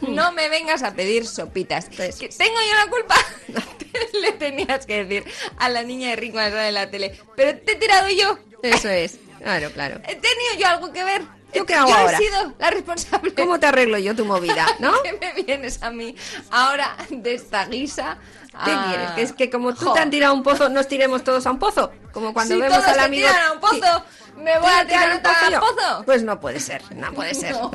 no 0.00 0.32
me 0.32 0.48
vengas 0.48 0.82
a 0.82 0.94
pedir 0.94 1.26
sopitas. 1.26 1.88
Pues 1.96 2.16
Que 2.16 2.28
tengo 2.28 2.56
yo 2.68 2.74
la 2.74 2.90
culpa. 2.90 3.14
Le 4.20 4.32
tenías 4.32 4.86
que 4.86 5.04
decir 5.04 5.32
a 5.58 5.68
la 5.68 5.82
niña 5.82 6.14
de 6.14 6.32
sale 6.32 6.68
en 6.68 6.74
la 6.74 6.90
tele. 6.90 7.18
Pero 7.36 7.58
te 7.58 7.72
he 7.72 7.76
tirado 7.76 8.08
yo. 8.08 8.38
Eso 8.62 8.88
es. 8.88 9.18
Claro, 9.38 9.70
claro. 9.72 10.00
¿He 10.06 10.14
tenido 10.16 10.54
yo 10.58 10.66
algo 10.66 10.92
que 10.92 11.02
ver? 11.02 11.22
¿Yo 11.52 11.66
qué 11.66 11.74
hago 11.74 11.88
yo 11.88 11.96
ahora? 11.96 12.18
he 12.18 12.20
sido 12.20 12.54
la 12.58 12.70
responsable. 12.70 13.34
¿Cómo 13.34 13.58
te 13.58 13.66
arreglo 13.66 13.98
yo 13.98 14.14
tu 14.14 14.24
movida, 14.24 14.66
no? 14.78 14.92
¿Qué 15.02 15.12
me 15.14 15.42
vienes 15.42 15.82
a 15.82 15.90
mí 15.90 16.14
ahora 16.50 16.96
de 17.08 17.34
esta 17.34 17.66
guisa? 17.66 18.18
¿Qué 18.50 18.56
Ah, 18.72 18.86
quieres? 18.88 19.10
¿Que 19.12 19.22
es 19.22 19.32
que 19.32 19.48
como 19.50 19.74
tú 19.74 19.86
jo. 19.86 19.92
te 19.92 20.00
han 20.00 20.10
tirado 20.10 20.32
a 20.32 20.36
un 20.36 20.42
pozo, 20.42 20.68
nos 20.68 20.88
tiremos 20.88 21.22
todos 21.24 21.46
a 21.46 21.50
un 21.52 21.58
pozo? 21.58 21.92
Como 22.12 22.32
cuando 22.34 22.54
si 22.54 22.60
vemos 22.60 22.76
todos 22.78 22.88
al 22.90 22.94
se 22.96 23.00
amigo... 23.00 23.28
tiran 23.28 23.46
a 23.48 23.52
un 23.52 23.60
pozo, 23.60 24.04
me 24.38 24.58
voy 24.58 24.70
a 24.72 24.86
tirar 24.86 25.16
un 25.16 25.22
pozo 25.22 25.50
yo? 25.52 25.60
pozo. 25.60 26.02
Pues 26.04 26.22
no 26.24 26.40
puede 26.40 26.58
ser, 26.60 26.82
no 26.96 27.12
puede 27.14 27.34
ser. 27.34 27.52
No, 27.52 27.70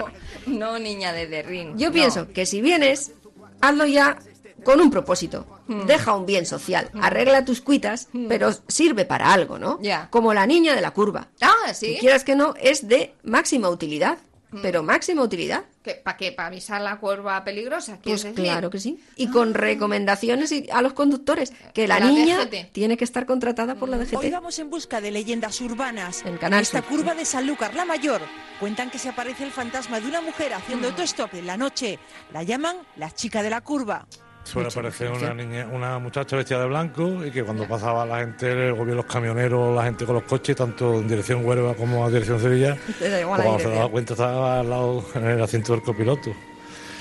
no, 0.47 0.79
niña 0.79 1.13
de 1.13 1.27
Derrin. 1.27 1.77
Yo 1.77 1.87
no. 1.87 1.93
pienso 1.93 2.27
que 2.33 2.45
si 2.45 2.61
vienes, 2.61 3.13
hazlo 3.61 3.85
ya 3.85 4.17
con 4.65 4.81
un 4.81 4.89
propósito. 4.91 5.45
Hmm. 5.67 5.85
Deja 5.85 6.13
un 6.15 6.25
bien 6.25 6.45
social. 6.45 6.89
Arregla 7.01 7.45
tus 7.45 7.61
cuitas, 7.61 8.09
pero 8.27 8.51
sirve 8.67 9.05
para 9.05 9.31
algo, 9.33 9.57
¿no? 9.57 9.79
Ya. 9.81 10.09
Como 10.11 10.33
la 10.33 10.45
niña 10.45 10.75
de 10.75 10.81
la 10.81 10.91
curva. 10.91 11.27
Ah, 11.41 11.73
sí. 11.73 11.93
Si 11.95 11.99
quieras 11.99 12.23
que 12.23 12.35
no, 12.35 12.53
es 12.61 12.87
de 12.87 13.15
máxima 13.23 13.69
utilidad. 13.69 14.17
Pero 14.61 14.83
máxima 14.83 15.21
utilidad. 15.23 15.63
¿Para 16.03 16.17
qué? 16.17 16.31
¿Para 16.31 16.47
avisar 16.47 16.81
la 16.81 16.97
curva 16.99 17.43
peligrosa? 17.43 17.99
¿quieres 18.01 18.23
Pues 18.23 18.35
decir? 18.35 18.49
claro 18.51 18.69
que 18.69 18.79
sí. 18.79 18.99
Y 19.15 19.27
con 19.29 19.53
recomendaciones 19.53 20.51
y- 20.51 20.67
a 20.71 20.81
los 20.81 20.93
conductores. 20.93 21.53
Que 21.73 21.87
la, 21.87 21.99
La 21.99 22.07
niña 22.07 22.39
DGT. 22.45 22.71
tiene 22.71 22.97
que 22.97 23.03
estar 23.03 23.25
contratada 23.25 23.75
por 23.75 23.89
la 23.89 23.97
Hoy 23.97 24.05
DGT. 24.05 24.31
vamos 24.31 24.57
en 24.59 24.69
busca 24.69 25.01
de 25.01 25.11
leyendas 25.11 25.61
urbanas. 25.61 26.23
En 26.25 26.37
Canal 26.37 26.61
esta 26.61 26.79
Sur. 26.81 26.89
curva 26.89 27.13
de 27.13 27.25
Sanlúcar, 27.25 27.73
la 27.75 27.85
mayor, 27.85 28.21
cuentan 28.59 28.89
que 28.89 28.97
se 28.99 29.09
aparece 29.09 29.43
el 29.43 29.51
fantasma 29.51 29.99
de 29.99 30.07
una 30.07 30.21
mujer 30.21 30.51
Mm. 30.51 30.55
haciendo 30.55 30.87
autostop 30.87 31.33
en 31.35 31.45
la 31.47 31.57
noche. 31.57 31.99
La 32.33 32.43
llaman 32.43 32.77
la 32.95 33.11
chica 33.11 33.43
de 33.43 33.49
la 33.49 33.61
curva. 33.61 34.07
Suele 34.45 34.67
aparecer 34.69 35.07
una 35.11 35.33
niña, 35.33 35.67
una 35.71 35.99
muchacha 35.99 36.35
vestida 36.37 36.59
de 36.61 36.67
blanco 36.67 37.25
y 37.25 37.31
que 37.31 37.43
cuando 37.43 37.67
pasaba 37.67 38.05
la 38.05 38.19
gente, 38.19 38.53
luego 38.53 38.85
vio 38.85 38.95
los 38.95 39.05
camioneros, 39.05 39.75
la 39.75 39.83
gente 39.83 40.05
con 40.05 40.15
los 40.15 40.23
coches, 40.23 40.55
tanto 40.55 40.99
en 40.99 41.07
dirección 41.07 41.43
Huelva 41.45 41.73
como 41.73 42.05
en 42.05 42.13
dirección 42.13 42.39
Sevilla, 42.39 42.77
pues 42.99 43.25
cuando 43.47 43.59
se 43.59 43.69
daba 43.75 43.89
cuenta 43.89 44.13
estaba 44.13 44.59
al 44.59 44.69
lado 44.69 45.03
en 45.15 45.25
el 45.25 45.41
asiento 45.41 45.73
del 45.73 45.81
copiloto. 45.81 46.31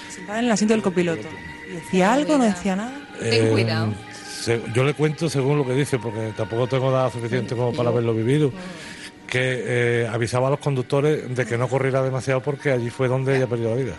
Sentada 0.09 0.39
en 0.39 0.47
el 0.47 0.51
asiento 0.53 0.75
del 0.75 0.83
copiloto. 0.83 1.29
¿Y 1.71 1.75
decía 1.75 2.13
algo? 2.15 2.39
¿No 2.39 2.45
decía 2.45 2.77
nada? 2.77 3.09
Eh, 3.21 3.51
se- 4.23 4.63
yo 4.75 4.83
le 4.85 4.95
cuento 4.95 5.29
según 5.29 5.59
lo 5.59 5.67
que 5.67 5.75
dice, 5.75 5.99
porque 5.99 6.33
tampoco 6.37 6.67
tengo 6.67 6.91
edad 6.91 7.13
suficiente 7.13 7.55
como 7.55 7.73
para 7.75 7.91
haberlo 7.91 8.15
vivido, 8.15 8.53
que 9.27 9.63
eh, 10.05 10.09
avisaba 10.11 10.49
a 10.49 10.51
los 10.51 10.61
conductores 10.61 11.35
de 11.35 11.45
que 11.45 11.59
no 11.59 11.69
corriera 11.69 12.03
demasiado 12.03 12.41
porque 12.41 12.71
allí 12.71 12.89
fue 12.91 13.07
donde 13.09 13.37
ella 13.37 13.47
perdió 13.47 13.69
la 13.71 13.77
vida. 13.77 13.95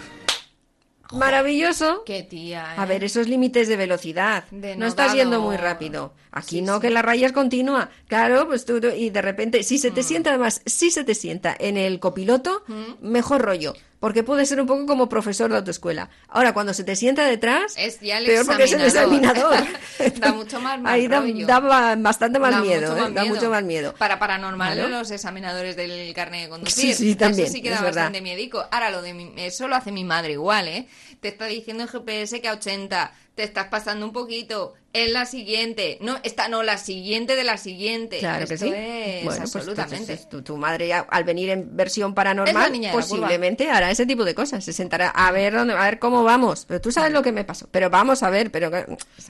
Maravilloso. 1.11 2.03
Qué 2.05 2.23
tía, 2.23 2.63
¿eh? 2.75 2.75
A 2.77 2.85
ver, 2.85 3.03
esos 3.03 3.27
límites 3.27 3.67
de 3.67 3.77
velocidad. 3.77 4.45
De 4.51 4.75
no 4.75 4.85
estás 4.85 5.07
nodado. 5.07 5.17
yendo 5.19 5.41
muy 5.41 5.57
rápido. 5.57 6.13
Aquí 6.35 6.61
no, 6.61 6.79
que 6.81 6.89
la 6.89 7.01
raya 7.01 7.27
es 7.27 7.31
continua. 7.33 7.89
Claro, 8.07 8.45
pues 8.47 8.65
tú, 8.65 8.79
tú- 8.81 8.89
y 8.95 9.09
de 9.09 9.21
repente, 9.21 9.63
si 9.63 9.75
Mm. 9.75 9.79
se 9.79 9.91
te 9.91 10.03
sienta, 10.03 10.29
además, 10.31 10.61
si 10.65 10.91
se 10.91 11.03
te 11.05 11.15
sienta 11.15 11.55
en 11.57 11.77
el 11.77 11.99
copiloto, 11.99 12.63
mejor 13.01 13.41
rollo. 13.41 13.73
Porque 14.01 14.21
puede 14.21 14.45
ser 14.45 14.59
un 14.61 14.67
poco 14.67 14.85
como 14.85 15.09
profesor 15.09 15.49
de 15.49 15.57
autoescuela. 15.57 16.09
Ahora, 16.27 16.53
cuando 16.53 16.73
se 16.75 16.83
te 16.83 16.95
sienta 16.95 17.25
detrás, 17.25 17.73
Es 17.77 17.99
ya 18.01 18.19
el 18.19 18.25
peor 18.25 18.45
porque 18.45 18.65
es 18.65 18.73
el 18.73 18.81
examinador. 18.81 19.53
examinador. 19.55 20.19
da 20.19 20.33
mucho 20.33 20.59
más 20.61 20.79
mal 20.79 20.93
Ahí 20.93 21.07
da, 21.07 21.23
da 21.47 21.95
bastante 21.95 22.37
más 22.37 22.51
Da 22.51 22.61
miedo, 22.61 22.81
mucho 22.81 22.97
¿eh? 22.97 23.01
más 23.01 23.13
da 23.15 23.21
miedo. 23.21 23.35
mucho 23.35 23.49
más 23.49 23.63
miedo. 23.63 23.95
Para 23.97 24.19
paranormal 24.19 24.91
los 24.91 25.09
examinadores 25.09 25.75
del 25.75 26.13
carnet 26.13 26.43
de 26.43 26.49
conducir. 26.49 26.93
Sí, 26.93 27.11
sí, 27.11 27.15
también, 27.15 27.45
Eso 27.45 27.53
sí 27.53 27.61
que 27.63 27.69
da 27.69 27.77
es 27.77 27.81
verdad. 27.81 28.01
bastante 28.01 28.21
miedico. 28.21 28.63
Ahora, 28.69 28.91
lo 28.91 29.01
de 29.01 29.13
mi- 29.15 29.33
eso 29.37 29.67
lo 29.67 29.75
hace 29.75 29.91
mi 29.93 30.03
madre 30.03 30.33
igual, 30.33 30.67
¿eh? 30.67 30.87
Te 31.21 31.29
está 31.29 31.45
diciendo 31.45 31.83
el 31.83 31.89
GPS 31.89 32.41
que 32.41 32.49
a 32.49 32.53
80, 32.53 33.11
te 33.35 33.43
estás 33.43 33.67
pasando 33.67 34.05
un 34.05 34.13
poquito, 34.13 34.73
es 34.93 35.11
la 35.11 35.25
siguiente. 35.25 35.97
No, 36.01 36.17
esta 36.23 36.47
no, 36.47 36.63
la 36.63 36.77
siguiente 36.77 37.35
de 37.35 37.43
la 37.43 37.57
siguiente. 37.57 38.19
Claro 38.19 38.47
que 38.47 38.57
sí. 38.57 38.71
es 38.73 39.25
Bueno, 39.25 39.41
pues, 39.41 39.55
absolutamente. 39.55 39.95
entonces, 40.13 40.29
tu, 40.29 40.41
tu 40.41 40.55
madre 40.55 40.87
ya, 40.87 40.99
al 41.09 41.25
venir 41.25 41.49
en 41.49 41.75
versión 41.75 42.13
paranormal, 42.13 42.71
curva. 42.71 42.91
posiblemente 42.93 43.69
hará 43.69 43.91
ese 43.91 44.05
tipo 44.05 44.23
de 44.23 44.33
cosas. 44.33 44.63
Se 44.63 44.71
sentará 44.71 45.09
a 45.09 45.31
ver 45.31 45.53
dónde, 45.53 45.73
a 45.73 45.83
ver 45.83 45.99
cómo 45.99 46.23
vamos. 46.23 46.63
Pero 46.65 46.79
tú 46.79 46.93
sabes 46.93 47.11
lo 47.11 47.21
que 47.21 47.33
me 47.33 47.43
pasó. 47.43 47.67
Pero 47.71 47.89
vamos 47.89 48.23
a 48.23 48.29
ver, 48.29 48.51
pero 48.51 48.71
que- 48.71 48.85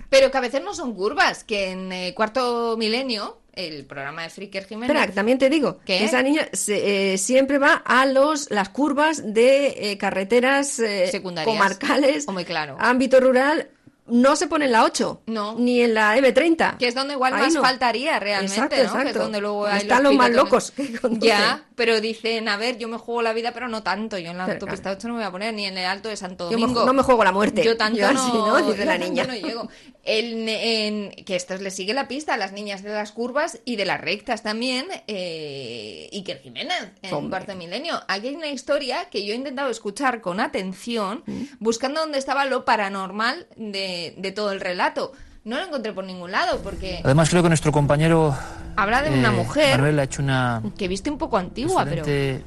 Pero 0.10 0.30
que 0.30 0.38
a 0.38 0.42
veces 0.42 0.62
no 0.62 0.76
son 0.76 0.94
curvas, 0.94 1.44
que 1.44 1.72
en 1.72 1.92
eh, 1.92 2.14
cuarto 2.16 2.76
milenio, 2.78 3.40
el 3.54 3.86
programa 3.86 4.22
de 4.24 4.30
Fricker 4.30 4.68
Jiménez... 4.68 5.16
También 5.16 5.40
te 5.40 5.50
digo 5.50 5.80
que 5.86 6.04
esa 6.04 6.22
niña 6.22 6.48
se- 6.54 7.14
eh, 7.14 7.18
siempre 7.18 7.58
va 7.58 7.82
a 7.86 8.06
los 8.06 8.52
las 8.52 8.70
curvas 8.70 9.34
de 9.34 9.92
eh, 9.92 9.98
carreteras 9.98 10.78
eh, 10.78 11.08
Secundarias. 11.10 11.52
comarcales, 11.58 12.28
O 12.28 12.34
muy 12.34 12.46
claro. 12.46 12.76
ámbito 12.80 13.20
rural. 13.20 13.70
No 14.08 14.36
se 14.36 14.46
pone 14.48 14.66
en 14.66 14.72
la 14.72 14.84
8, 14.84 15.24
No. 15.26 15.56
ni 15.58 15.82
en 15.82 15.94
la 15.96 16.16
M30. 16.18 16.78
Que 16.78 16.88
es 16.88 16.94
donde 16.96 17.14
igual 17.16 17.34
Ahí 17.34 17.42
más 17.42 17.54
no. 17.56 17.62
faltaría 17.62 18.20
realmente, 18.20 18.56
Exacto, 18.56 18.76
¿no? 18.76 18.82
Que 18.82 18.86
es 18.86 18.92
exacto. 19.02 19.20
donde 19.24 19.42
luego 19.42 19.66
hay 19.66 19.82
Están 19.82 20.04
los 20.04 20.14
más 20.14 20.30
locos 20.30 20.72
que 20.72 21.00
conducen. 21.00 21.28
Ya, 21.28 21.66
pero 21.76 22.00
dicen, 22.00 22.48
a 22.48 22.56
ver, 22.58 22.78
yo 22.78 22.88
me 22.88 22.98
juego 22.98 23.22
la 23.24 23.34
vida, 23.34 23.52
pero 23.52 23.68
no 23.68 23.82
tanto. 23.82 24.18
Yo 24.20 24.30
en 24.32 24.38
la 24.38 24.46
Pero, 24.46 24.58
autopista 24.60 24.92
8 24.92 25.08
no 25.08 25.16
me 25.16 25.22
voy 25.22 25.28
a 25.28 25.32
poner, 25.32 25.54
ni 25.56 25.66
en 25.66 25.78
el 25.78 25.86
Alto 25.86 26.10
de 26.10 26.18
Santo 26.18 26.52
Yo 26.52 26.58
me 26.58 26.62
Domingo. 26.62 26.86
no 26.86 26.94
me 26.94 27.02
juego 27.02 27.24
la 27.24 27.32
muerte. 27.32 27.64
Yo 27.64 27.76
tanto 27.78 27.98
Yo 28.00 28.08
así, 28.08 28.32
¿no? 28.32 28.62
Dice 28.72 28.86
la 28.86 28.98
niña. 29.00 29.24
no 29.26 29.34
llego. 29.34 29.68
En, 30.04 30.48
en- 30.50 31.26
que 31.26 31.36
esto 31.36 31.58
le 31.58 31.72
sigue 31.72 31.96
la 31.96 32.08
pista 32.08 32.36
a 32.36 32.38
las 32.38 32.52
niñas 32.52 32.84
de 32.84 32.92
las 32.92 33.12
curvas 33.12 33.60
y 33.66 33.76
de 33.76 33.86
las 33.86 34.00
rectas 34.00 34.44
también. 34.44 34.86
Eh, 35.08 36.10
Iker 36.14 36.42
Jiménez, 36.42 36.92
en 37.02 37.14
Hombre. 37.14 37.30
Cuarto 37.40 37.56
Milenio. 37.56 38.00
Aquí 38.08 38.28
hay 38.28 38.36
una 38.36 38.50
historia 38.50 39.10
que 39.10 39.26
yo 39.26 39.34
he 39.34 39.36
intentado 39.36 39.70
escuchar 39.72 40.22
con 40.22 40.40
atención, 40.40 41.24
Mm. 41.26 41.44
buscando 41.60 42.02
dónde 42.02 42.20
estaba 42.20 42.46
lo 42.46 42.66
paranormal 42.66 43.48
de, 43.56 43.95
de 44.18 44.32
todo 44.32 44.52
el 44.52 44.60
relato. 44.62 45.12
No 45.44 45.58
lo 45.58 45.66
encontré 45.66 45.94
por 45.94 46.04
ningún 46.06 46.32
lado, 46.32 46.60
porque 46.64 47.02
Además, 47.04 47.30
creo 47.30 47.44
que 47.44 47.50
nuestro 47.50 47.72
compañero 47.72 48.36
habla 48.76 49.04
de 49.04 49.12
una 49.12 49.28
eh, 49.30 49.32
mujer 49.32 49.72
Manuel 49.78 50.00
ha 50.00 50.04
hecho 50.04 50.24
una 50.24 50.62
que 50.76 50.88
viste 50.88 51.12
un 51.12 51.20
poco 51.20 51.38
antigua, 51.38 51.86
pero 51.86 52.04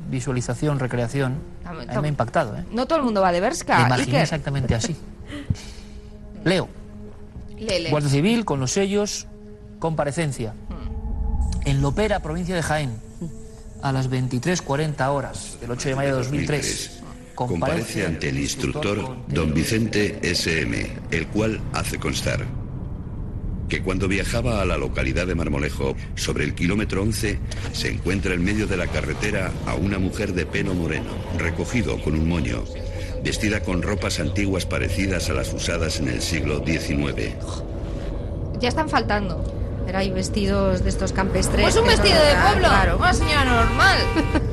visualización, 0.09 0.81
recreación. 0.81 1.37
Tam- 1.65 1.79
A 1.89 1.95
mí 1.95 2.01
me 2.03 2.09
ha 2.09 2.11
impactado, 2.11 2.57
¿eh? 2.59 2.65
no 2.73 2.87
todo 2.87 2.99
el 2.99 3.05
mundo 3.05 3.21
va 3.21 3.31
de 3.31 3.41
Berska. 3.41 3.87
imaginé 3.87 4.23
exactamente 4.23 4.75
así. 4.75 4.97
Leo, 6.45 6.69
Lele. 7.57 7.91
Guardia 7.91 8.11
Civil 8.11 8.45
con 8.45 8.59
los 8.61 8.73
sellos, 8.73 9.27
comparecencia. 9.79 10.55
En 11.65 11.83
Lopera, 11.83 12.21
provincia 12.21 12.55
de 12.57 12.63
Jaén, 12.63 12.99
a 13.83 13.93
las 13.93 14.11
23.40 14.11 15.07
horas 15.09 15.57
del 15.61 15.71
8 15.71 15.91
de 15.91 15.95
mayo 15.95 16.09
de 16.11 16.17
2003. 16.23 16.98
Comparece 17.47 18.05
ante 18.05 18.31
el 18.31 18.39
instructor 18.39 19.17
don 19.29 19.55
Vicente 19.55 20.19
SM, 20.23 20.91
el 21.13 21.29
cual 21.29 21.61
hace 21.73 21.99
constar 21.99 22.45
que 23.69 23.83
cuando 23.83 24.09
viajaba 24.09 24.63
a 24.63 24.65
la 24.65 24.79
localidad 24.79 25.27
de 25.27 25.35
Marmolejo, 25.35 25.95
sobre 26.15 26.45
el 26.45 26.55
kilómetro 26.55 27.03
11, 27.03 27.39
se 27.73 27.91
encuentra 27.91 28.35
en 28.35 28.43
medio 28.43 28.67
de 28.67 28.79
la 28.79 28.87
carretera 28.87 29.53
a 29.67 29.75
una 29.75 29.99
mujer 29.99 30.33
de 30.33 30.47
pelo 30.47 30.75
moreno, 30.75 31.11
recogido 31.37 32.01
con 32.03 32.15
un 32.15 32.27
moño, 32.29 32.65
vestida 33.23 33.61
con 33.61 33.83
ropas 33.83 34.21
antiguas 34.21 34.65
parecidas 34.65 35.29
a 35.29 35.35
las 35.35 35.53
usadas 35.53 36.01
en 36.01 36.09
el 36.09 36.23
siglo 36.23 36.65
XIX. 36.65 37.35
Ya 38.59 38.71
están 38.71 38.89
faltando. 38.89 39.55
Pero 39.87 39.99
hay 39.99 40.11
vestidos 40.11 40.85
de 40.85 40.91
estos 40.91 41.13
campestres. 41.13 41.63
Pues 41.63 41.77
un 41.77 41.87
vestido 41.87 42.17
de 42.23 42.35
pueblo. 42.43 42.69
Claro. 42.69 42.99
Una 42.99 43.15
señora 43.15 43.45
normal. 43.45 43.99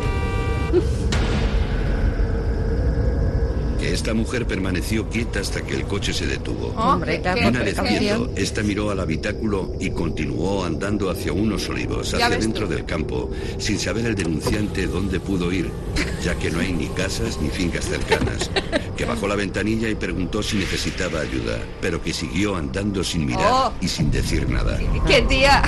esta 4.06 4.14
mujer 4.14 4.46
permaneció 4.46 5.10
quieta 5.10 5.40
hasta 5.40 5.62
que 5.64 5.74
el 5.74 5.86
coche 5.86 6.14
se 6.14 6.28
detuvo. 6.28 6.72
Oh, 6.78 6.92
Hombre, 6.92 7.20
una 7.48 7.64
vez 7.64 7.76
viendo, 7.82 8.32
esta 8.36 8.62
miró 8.62 8.92
al 8.92 9.00
habitáculo 9.00 9.74
y 9.80 9.90
continuó 9.90 10.64
andando 10.64 11.10
hacia 11.10 11.34
unos 11.34 11.68
olivos, 11.70 12.14
hacia 12.14 12.30
dentro 12.30 12.68
tú. 12.68 12.74
del 12.76 12.86
campo, 12.86 13.32
sin 13.58 13.80
saber 13.80 14.06
el 14.06 14.14
denunciante 14.14 14.86
dónde 14.86 15.20
pudo 15.20 15.52
ir, 15.52 15.72
ya 16.24 16.36
que 16.36 16.52
no 16.52 16.60
hay 16.60 16.72
ni 16.74 16.86
casas 16.90 17.40
ni 17.42 17.50
fincas 17.50 17.86
cercanas. 17.86 18.52
Que 18.96 19.06
bajó 19.06 19.28
la 19.28 19.36
ventanilla 19.36 19.90
y 19.90 19.96
preguntó 19.96 20.42
si 20.44 20.56
necesitaba 20.58 21.20
ayuda, 21.22 21.58
pero 21.82 22.02
que 22.02 22.14
siguió 22.14 22.56
andando 22.56 23.04
sin 23.04 23.26
mirar 23.26 23.46
Oh. 23.52 23.74
y 23.82 23.88
sin 23.88 24.10
decir 24.12 24.48
nada. 24.48 24.80
¡Qué 25.08 25.22
tía! 25.24 25.64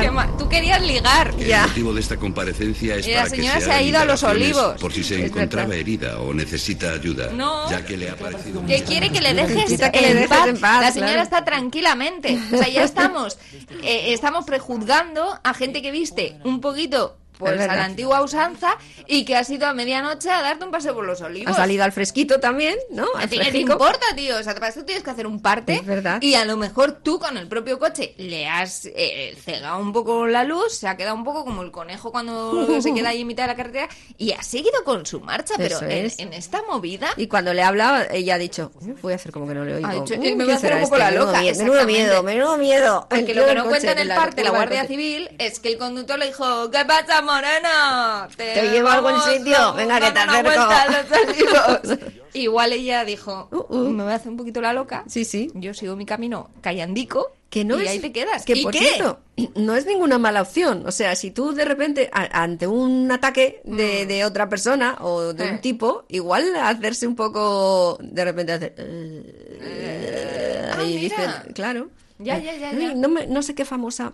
Qué 0.00 0.10
ma- 0.10 0.34
Tú 0.38 0.48
querías 0.48 0.80
ligar. 0.82 1.34
El 1.38 1.60
motivo 1.68 1.92
de 1.94 2.00
esta 2.00 2.16
comparecencia 2.16 2.96
es 2.96 3.06
Y 3.06 3.10
la 3.12 3.18
para 3.18 3.30
que 3.30 3.36
señora 3.36 3.60
se 3.60 3.66
se 3.66 3.70
ha 3.72 3.82
ido 3.82 3.98
a 4.00 4.04
los 4.06 4.22
olivos. 4.24 4.80
Por 4.80 4.90
si 4.92 5.04
se 5.04 5.16
Es 5.20 5.26
encontraba 5.26 5.68
verdad. 5.68 5.80
herida 5.80 6.18
o 6.20 6.32
necesita 6.34 6.92
ayuda, 6.94 7.30
No. 7.32 7.68
Ya 7.80 7.84
que 7.86 7.96
le 7.96 8.10
ha 8.10 8.16
parecido 8.16 8.64
Que 8.66 8.82
quiere 8.82 9.10
que 9.10 9.20
le 9.20 9.34
dejes, 9.34 9.78
que 9.90 10.00
le 10.00 10.08
en, 10.10 10.14
dejes 10.16 10.28
paz. 10.28 10.48
en 10.48 10.60
paz, 10.60 10.80
La 10.80 10.92
señora 10.92 11.12
claro. 11.12 11.22
está 11.24 11.44
tranquilamente. 11.44 12.38
O 12.52 12.56
sea, 12.56 12.68
ya 12.68 12.82
estamos, 12.84 13.38
eh, 13.82 14.12
estamos 14.12 14.44
prejuzgando 14.44 15.38
a 15.42 15.54
gente 15.54 15.82
que 15.82 15.90
viste 15.90 16.38
un 16.44 16.60
poquito 16.60 17.16
pues 17.38 17.60
Es 17.60 17.68
a 17.68 17.74
la 17.76 17.84
antigua 17.84 18.22
usanza 18.22 18.76
y 19.06 19.24
que 19.24 19.36
has 19.36 19.48
ido 19.50 19.66
a 19.66 19.74
medianoche 19.74 20.30
a 20.30 20.42
darte 20.42 20.64
un 20.64 20.70
paseo 20.70 20.94
por 20.94 21.04
los 21.04 21.20
Ha 21.22 21.26
olivos. 21.26 21.56
salido 21.56 21.84
al 21.84 21.92
fresquito 21.92 22.40
también, 22.40 22.76
¿no? 22.90 23.06
¿A 23.16 23.26
ti 23.26 23.38
qué 23.38 23.50
te 23.50 23.58
importa, 23.58 24.06
tío? 24.14 24.38
O 24.38 24.42
sea, 24.42 24.54
para 24.54 24.68
eso 24.68 24.84
tienes 24.84 25.02
que 25.04 25.10
hacer 25.10 25.26
un 25.26 25.40
parte. 25.40 25.74
Es 25.74 25.86
verdad. 25.86 26.20
Y 26.22 26.34
a 26.34 26.44
lo 26.44 26.56
mejor 26.56 26.92
tú 26.92 27.18
con 27.18 27.36
el 27.36 27.48
propio 27.48 27.78
coche 27.78 28.14
le 28.18 28.46
has 28.46 28.86
eh, 28.86 29.36
cegado 29.44 29.78
un 29.78 29.92
poco 29.92 30.26
la 30.26 30.44
luz, 30.44 30.74
se 30.74 30.88
ha 30.88 30.96
quedado 30.96 31.16
un 31.16 31.24
poco 31.24 31.44
como 31.44 31.62
el 31.62 31.70
conejo 31.70 32.12
cuando 32.12 32.80
se 32.80 32.94
queda 32.94 33.10
ahí 33.10 33.22
en 33.22 33.26
mitad 33.26 33.44
de 33.44 33.48
la 33.48 33.56
carretera 33.56 33.88
y 34.18 34.32
ha 34.32 34.42
seguido 34.42 34.84
con 34.84 35.06
su 35.06 35.20
marcha, 35.20 35.54
pero 35.56 35.80
en, 35.82 36.12
en 36.18 36.32
esta 36.32 36.62
movida... 36.68 37.08
Y 37.16 37.26
cuando 37.26 37.52
le 37.54 37.62
hablaba, 37.62 38.04
ella 38.10 38.34
ha 38.34 38.38
dicho, 38.38 38.72
voy 39.02 39.12
a 39.12 39.16
hacer 39.16 39.32
como 39.32 39.46
que 39.46 39.54
no 39.54 39.64
le 39.64 39.76
oigo. 39.76 39.86
Ha 39.88 39.94
dicho, 39.94 40.16
me 40.16 40.22
¿qué 40.22 40.34
voy 40.34 40.50
a 40.50 40.56
hacer 40.56 40.74
un 40.74 40.82
poco 40.82 40.96
este? 40.96 41.04
la 41.04 41.10
loca, 41.10 41.40
Menudo 41.40 41.84
miedo, 41.86 42.22
menudo 42.22 42.58
miedo. 42.58 43.06
Porque 43.10 43.34
lo 43.34 43.46
que 43.46 43.54
no 43.54 43.64
cuenta 43.66 43.92
en 43.92 43.98
el 43.98 44.08
parte 44.08 44.44
la 44.44 44.50
Guardia. 44.50 44.86
Civil 44.86 45.30
es 45.38 45.60
que 45.60 45.68
el 45.68 45.78
conductor 45.78 46.18
le 46.18 46.26
dijo, 46.26 46.70
¿qué 46.70 46.84
pasa, 46.84 47.22
morena? 47.24 48.28
Te 48.36 48.70
llevo 48.70 48.88
a 48.88 48.94
algún 48.94 49.20
sitio, 49.22 49.74
venga, 49.74 50.00
que 50.00 50.10
te 50.12 50.18
acerco". 50.20 50.42
vuelta 50.42 50.82
a 50.82 50.88
los 50.88 51.06
olivos". 51.90 51.98
Igual 52.34 52.72
ella 52.72 53.04
dijo, 53.04 53.48
Uh, 53.68 53.90
me 53.90 54.02
voy 54.02 54.12
a 54.12 54.16
hacer 54.16 54.28
un 54.30 54.36
poquito 54.36 54.60
la 54.60 54.72
loca. 54.72 55.04
Sí, 55.06 55.24
sí. 55.24 55.50
Yo 55.54 55.72
sigo 55.72 55.94
mi 55.94 56.04
camino 56.04 56.50
callandico 56.60 57.32
Que 57.48 57.64
no 57.64 57.78
y 57.80 57.84
es, 57.84 57.90
ahí 57.90 57.98
te 58.00 58.10
quedas. 58.10 58.44
Que 58.44 58.54
¿Y 58.54 58.62
por 58.64 58.72
qué? 58.72 58.78
cierto, 58.80 59.20
no 59.54 59.76
es 59.76 59.86
ninguna 59.86 60.18
mala 60.18 60.42
opción. 60.42 60.82
O 60.86 60.90
sea, 60.90 61.14
si 61.14 61.30
tú 61.30 61.52
de 61.52 61.64
repente, 61.64 62.10
a- 62.12 62.42
ante 62.42 62.66
un 62.66 63.10
ataque 63.12 63.60
de, 63.64 64.06
de 64.06 64.24
otra 64.24 64.48
persona 64.48 64.96
o 65.00 65.32
de 65.32 65.44
Mm. 65.44 65.46
Eh. 65.48 65.52
un 65.52 65.60
tipo, 65.60 66.04
igual 66.08 66.56
hacerse 66.56 67.06
un 67.06 67.14
poco, 67.14 67.98
de 68.02 68.24
repente 68.24 68.52
hacer... 68.52 68.74
eh, 68.78 70.70
ah, 70.76 70.82
y 70.82 70.96
mira. 70.98 71.00
dice, 71.00 71.52
claro. 71.54 71.88
Ya, 72.18 72.38
ya, 72.38 72.54
ya, 72.56 72.72
ya. 72.72 72.94
No, 72.94 73.08
me- 73.08 73.26
no 73.28 73.42
sé 73.42 73.54
qué 73.54 73.64
famosa. 73.64 74.12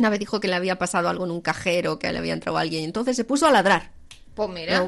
Una 0.00 0.08
vez 0.08 0.18
dijo 0.18 0.40
que 0.40 0.48
le 0.48 0.54
había 0.54 0.78
pasado 0.78 1.10
algo 1.10 1.26
en 1.26 1.30
un 1.30 1.42
cajero, 1.42 1.98
que 1.98 2.10
le 2.10 2.18
había 2.18 2.32
entrado 2.32 2.56
alguien. 2.56 2.84
Entonces 2.84 3.16
se 3.16 3.24
puso 3.24 3.46
a 3.46 3.50
ladrar. 3.50 3.99
Pues 4.34 4.48
mira. 4.48 4.86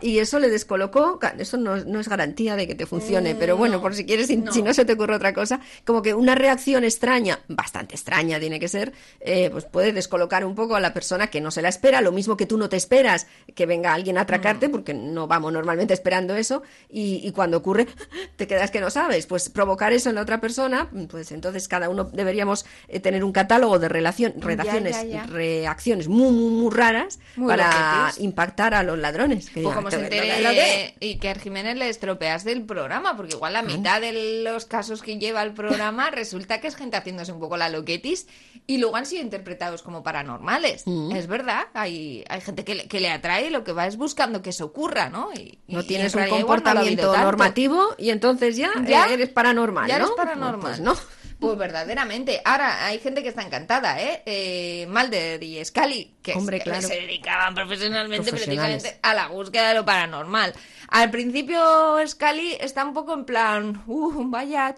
Y 0.00 0.18
eso 0.18 0.38
le 0.38 0.48
descolocó, 0.50 1.18
eso 1.38 1.56
no, 1.56 1.76
no 1.76 2.00
es 2.00 2.08
garantía 2.08 2.56
de 2.56 2.66
que 2.66 2.74
te 2.74 2.86
funcione, 2.86 3.34
Mm, 3.34 3.38
pero 3.38 3.56
bueno, 3.56 3.76
no, 3.76 3.82
por 3.82 3.94
si 3.94 4.04
quieres, 4.04 4.26
si 4.26 4.36
no. 4.36 4.52
si 4.52 4.62
no 4.62 4.74
se 4.74 4.84
te 4.84 4.92
ocurre 4.94 5.14
otra 5.16 5.32
cosa, 5.32 5.60
como 5.84 6.02
que 6.02 6.12
una 6.14 6.34
reacción 6.34 6.82
extraña, 6.84 7.40
bastante 7.48 7.94
extraña 7.94 8.38
tiene 8.40 8.58
que 8.60 8.68
ser, 8.68 8.92
eh, 9.20 9.48
pues 9.50 9.64
puede 9.64 9.92
descolocar 9.92 10.44
un 10.44 10.54
poco 10.54 10.74
a 10.76 10.80
la 10.80 10.92
persona 10.92 11.28
que 11.28 11.40
no 11.40 11.50
se 11.52 11.62
la 11.62 11.68
espera, 11.68 12.00
lo 12.00 12.10
mismo 12.12 12.36
que 12.36 12.46
tú 12.46 12.58
no 12.58 12.68
te 12.68 12.76
esperas 12.76 13.26
que 13.54 13.64
venga 13.66 13.94
alguien 13.94 14.18
a 14.18 14.22
atracarte, 14.22 14.68
Mm. 14.68 14.72
porque 14.72 14.92
no 14.94 15.26
vamos 15.28 15.52
normalmente 15.52 15.94
esperando 15.94 16.34
eso, 16.34 16.62
y, 16.88 17.20
y 17.26 17.30
cuando 17.32 17.56
ocurre, 17.58 17.86
te 18.36 18.46
quedas 18.48 18.70
que 18.72 18.80
no 18.80 18.90
sabes, 18.90 19.26
pues 19.26 19.48
provocar 19.50 19.92
eso 19.92 20.08
en 20.10 20.16
la 20.16 20.22
otra 20.22 20.40
persona, 20.40 20.88
pues 21.10 21.30
entonces 21.32 21.68
cada 21.68 21.88
uno 21.88 22.04
deberíamos 22.04 22.66
eh, 22.88 22.98
tener 23.00 23.22
un 23.24 23.32
catálogo 23.32 23.78
de 23.78 23.88
relación, 23.88 24.34
redacciones, 24.38 24.96
ya, 24.96 25.04
ya. 25.04 25.26
reacciones 25.26 26.08
muy, 26.08 26.32
muy, 26.32 26.50
muy 26.50 26.70
raras 26.74 27.18
Muy 27.36 27.48
para 27.48 28.02
loquetis. 28.06 28.24
impactar 28.24 28.74
a 28.74 28.81
a 28.82 28.84
los 28.84 28.98
ladrones. 28.98 29.48
Que 29.50 29.62
Pues 29.62 29.74
como 29.74 29.90
se 29.90 29.96
"Lo 30.02 30.08
que- 30.08 30.18
entere 30.18 30.42
lo 30.42 30.50
que- 30.50 30.94
y 31.00 31.16
que 31.18 31.30
a 31.30 31.34
Jiménez 31.34 31.76
le 31.76 31.88
estropeas 31.88 32.44
del 32.44 32.62
programa, 32.62 33.16
porque 33.16 33.34
igual 33.34 33.54
la 33.54 33.62
mitad 33.62 34.00
de 34.00 34.42
los 34.44 34.66
casos 34.66 35.02
que 35.02 35.18
lleva 35.18 35.42
el 35.42 35.52
programa 35.52 36.10
resulta 36.10 36.60
que 36.60 36.68
es 36.68 36.76
gente 36.76 36.96
haciéndose 36.96 37.32
un 37.32 37.40
poco 37.40 37.56
la 37.56 37.68
loquetis 37.68 38.26
y 38.66 38.78
luego 38.78 38.96
han 38.96 39.06
sido 39.06 39.22
interpretados 39.22 39.82
como 39.82 40.02
paranormales. 40.02 40.82
Mm. 40.86 41.16
Es 41.16 41.26
verdad, 41.26 41.64
hay, 41.74 42.24
hay 42.28 42.40
gente 42.40 42.64
que 42.64 42.74
le, 42.74 42.88
que 42.88 43.00
le 43.00 43.10
atrae 43.10 43.46
y 43.46 43.50
lo 43.50 43.64
que 43.64 43.72
va 43.72 43.86
es 43.86 43.96
buscando 43.96 44.42
que 44.42 44.50
eso 44.50 44.66
ocurra, 44.66 45.08
¿no? 45.08 45.30
Y, 45.34 45.58
No 45.68 45.82
tienes 45.84 46.14
en 46.14 46.20
un 46.20 46.28
no 46.28 46.36
comportamiento 46.36 47.16
normativo 47.16 47.94
y 47.98 48.10
entonces 48.10 48.56
ya, 48.56 48.70
Ya, 48.86 49.06
eh, 49.06 49.14
eres 49.14 49.30
paranormal, 49.30 49.88
ya 49.88 49.98
¿no? 49.98 50.04
eres 50.04 50.16
paranormal. 50.16 50.60
Pues 50.60 50.80
no. 50.80 50.94
Pues 51.42 51.58
verdaderamente. 51.58 52.40
Ahora, 52.44 52.86
hay 52.86 53.00
gente 53.00 53.20
que 53.20 53.30
está 53.30 53.42
encantada, 53.42 54.00
¿eh? 54.00 54.22
Eh, 54.26 54.86
Mulder 54.88 55.42
y 55.42 55.62
Scully, 55.64 56.14
que, 56.22 56.34
Hombre, 56.34 56.58
se, 56.58 56.62
claro. 56.62 56.86
se 56.86 56.94
dedicaban 56.94 57.52
profesionalmente 57.52 58.30
prácticamente 58.30 59.00
a 59.02 59.12
la 59.12 59.26
búsqueda 59.26 59.70
de 59.70 59.74
lo 59.74 59.84
paranormal. 59.84 60.54
Al 60.86 61.10
principio, 61.10 61.96
Scully 62.06 62.58
está 62.60 62.84
un 62.84 62.94
poco 62.94 63.12
en 63.14 63.24
plan, 63.24 63.82
uh, 63.88 64.30
vaya, 64.30 64.72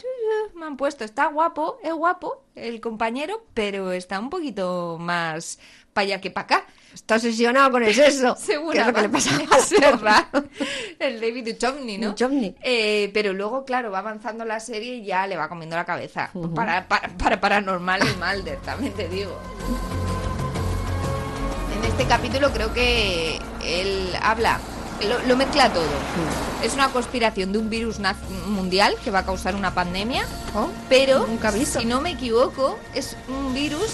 me 0.55 0.65
han 0.65 0.79
puesto, 0.79 1.05
está 1.05 1.27
guapo, 1.27 1.79
es 1.83 1.93
guapo 1.93 2.47
el 2.55 2.81
compañero, 2.81 3.45
pero 3.53 3.93
está 3.93 4.19
un 4.19 4.31
poquito 4.31 4.97
más 4.99 5.59
para 5.93 6.07
allá 6.07 6.21
que 6.23 6.31
para 6.31 6.45
acá. 6.45 6.67
Está 6.95 7.17
obsesionado 7.17 7.73
con 7.73 7.83
el 7.83 7.93
sexo. 7.95 8.37
Seguro. 8.37 8.73
que 8.73 8.79
es 8.81 8.87
lo 8.87 8.93
que 8.95 9.03
le 9.03 9.09
pasa 9.09 9.31
Es 9.43 10.01
raro. 10.01 10.45
El 10.99 11.21
David 11.21 11.53
Duchovny, 11.53 11.99
¿no? 11.99 12.09
Duchovny. 12.11 12.55
Eh, 12.63 13.11
pero 13.13 13.33
luego, 13.33 13.65
claro, 13.65 13.91
va 13.91 13.99
avanzando 13.99 14.45
la 14.45 14.61
serie 14.61 14.95
y 14.97 15.05
ya 15.05 15.27
le 15.27 15.37
va 15.37 15.49
comiendo 15.49 15.77
la 15.77 15.85
cabeza. 15.85 16.31
para, 16.55 16.87
para, 16.89 17.09
para 17.19 17.41
paranormal 17.41 18.01
y 18.03 18.13
Mulder, 18.17 18.59
también 18.59 18.93
te 18.95 19.09
digo. 19.09 19.37
En 21.77 21.85
este 21.85 22.07
capítulo 22.07 22.51
creo 22.53 22.73
que 22.73 23.39
él 23.65 24.11
habla, 24.23 24.59
lo, 25.07 25.19
lo 25.27 25.37
mezcla 25.37 25.73
todo. 25.73 25.85
Es 26.63 26.75
una 26.75 26.89
conspiración 26.89 27.53
de 27.53 27.59
un 27.59 27.69
virus 27.69 28.01
naz- 28.01 28.17
mundial 28.47 28.95
que 29.05 29.11
va 29.11 29.21
a 29.21 29.25
causar 29.27 29.55
una 29.55 29.75
pandemia, 29.75 30.25
pero, 30.89 31.27
nunca 31.27 31.51
visto. 31.51 31.81
si 31.81 31.87
no 31.87 32.01
me 32.01 32.13
equivoco, 32.13 32.79
es 32.95 33.17
un 33.29 33.53
virus 33.53 33.91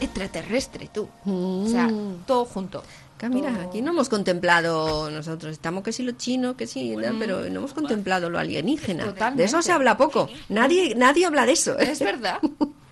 extraterrestre, 0.00 0.90
tú. 0.92 1.08
O 1.26 1.66
sea, 1.68 1.90
todo 2.26 2.44
junto. 2.44 2.82
Que 3.18 3.28
mira, 3.28 3.54
aquí 3.62 3.80
no 3.80 3.92
hemos 3.92 4.08
contemplado 4.08 5.08
nosotros, 5.08 5.52
estamos 5.52 5.84
que 5.84 5.92
si 5.92 6.02
lo 6.02 6.12
chino, 6.12 6.56
que 6.56 6.66
sí, 6.66 6.96
¿no? 6.96 7.16
pero 7.18 7.48
no 7.48 7.60
hemos 7.60 7.72
contemplado 7.72 8.28
lo 8.28 8.38
alienígena. 8.38 9.04
Totalmente. 9.04 9.42
De 9.42 9.46
eso 9.46 9.62
se 9.62 9.72
habla 9.72 9.96
poco. 9.96 10.28
Nadie, 10.48 10.94
nadie 10.96 11.24
habla 11.24 11.46
de 11.46 11.52
eso. 11.52 11.78
¿eh? 11.78 11.90
Es 11.92 12.00
verdad. 12.00 12.40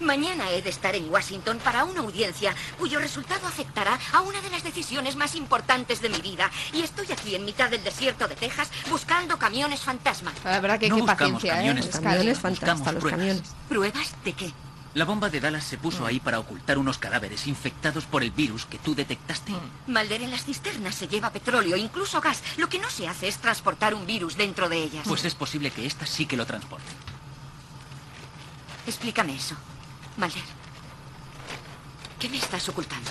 Mañana 0.00 0.50
he 0.50 0.60
de 0.60 0.70
estar 0.70 0.94
en 0.94 1.08
Washington 1.10 1.58
para 1.62 1.84
una 1.84 2.00
audiencia 2.00 2.54
cuyo 2.78 2.98
resultado 2.98 3.46
afectará 3.46 3.98
a 4.12 4.20
una 4.20 4.40
de 4.40 4.50
las 4.50 4.64
decisiones 4.64 5.16
más 5.16 5.36
importantes 5.36 6.02
de 6.02 6.08
mi 6.08 6.20
vida. 6.20 6.50
Y 6.72 6.82
estoy 6.82 7.06
aquí 7.12 7.34
en 7.34 7.44
mitad 7.44 7.70
del 7.70 7.84
desierto 7.84 8.26
de 8.26 8.34
Texas 8.34 8.68
buscando 8.90 9.38
camiones 9.38 9.80
fantasma. 9.80 10.32
La 10.44 10.60
verdad 10.60 10.78
que 10.78 10.88
No 10.88 10.96
qué 10.96 11.02
paciencia, 11.04 11.54
camiones, 11.54 11.86
¿eh? 11.86 12.00
Camiones 12.02 12.42
los 12.42 12.58
pruebas. 12.60 13.10
camiones. 13.10 13.42
¿Pruebas 13.68 14.14
de 14.24 14.32
qué? 14.32 14.52
La 14.94 15.06
bomba 15.06 15.30
de 15.30 15.40
Dallas 15.40 15.64
se 15.64 15.78
puso 15.78 16.04
ahí 16.04 16.20
para 16.20 16.38
ocultar 16.38 16.76
unos 16.76 16.98
cadáveres 16.98 17.46
infectados 17.46 18.04
por 18.04 18.22
el 18.22 18.30
virus 18.30 18.66
que 18.66 18.78
tú 18.78 18.94
detectaste. 18.94 19.52
Malder 19.86 20.22
en 20.22 20.30
las 20.30 20.44
cisternas 20.44 20.94
se 20.94 21.08
lleva 21.08 21.30
petróleo, 21.30 21.76
incluso 21.76 22.20
gas. 22.20 22.42
Lo 22.58 22.68
que 22.68 22.78
no 22.78 22.90
se 22.90 23.08
hace 23.08 23.28
es 23.28 23.38
transportar 23.38 23.94
un 23.94 24.06
virus 24.06 24.36
dentro 24.36 24.68
de 24.68 24.82
ellas. 24.82 25.06
Pues 25.08 25.24
es 25.24 25.34
posible 25.34 25.70
que 25.70 25.86
esta 25.86 26.04
sí 26.04 26.26
que 26.26 26.36
lo 26.36 26.44
transporte. 26.44 26.90
Explícame 28.86 29.34
eso, 29.34 29.56
Malder. 30.18 30.42
¿Qué 32.18 32.28
me 32.28 32.36
estás 32.36 32.68
ocultando? 32.68 33.10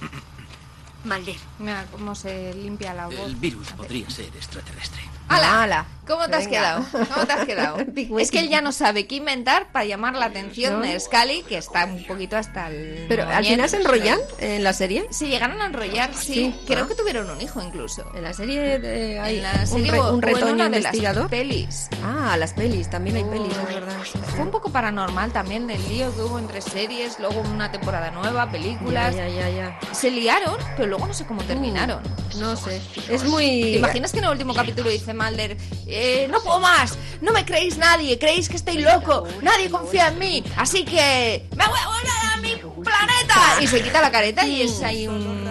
Malder. 1.04 1.36
Mira 1.60 1.86
cómo 1.92 2.16
se 2.16 2.52
limpia 2.54 2.94
la 2.94 3.06
voz. 3.06 3.20
El 3.20 3.36
virus 3.36 3.68
podría 3.68 4.10
ser 4.10 4.34
extraterrestre. 4.36 5.02
¡Hala! 5.28 5.62
¡Hala! 5.62 5.86
¿Cómo 6.12 6.28
te 6.28 6.36
has 6.36 6.44
Venga. 6.44 6.50
quedado? 6.58 6.84
¿Cómo 7.14 7.26
te 7.26 7.32
has 7.32 7.44
quedado? 7.46 7.76
es 8.18 8.30
que 8.30 8.38
él 8.40 8.48
ya 8.48 8.60
no 8.60 8.72
sabe 8.72 9.06
qué 9.06 9.16
inventar 9.16 9.70
para 9.72 9.84
llamar 9.84 10.14
la 10.14 10.26
atención 10.26 10.80
No. 10.80 10.86
de 10.86 10.98
Scully, 11.00 11.42
que 11.48 11.58
está 11.58 11.84
un 11.86 12.04
poquito 12.06 12.36
hasta 12.36 12.68
el. 12.68 13.06
Pero 13.08 13.26
al 13.28 13.44
final 13.44 13.68
se 13.68 13.76
enrollan 13.78 14.18
en 14.38 14.62
la 14.64 14.72
serie. 14.72 15.06
Se 15.10 15.26
llegaron 15.28 15.60
a 15.62 15.66
enrollar, 15.66 16.14
sí. 16.14 16.32
Sí. 16.34 16.54
Creo 16.66 16.84
Ah. 16.84 16.88
que 16.88 16.94
tuvieron 16.94 17.28
un 17.30 17.40
hijo 17.40 17.62
incluso. 17.62 18.04
En 18.14 18.22
la 18.22 18.32
serie 18.32 18.78
de- 18.78 19.18
hay 19.20 19.36
En 19.38 19.42
la 19.42 19.66
serie 19.66 19.84
un, 19.84 19.90
re- 19.92 20.00
un 20.00 20.14
en 20.16 20.22
retoño 20.22 20.52
una 20.54 20.64
de 20.68 20.80
las 20.80 20.94
investigador. 20.94 21.30
pelis. 21.30 21.88
Ah, 22.04 22.36
las 22.36 22.52
pelis, 22.52 22.88
también 22.90 23.16
hay 23.16 23.24
pelis, 23.24 23.52
es 23.56 23.74
verdad. 23.74 23.96
Fue 24.34 24.40
un 24.40 24.50
poco 24.50 24.70
paranormal 24.70 25.32
también 25.32 25.68
el 25.70 25.82
lío 25.88 26.14
que 26.14 26.22
hubo 26.22 26.38
entre 26.38 26.60
series, 26.60 27.18
luego 27.20 27.40
una 27.40 27.70
temporada 27.70 28.10
nueva, 28.10 28.50
películas. 28.50 29.14
Ya, 29.16 29.28
ya, 29.28 29.48
ya, 29.48 29.78
ya. 29.80 29.94
Se 29.94 30.10
liaron, 30.10 30.56
pero 30.76 30.88
luego 30.88 31.06
no 31.06 31.14
sé 31.14 31.24
cómo 31.26 31.42
terminaron. 31.44 32.02
No 32.38 32.56
sé. 32.56 32.80
Es 33.08 33.24
muy. 33.24 33.44
¿Te 33.62 33.70
imaginas 33.78 34.12
que 34.12 34.18
en 34.18 34.24
el 34.24 34.30
último 34.30 34.54
capítulo 34.54 34.88
dice 34.90 35.12
Mulder, 35.14 35.56
eh, 35.86 36.01
no 36.30 36.40
puedo 36.42 36.60
más, 36.60 36.98
no 37.20 37.32
me 37.32 37.44
creéis 37.44 37.76
nadie, 37.78 38.18
creéis 38.18 38.48
que 38.48 38.56
estoy 38.56 38.78
loco, 38.78 39.26
nadie 39.42 39.70
confía 39.70 40.08
en 40.08 40.18
mí, 40.18 40.44
así 40.56 40.84
que 40.84 41.46
me 41.56 41.66
voy 41.66 41.78
a 41.78 41.86
volver 41.88 42.10
a 42.32 42.36
mi 42.38 42.82
planeta? 42.84 43.60
Y 43.60 43.66
se 43.66 43.82
quita 43.82 44.00
la 44.00 44.10
careta 44.10 44.46
y 44.46 44.62
es 44.62 44.82
ahí 44.82 45.06
un... 45.08 45.42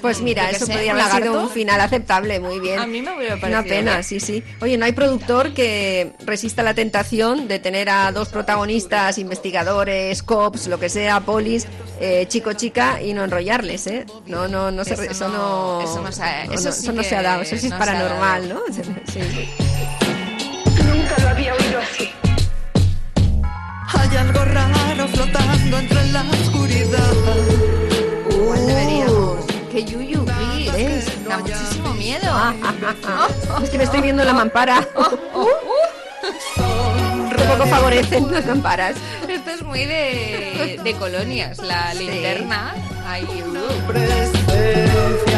Pues 0.00 0.22
mira, 0.22 0.48
eso 0.48 0.66
podría 0.66 0.92
haber 0.92 1.22
sido 1.22 1.42
un 1.42 1.50
final 1.50 1.78
aceptable, 1.78 2.40
muy 2.40 2.58
bien. 2.58 2.78
A 2.78 2.86
mí 2.86 3.02
me 3.02 3.14
hubiera 3.14 3.34
Una 3.34 3.40
parecido 3.42 3.64
pena, 3.64 3.90
bien. 3.92 4.04
sí, 4.04 4.18
sí. 4.18 4.42
Oye, 4.62 4.78
no 4.78 4.86
hay 4.86 4.92
productor 4.92 5.52
que 5.52 6.12
resista 6.24 6.62
la 6.62 6.72
tentación 6.72 7.48
de 7.48 7.58
tener 7.58 7.90
a 7.90 8.10
dos 8.10 8.30
protagonistas, 8.30 9.18
investigadores, 9.18 10.22
cops, 10.22 10.68
lo 10.68 10.80
que 10.80 10.88
sea, 10.88 11.20
polis, 11.20 11.66
eh, 12.00 12.24
chico, 12.28 12.54
chica, 12.54 13.02
y 13.02 13.12
no 13.12 13.24
enrollarles, 13.24 13.86
¿eh? 13.88 14.06
No, 14.24 14.48
no, 14.48 14.70
no 14.70 14.86
se 14.86 14.94
Eso 14.94 15.02
eso 15.02 15.28
no- 15.28 15.80
no, 15.82 15.82
eso 15.82 16.00
no 16.00 16.12
se 16.12 16.22
ha- 16.22 16.44
no, 16.46 16.52
eso 16.54 16.64
no, 16.70 16.72
sí 16.72 16.80
eso 16.82 16.92
no 16.94 17.02
que 17.02 17.08
se 17.10 17.16
ha 17.16 17.22
dado, 17.22 17.42
eso 17.42 17.56
sí 17.58 17.66
es 17.66 17.72
paranormal. 17.74 18.48
¿no? 18.48 18.60
Sí. 19.12 19.20
Nunca 21.10 21.22
lo 21.22 21.28
había 21.30 21.54
oído 21.54 21.80
así. 21.80 22.10
Hay 23.88 24.16
algo 24.16 24.44
raro 24.44 25.08
flotando 25.08 25.78
entre 25.78 26.06
la 26.12 26.22
oscuridad. 26.22 27.12
Igual 28.30 28.66
deberíamos. 28.66 29.44
Que 29.72 29.84
Yuyu, 29.84 30.24
Gris, 30.24 31.24
da 31.28 31.38
muchísimo 31.38 31.94
miedo. 31.94 32.32
Es 33.62 33.70
que 33.70 33.78
me 33.78 33.84
estoy 33.84 34.02
viendo 34.02 34.24
la 34.24 34.34
mampara. 34.34 34.86
Que 37.36 37.44
poco 37.44 37.66
favorecen 37.66 38.30
las 38.30 38.44
mamparas. 38.46 38.96
Esto 39.26 39.50
es 39.50 39.62
muy 39.62 39.84
de, 39.86 40.78
de 40.82 40.94
colonias, 40.94 41.58
la 41.58 41.94
linterna. 41.94 42.74
Uh. 43.34 45.29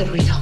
Ese 0.00 0.10
ruido? 0.10 0.34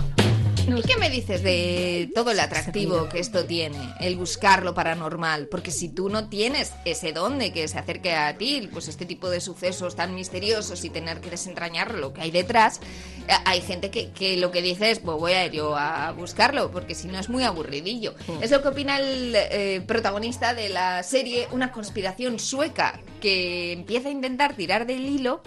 ¿Y 0.69 0.83
qué 0.83 0.97
me 0.99 1.09
dices 1.09 1.43
de 1.43 2.11
todo 2.15 2.31
el 2.31 2.39
atractivo 2.39 3.09
que 3.09 3.19
esto 3.19 3.45
tiene? 3.47 3.79
El 3.99 4.17
buscar 4.17 4.63
lo 4.63 4.75
paranormal. 4.75 5.49
Porque 5.49 5.71
si 5.71 5.89
tú 5.89 6.11
no 6.11 6.29
tienes 6.29 6.73
ese 6.85 7.13
don 7.13 7.39
de 7.39 7.53
que 7.53 7.67
se 7.67 7.79
acerque 7.79 8.13
a 8.15 8.37
ti, 8.37 8.69
pues 8.71 8.87
este 8.87 9.07
tipo 9.07 9.31
de 9.31 9.41
sucesos 9.41 9.97
tan 9.97 10.15
misteriosos 10.15 10.85
y 10.85 10.91
tener 10.91 11.21
que 11.21 11.31
desentrañar 11.31 11.95
lo 11.95 12.13
que 12.13 12.21
hay 12.21 12.31
detrás, 12.31 12.81
eh, 13.27 13.33
hay 13.47 13.63
gente 13.63 13.91
que, 13.91 14.11
que 14.11 14.37
lo 14.37 14.53
que 14.53 14.63
dice 14.63 14.91
es, 14.91 15.01
pues 15.01 15.17
voy 15.17 15.33
a 15.33 15.47
ir 15.47 15.53
yo 15.53 15.75
a 15.75 16.13
buscarlo, 16.13 16.71
porque 16.71 16.95
si 16.95 17.09
no 17.09 17.19
es 17.19 17.29
muy 17.29 17.43
aburridillo. 17.43 18.15
Es 18.41 18.51
lo 18.51 18.63
que 18.63 18.69
opina 18.69 18.99
el 18.99 19.35
eh, 19.35 19.83
protagonista 19.87 20.55
de 20.55 20.69
la 20.69 21.03
serie 21.03 21.49
Una 21.51 21.73
conspiración 21.73 22.39
sueca, 22.39 23.01
que 23.21 23.73
empieza 23.73 24.09
a 24.09 24.13
intentar 24.13 24.55
tirar 24.55 24.87
del 24.87 25.07
hilo 25.07 25.43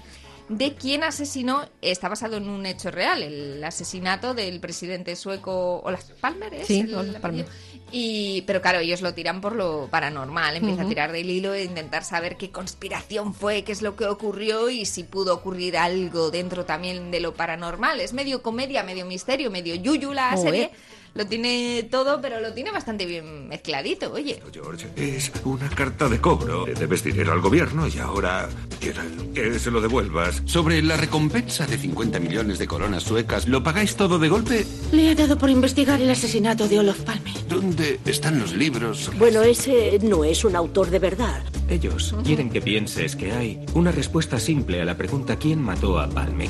de 0.52 0.74
quién 0.76 1.04
asesinó, 1.04 1.66
está 1.82 2.10
basado 2.10 2.36
en 2.36 2.50
un 2.50 2.66
hecho 2.66 2.92
real, 2.92 3.24
el 3.24 3.64
asesinato 3.64 4.34
del 4.34 4.60
presidente 4.60 5.16
sueco 5.16 5.80
Olaf 5.80 6.04
Palmer, 6.20 6.54
¿es? 6.54 6.68
Sí, 6.68 6.82
el 6.82 6.94
Olof 6.94 7.16
Palmer. 7.20 7.46
Y, 7.94 8.44
pero 8.44 8.62
claro, 8.62 8.80
ellos 8.80 9.02
lo 9.02 9.14
tiran 9.14 9.40
por 9.40 9.56
lo 9.56 9.88
paranormal, 9.90 10.58
empieza 10.58 10.84
a 10.84 10.88
tirar 10.88 11.12
del 11.12 11.30
hilo 11.30 11.54
e 11.54 11.64
intentar 11.64 12.04
saber 12.04 12.36
qué 12.38 12.50
conspiración 12.50 13.34
fue, 13.34 13.64
qué 13.64 13.72
es 13.72 13.82
lo 13.82 13.96
que 13.96 14.06
ocurrió 14.06 14.70
y 14.70 14.86
si 14.86 15.04
pudo 15.04 15.34
ocurrir 15.34 15.78
algo 15.78 16.32
dentro 16.32 16.66
también 16.66 17.12
de 17.12 17.22
lo 17.22 17.34
paranormal. 17.34 18.02
Es 18.02 18.14
medio 18.14 18.42
comedia, 18.42 18.84
medio 18.84 19.06
misterio, 19.06 19.52
medio 19.52 19.76
yuyu 19.76 20.14
la 20.14 20.36
serie. 20.38 20.72
Lo 21.14 21.28
tiene 21.28 21.88
todo, 21.92 22.22
pero 22.22 22.40
lo 22.40 22.54
tiene 22.54 22.72
bastante 22.72 23.06
bien 23.06 23.50
mezcladito, 23.50 24.14
oye. 24.14 24.42
George, 24.54 24.88
es 24.96 25.30
una 25.44 25.68
carta 25.70 26.08
de 26.08 26.22
cobro. 26.22 26.66
Le 26.66 26.74
debes 26.74 27.04
dinero 27.04 27.34
al 27.34 27.42
gobierno 27.42 27.86
y 27.86 27.98
ahora 27.98 28.48
quieren 28.80 29.34
que 29.34 29.60
se 29.60 29.72
lo 29.72 29.82
devuelvas. 29.82 30.42
Sobre 30.46 30.82
la 30.82 30.96
recompensa 30.96 31.68
de 31.68 31.78
50 31.78 32.20
millones 32.20 32.60
de 32.60 32.68
coronas 32.68 33.04
suecas, 33.04 33.48
¿lo 33.48 33.62
pagáis 33.62 33.98
todo 33.98 34.20
de 34.20 34.30
golpe? 34.30 34.66
Le 34.94 35.10
ha 35.10 35.16
dado 35.16 35.38
por 35.38 35.50
investigar 35.50 36.02
el 36.02 36.10
asesinato 36.10 36.70
de 36.70 36.80
Olof 36.80 37.02
Palme. 37.02 37.34
¿Dónde 37.50 38.00
están 38.06 38.40
los 38.40 38.54
libros? 38.54 39.12
Bueno, 39.18 39.42
ese 39.42 40.00
no 40.02 40.24
es 40.24 40.46
un 40.46 40.56
autor 40.56 40.90
de 40.90 41.00
verdad. 41.00 41.44
Ellos 41.70 42.16
quieren 42.24 42.50
que 42.50 42.62
pienses 42.62 43.18
que 43.18 43.34
hay 43.34 43.66
una 43.74 43.92
respuesta 43.92 44.40
simple 44.40 44.82
a 44.82 44.86
la 44.86 44.96
pregunta 44.96 45.36
¿quién 45.36 45.62
mató 45.62 46.00
a 46.00 46.10
Palme? 46.10 46.48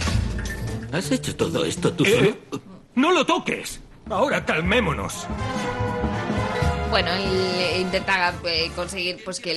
¿Has 0.92 1.12
hecho 1.12 1.36
todo 1.36 1.66
esto 1.66 1.94
tú 1.94 2.06
solo? 2.06 2.38
¡No 2.96 3.12
lo 3.12 3.26
toques! 3.26 3.81
Ahora 4.12 4.44
calmémonos. 4.44 5.26
Bueno, 6.92 7.10
él 7.14 7.80
intenta 7.82 8.34
eh, 8.46 8.70
conseguir 8.76 9.24
pues 9.24 9.40
que, 9.40 9.52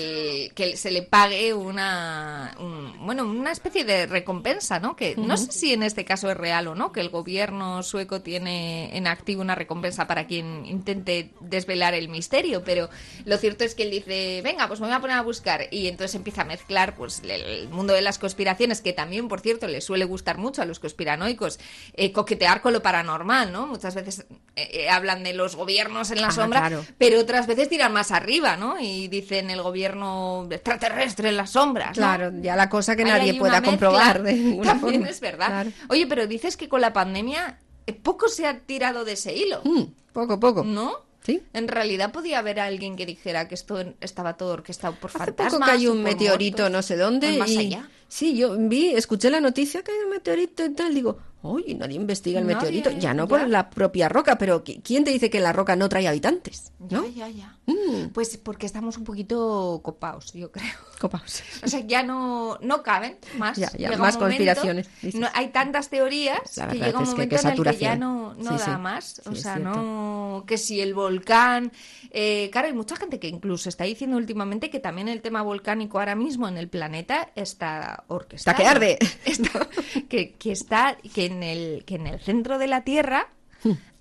el- 0.47 0.55
que 0.55 0.77
se 0.77 0.93
le 0.93 1.03
pague 1.03 1.53
una 1.53 2.55
un- 2.61 2.95
bueno 3.05 3.25
una 3.25 3.51
especie 3.51 3.85
de 3.85 4.07
recompensa, 4.07 4.79
¿no? 4.79 4.95
Que 4.95 5.17
no 5.17 5.37
sé 5.37 5.51
si 5.51 5.73
en 5.73 5.83
este 5.83 6.05
caso 6.05 6.31
es 6.31 6.37
real 6.37 6.69
o 6.69 6.77
no, 6.77 6.93
que 6.93 7.01
el 7.01 7.09
gobierno 7.11 7.83
sueco 7.83 8.23
tiene 8.23 8.97
en 8.97 9.09
activo 9.09 9.43
una 9.43 9.57
recompensa 9.57 10.07
para 10.07 10.29
quien 10.29 10.65
intente 10.65 11.31
desvelar 11.41 11.95
el 11.95 12.09
misterio, 12.09 12.63
pero 12.65 12.89
lo 13.25 13.37
cierto 13.37 13.65
es 13.65 13.75
que 13.75 13.83
él 13.83 13.91
dice, 13.91 14.41
venga, 14.45 14.69
pues 14.69 14.79
me 14.81 14.87
voy 14.87 14.95
a 14.95 15.01
poner 15.01 15.17
a 15.17 15.23
buscar 15.23 15.63
y 15.73 15.89
entonces 15.89 16.15
empieza 16.15 16.43
a 16.43 16.45
mezclar 16.45 16.95
pues 16.95 17.21
el- 17.25 17.69
mundo 17.69 17.95
de 17.95 18.03
las 18.03 18.21
conspiraciones, 18.21 18.81
que 18.81 18.93
también, 18.93 19.27
por 19.27 19.41
cierto, 19.41 19.67
le 19.67 19.81
suele 19.81 20.05
gustar 20.05 20.39
mucho 20.39 20.63
a 20.63 20.67
los 20.67 20.79
conspiranoicos, 20.79 21.59
eh, 21.95 22.13
coquetear 22.13 22.61
con 22.63 22.73
lo 22.73 22.81
paranormal, 22.83 23.51
¿no? 23.51 23.67
Muchas 23.67 23.97
veces 23.97 24.21
eh, 24.55 24.69
eh, 24.73 24.89
hablan 24.89 25.25
de 25.25 25.33
los 25.35 25.57
gobiernos 25.57 26.13
en 26.13 26.21
la 26.21 26.29
Ah, 26.29 26.31
sombra, 26.31 26.61
claro. 26.61 26.85
pero 26.97 27.24
otras 27.25 27.47
veces 27.47 27.69
tiran 27.69 27.93
más 27.93 28.11
arriba, 28.13 28.57
¿no? 28.57 28.79
Y 28.81 29.09
dicen 29.09 29.51
el 29.51 29.61
gobierno 29.63 30.47
extraterrestre 30.51 31.29
en 31.31 31.37
las 31.37 31.51
sombras, 31.51 31.89
¿no? 31.89 31.95
Claro, 31.95 32.33
ya 32.41 32.57
la 32.57 32.69
cosa 32.69 32.95
que 32.97 33.03
Ahí 33.03 33.11
nadie 33.11 33.31
hay 33.33 33.39
pueda 33.39 33.63
comprobar 33.63 34.23
de 34.23 34.33
También 34.65 34.79
forma. 34.95 35.09
es 35.09 35.21
verdad. 35.21 35.47
Claro. 35.49 35.71
Oye, 35.89 36.07
pero 36.07 36.27
dices 36.27 36.57
que 36.57 36.69
con 36.69 36.81
la 36.81 36.93
pandemia 36.93 37.59
eh, 37.87 37.93
poco 37.93 38.29
se 38.29 38.47
ha 38.47 38.59
tirado 38.61 39.05
de 39.05 39.13
ese 39.13 39.35
hilo. 39.35 39.61
Mm, 39.65 39.83
poco, 40.13 40.39
poco. 40.41 40.65
¿No? 40.65 40.93
Sí. 41.25 41.43
En 41.55 41.69
realidad 41.69 42.13
podía 42.13 42.39
haber 42.39 42.61
alguien 42.61 42.97
que 42.97 43.07
dijera 43.07 43.49
que 43.49 43.55
esto 43.55 43.83
estaba 44.01 44.37
todo 44.37 44.53
orquestado 44.53 44.95
por 44.95 45.09
Hace 45.11 45.19
fantasmas. 45.19 45.55
poco 45.55 45.65
cayó 45.65 45.91
o 45.91 45.95
un 45.95 46.03
meteorito 46.03 46.63
muertos, 46.65 46.71
no 46.73 46.83
sé 46.83 46.97
dónde. 46.97 47.39
más 47.39 47.51
y... 47.51 47.59
allá. 47.59 47.89
Sí, 48.09 48.37
yo 48.37 48.55
vi, 48.59 48.95
escuché 48.95 49.31
la 49.31 49.41
noticia 49.41 49.83
que 49.83 49.91
hay 49.91 49.99
un 50.05 50.11
meteorito 50.11 50.65
y 50.65 50.71
tal. 50.75 50.95
Digo, 50.95 51.19
oye, 51.45 51.75
nadie 51.75 51.97
investiga 51.97 52.41
el 52.41 52.47
Nadie, 52.47 52.57
meteorito. 52.57 52.91
Ya 53.01 53.15
no 53.15 53.25
ya. 53.25 53.29
por 53.29 53.49
la 53.49 53.71
propia 53.71 54.09
roca, 54.09 54.37
pero 54.39 54.65
¿qui- 54.65 54.81
¿quién 54.83 55.05
te 55.05 55.11
dice 55.11 55.31
que 55.31 55.41
la 55.41 55.53
roca 55.53 55.77
no 55.77 55.89
trae 55.89 56.09
habitantes? 56.09 56.73
¿No? 56.91 57.05
Ya, 57.07 57.29
ya, 57.29 57.29
ya. 57.29 57.59
Mm, 57.67 58.09
Pues 58.13 58.37
porque 58.39 58.67
estamos 58.67 58.97
un 58.99 59.05
poquito 59.05 59.81
copaos, 59.83 60.33
yo 60.33 60.51
creo. 60.51 60.67
O 61.63 61.69
sea, 61.69 61.81
ya 61.81 62.03
no, 62.03 62.59
no 62.61 62.83
caben 62.83 63.17
más. 63.39 63.57
Ya, 63.59 63.71
ya, 63.77 63.89
más 63.91 63.99
momento- 63.99 64.19
conspiraciones, 64.21 64.89
no- 65.15 65.29
hay 65.35 65.49
tantas 65.49 65.89
teorías 65.91 66.39
que 66.71 66.79
llega 66.79 66.99
un 66.99 67.05
que 67.05 67.11
momento 67.11 67.37
en 67.37 67.47
el 67.49 67.63
que 67.65 67.77
ya 67.77 67.97
no, 67.97 68.35
no 68.35 68.53
Sí, 68.53 68.59
da 68.59 68.77
sí. 68.77 68.81
más. 68.81 69.23
O 69.27 69.35
Sí, 69.35 69.43
sea, 69.43 69.57
no. 69.59 70.45
Que 70.47 70.59
si 70.59 70.81
el 70.81 70.95
volcán. 70.95 71.73
eh, 72.11 72.49
claro, 72.53 72.69
hay 72.69 72.75
mucha 72.75 72.97
gente 72.97 73.19
que 73.19 73.29
incluso 73.29 73.69
está 73.69 73.85
diciendo 73.85 74.17
últimamente 74.17 74.71
que 74.71 74.81
también 74.81 75.09
el 75.09 75.21
tema 75.21 75.43
volcánico 75.43 75.99
ahora 75.99 76.15
mismo 76.15 76.47
en 76.49 76.57
el 76.59 76.69
planeta 76.69 77.31
está 77.35 78.05
orquestado. 78.09 78.57
Está 78.57 78.63
que 78.63 78.69
arde. 78.69 78.99
Está- 79.25 79.69
que, 80.09 80.33
que 80.35 80.53
está. 80.53 80.97
Que 81.15 81.27
en, 81.27 81.43
el, 81.43 81.85
que 81.85 81.97
en 81.97 82.07
el 82.07 82.21
centro 82.21 82.59
de 82.59 82.67
la 82.67 82.85
Tierra. 82.85 83.29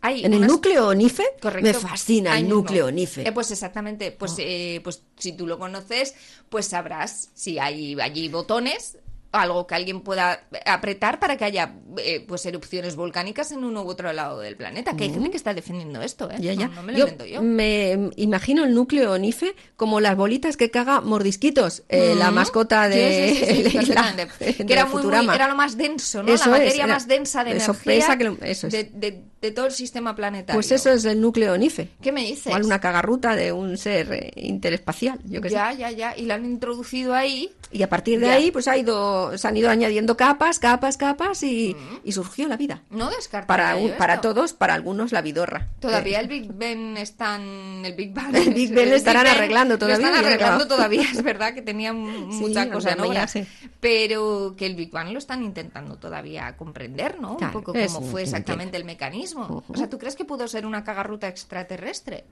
Hay. 0.05 0.25
¿En 0.25 0.33
el 0.33 0.45
núcleo 0.45 0.89
ONIFE? 0.89 1.23
Correcto. 1.41 1.65
Me 1.67 1.73
fascina 1.73 2.33
Ahí 2.33 2.39
el 2.39 2.43
mismo. 2.45 2.59
núcleo 2.59 2.87
ONIFE. 2.87 3.27
Eh, 3.27 3.31
pues 3.31 3.49
exactamente, 3.51 4.11
pues, 4.11 4.35
eh, 4.37 4.81
pues 4.83 5.01
si 5.17 5.31
tú 5.31 5.47
lo 5.47 5.57
conoces, 5.57 6.13
pues 6.49 6.67
sabrás 6.67 7.29
si 7.33 7.57
hay 7.57 7.95
allí 8.01 8.27
botones, 8.27 8.97
algo 9.31 9.65
que 9.65 9.73
alguien 9.73 10.01
pueda 10.01 10.45
apretar 10.65 11.19
para 11.19 11.37
que 11.37 11.45
haya 11.45 11.73
eh, 11.97 12.23
pues 12.27 12.45
erupciones 12.45 12.95
volcánicas 12.95 13.51
en 13.51 13.63
uno 13.63 13.81
u 13.81 13.87
otro 13.87 14.13
lado 14.13 14.39
del 14.41 14.55
planeta. 14.57 14.95
Que 14.95 15.05
hay 15.05 15.09
Mm. 15.09 15.13
gente 15.13 15.31
que 15.31 15.37
está 15.37 15.53
defendiendo 15.55 16.01
esto, 16.03 16.29
¿eh? 16.29 16.35
Ya, 16.39 16.53
ya. 16.53 16.67
No, 16.67 16.75
no 16.75 16.83
me 16.83 16.91
lo 16.91 16.97
yo 16.99 17.03
invento 17.05 17.25
yo. 17.25 17.41
me 17.41 18.11
imagino 18.17 18.63
el 18.63 18.75
núcleo 18.75 19.13
ONIFE 19.13 19.55
como 19.75 19.99
las 20.01 20.15
bolitas 20.15 20.55
que 20.55 20.69
caga 20.69 21.01
mordisquitos, 21.01 21.81
eh, 21.89 22.13
la 22.15 22.29
Mm. 22.29 22.33
mascota 22.35 22.87
de, 22.89 23.29
Sí, 23.29 23.35
sí, 23.37 23.45
sí, 23.45 23.69
sí, 23.79 23.85
de 23.89 23.95
la- 23.95 24.11
de 24.13 24.27
que 24.67 24.71
era, 24.73 24.83
muy, 24.85 24.93
muy- 24.95 25.01
Futurama. 25.01 25.33
era 25.33 25.47
lo 25.47 25.55
más 25.55 25.77
denso, 25.77 26.21
¿no? 26.21 26.31
Eso 26.31 26.51
la 26.51 26.57
es, 26.57 26.63
materia 26.65 26.83
era- 26.83 26.93
más 26.93 27.07
densa 27.07 27.43
de 27.43 27.57
eso 27.57 27.71
energía 27.71 27.93
pesa 27.95 28.17
que 28.17 28.23
lo- 28.25 28.37
eso 28.41 28.67
es. 28.67 28.73
de, 28.73 28.83
de- 28.83 29.23
de 29.43 29.51
todo 29.51 29.65
el 29.67 29.73
sistema 29.73 30.15
planetario. 30.15 30.55
Pues 30.57 30.71
eso 30.71 30.89
es 30.89 31.03
el 31.05 31.19
núcleo 31.19 31.53
ONIFE. 31.53 31.89
¿Qué 32.01 32.11
me 32.13 32.21
dices? 32.21 32.47
Igual 32.47 32.63
una 32.63 32.79
cagarruta 32.79 33.35
de 33.35 33.51
un 33.51 33.77
ser 33.77 34.11
eh, 34.13 34.31
interespacial, 34.37 35.19
yo 35.25 35.41
qué 35.41 35.49
sé. 35.49 35.55
Ya, 35.55 35.73
ya, 35.73 35.91
ya. 35.91 36.17
Y 36.17 36.25
lo 36.25 36.33
han 36.33 36.45
introducido 36.45 37.13
ahí. 37.13 37.51
Y 37.71 37.83
a 37.83 37.89
partir 37.89 38.19
de 38.19 38.27
Ya. 38.27 38.33
ahí, 38.33 38.51
pues 38.51 38.67
ha 38.67 38.77
ido, 38.77 39.37
se 39.37 39.47
han 39.47 39.57
ido 39.57 39.69
añadiendo 39.69 40.15
capas, 40.15 40.59
capas, 40.59 40.95
capas 40.95 41.43
y, 41.43 41.75
y 42.03 42.11
surgió 42.13 42.47
la 42.47 42.55
vida. 42.55 42.83
No 42.89 43.09
descartaría 43.09 43.47
Para, 43.47 43.75
un- 43.75 43.91
para 43.97 44.21
todos, 44.21 44.53
para 44.53 44.75
algunos 44.75 45.11
la 45.11 45.21
vidorra. 45.21 45.67
Todavía 45.79 46.19
Eh, 46.19 46.21
el 46.21 46.27
Big 46.29 46.53
Ben 46.53 46.95
están 46.97 47.41
el 47.83 47.93
Big 47.95 48.13
Bang 48.13 48.33
El 48.35 48.53
Big 48.53 48.71
Ben 48.73 48.89
lo 48.89 48.95
estarán 48.95 49.23
Ben 49.25 49.33
arreglando 49.35 49.77
todavía, 49.77 49.97
lo 50.07 50.13
están 50.13 50.25
arreglando 50.25 50.67
todavía 50.67 51.01
es 51.11 51.21
verdad 51.23 51.53
que 51.53 51.61
tenía 51.61 51.91
mucha 51.93 52.63
Sí, 52.63 52.69
cosa 52.69 52.91
en 52.91 52.99
andamiaje. 53.01 53.39
obra 53.41 53.69
pero 53.79 54.55
que 54.57 54.65
el 54.65 54.75
Big 54.75 54.91
Bang 54.91 55.09
lo 55.11 55.17
están 55.19 55.43
intentando 55.43 55.97
todavía 55.97 56.55
comprender 56.55 57.19
no 57.19 57.35
Claro, 57.37 57.57
un 57.57 57.63
poco 57.63 57.73
cómo 57.73 58.01
fue 58.01 58.21
no 58.21 58.25
exactamente 58.27 58.77
el 58.77 58.85
mecanismo 58.85 59.32
o 59.35 59.63
sea 59.75 59.89
tú 59.89 59.97
crees 59.97 60.15
que 60.15 60.25
pudo 60.25 60.47
ser 60.47 60.65
una 60.65 60.83
cagarruta 60.83 61.27
extraterrestre 61.27 62.23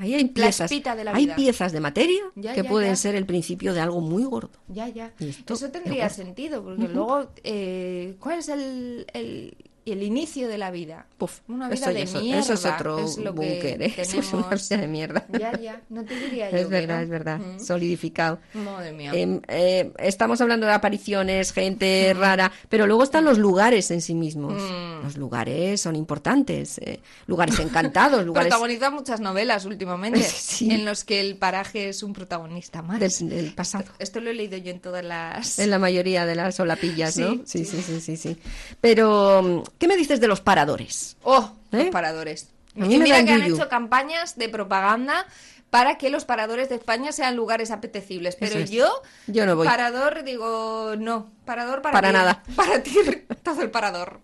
Ahí 0.00 0.14
hay 0.14 0.24
piezas, 0.24 0.70
de 0.70 1.04
la 1.04 1.12
hay 1.14 1.24
vida. 1.26 1.36
piezas 1.36 1.70
de 1.70 1.78
materia 1.80 2.22
Ya, 2.34 2.54
que 2.54 2.62
ya, 2.62 2.68
pueden 2.70 2.92
ya. 2.92 2.96
ser 2.96 3.14
el 3.14 3.26
principio 3.26 3.74
de 3.74 3.80
algo 3.80 4.00
muy 4.00 4.24
gordo. 4.24 4.48
ya 4.68 4.88
ya 4.88 5.12
eso 5.18 5.66
es 5.66 5.72
tendría 5.72 6.08
sentido 6.08 6.64
porque 6.64 6.88
luego 6.88 7.28
eh, 7.44 8.16
cuál 8.18 8.38
es 8.38 8.48
el, 8.48 9.06
el 9.12 9.54
el 9.86 10.02
inicio 10.02 10.48
de 10.48 10.58
la 10.58 10.70
vida 10.70 11.06
Puf, 11.18 11.40
una 11.48 11.68
vida 11.68 11.92
de 11.92 12.02
es- 12.02 12.14
mierda 12.14 12.40
eso 12.40 12.52
es 12.54 12.64
otro 12.66 12.98
es 13.00 13.16
búnker, 13.16 13.82
¿eh? 13.82 13.94
Eso 13.98 14.20
es 14.20 14.32
una 14.32 14.48
vida 14.48 14.76
de 14.76 14.86
mierda. 14.88 15.26
ya 15.38 15.58
ya 15.58 15.80
no 15.88 16.04
te 16.04 16.14
diría 16.18 16.50
yo 16.52 16.56
Es 16.58 16.68
verdad, 16.68 16.96
no. 16.98 17.02
es 17.02 17.08
verdad, 17.08 17.38
Mm. 17.38 17.58
solidificado. 17.60 18.38
Madre 18.54 18.92
mía. 18.92 19.10
Em, 19.14 19.40
eh, 19.48 19.92
estamos 19.98 20.40
hablando 20.40 20.66
de 20.66 20.72
apariciones, 20.72 21.52
gente 21.52 22.14
rara, 22.14 22.52
pero 22.68 22.86
luego 22.86 23.02
están 23.02 23.24
los 23.24 23.38
lugares 23.38 23.90
en 23.90 24.00
sí 24.02 24.14
mismos. 24.14 24.54
Mm. 24.54 25.02
Los 25.04 25.16
lugares 25.16 25.80
son 25.80 25.96
importantes, 25.96 26.78
eh, 26.78 27.00
lugares 27.26 27.58
encantados, 27.58 28.24
lugares 28.26 28.48
Protagoniza 28.50 28.90
muchas 28.90 29.20
novelas 29.20 29.64
últimamente 29.64 30.20
Sí. 30.22 30.70
en 30.70 30.84
los 30.84 31.04
que 31.04 31.20
el 31.20 31.36
paraje 31.36 31.88
es 31.88 32.02
un 32.02 32.12
protagonista 32.12 32.82
más. 32.82 33.00
del, 33.00 33.28
del 33.28 33.54
pasado. 33.54 33.86
Esto 33.98 34.20
lo 34.20 34.30
he 34.30 34.34
leído 34.34 34.56
yo 34.58 34.70
en 34.70 34.80
todas 34.80 35.04
las... 35.04 35.58
En 35.58 35.70
la 35.70 35.78
mayoría 35.78 36.26
de 36.26 36.34
las 36.34 36.54
solapillas, 36.56 37.16
¿no? 37.16 37.34
Sí, 37.44 37.64
Sí, 37.64 37.64
sí, 37.64 37.82
sí, 37.82 38.00
sí, 38.00 38.16
sí. 38.16 38.36
Pero, 38.80 39.62
¿qué 39.82 39.88
me 39.88 39.96
dices 39.96 40.20
de 40.20 40.28
los 40.28 40.40
paradores? 40.40 41.16
¡Oh! 41.24 41.50
¿Eh? 41.72 41.78
Los 41.78 41.86
paradores. 41.88 42.50
A 42.76 42.84
mí 42.84 42.94
Y 42.94 42.98
me 42.98 43.04
mira 43.04 43.16
dan 43.16 43.26
que 43.26 43.32
han 43.32 43.40
yuyu. 43.42 43.56
hecho 43.56 43.68
campañas 43.68 44.36
de 44.36 44.48
propaganda 44.48 45.26
para 45.70 45.98
que 45.98 46.08
los 46.08 46.24
paradores 46.24 46.68
de 46.68 46.76
España 46.76 47.10
sean 47.10 47.34
lugares 47.34 47.72
apetecibles. 47.72 48.36
Pero 48.36 48.60
es. 48.60 48.70
yo, 48.70 48.88
Yo 49.26 49.44
no 49.44 49.56
voy. 49.56 49.66
parador, 49.66 50.22
digo, 50.22 50.94
no. 50.96 51.32
Parador 51.44 51.82
para 51.82 51.94
Para 51.94 52.12
nada. 52.12 52.44
Para 52.54 52.80
ti, 52.84 52.94
todo 53.42 53.60
el 53.62 53.72
parador. 53.72 54.20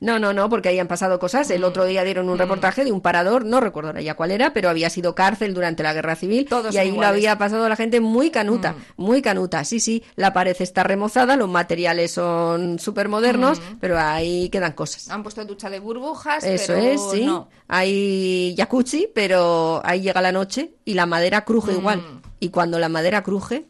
No. 0.00 0.18
No, 0.18 0.18
no, 0.18 0.32
no, 0.32 0.48
porque 0.48 0.68
ahí 0.70 0.78
han 0.78 0.88
pasado 0.88 1.18
cosas. 1.18 1.50
El 1.50 1.64
otro 1.64 1.84
día 1.84 2.04
dieron 2.04 2.28
un 2.28 2.38
reportaje 2.38 2.84
de 2.84 2.92
un 2.92 3.00
parador, 3.00 3.44
no 3.44 3.60
recuerdo 3.60 3.90
ahora 3.90 4.00
ya 4.02 4.14
cuál 4.14 4.30
era, 4.30 4.52
pero 4.52 4.68
había 4.70 4.90
sido 4.90 5.14
cárcel 5.14 5.54
durante 5.54 5.82
la 5.82 5.92
guerra 5.92 6.16
civil. 6.16 6.46
Todos 6.48 6.74
y 6.74 6.78
ahí 6.78 6.90
lo 6.90 7.06
había 7.06 7.36
pasado 7.38 7.68
la 7.68 7.76
gente 7.76 8.00
muy 8.00 8.30
canuta, 8.30 8.74
muy 8.96 9.22
canuta. 9.22 9.64
Sí, 9.64 9.80
sí, 9.80 10.02
la 10.16 10.32
pared 10.32 10.56
está 10.58 10.82
remozada, 10.82 11.36
los 11.36 11.48
materiales 11.48 12.12
son 12.12 12.78
súper 12.78 13.08
modernos, 13.08 13.60
pero 13.80 13.98
ahí 13.98 14.48
quedan 14.50 14.72
cosas. 14.72 15.08
Han 15.10 15.22
puesto 15.22 15.44
ducha 15.44 15.70
de 15.70 15.80
burbujas, 15.80 16.44
Eso 16.44 16.72
pero 16.74 16.78
es, 16.86 17.00
sí. 17.12 17.24
no. 17.24 17.48
Hay 17.68 18.54
jacuzzi, 18.56 19.08
pero 19.14 19.80
ahí 19.84 20.00
llega 20.00 20.20
la 20.20 20.32
noche 20.32 20.70
y 20.84 20.94
la 20.94 21.06
madera 21.06 21.44
cruje 21.44 21.72
Mm. 21.72 21.76
igual. 21.78 22.02
Y 22.40 22.50
cuando 22.50 22.78
la 22.78 22.88
madera 22.88 23.22
cruje, 23.22 23.66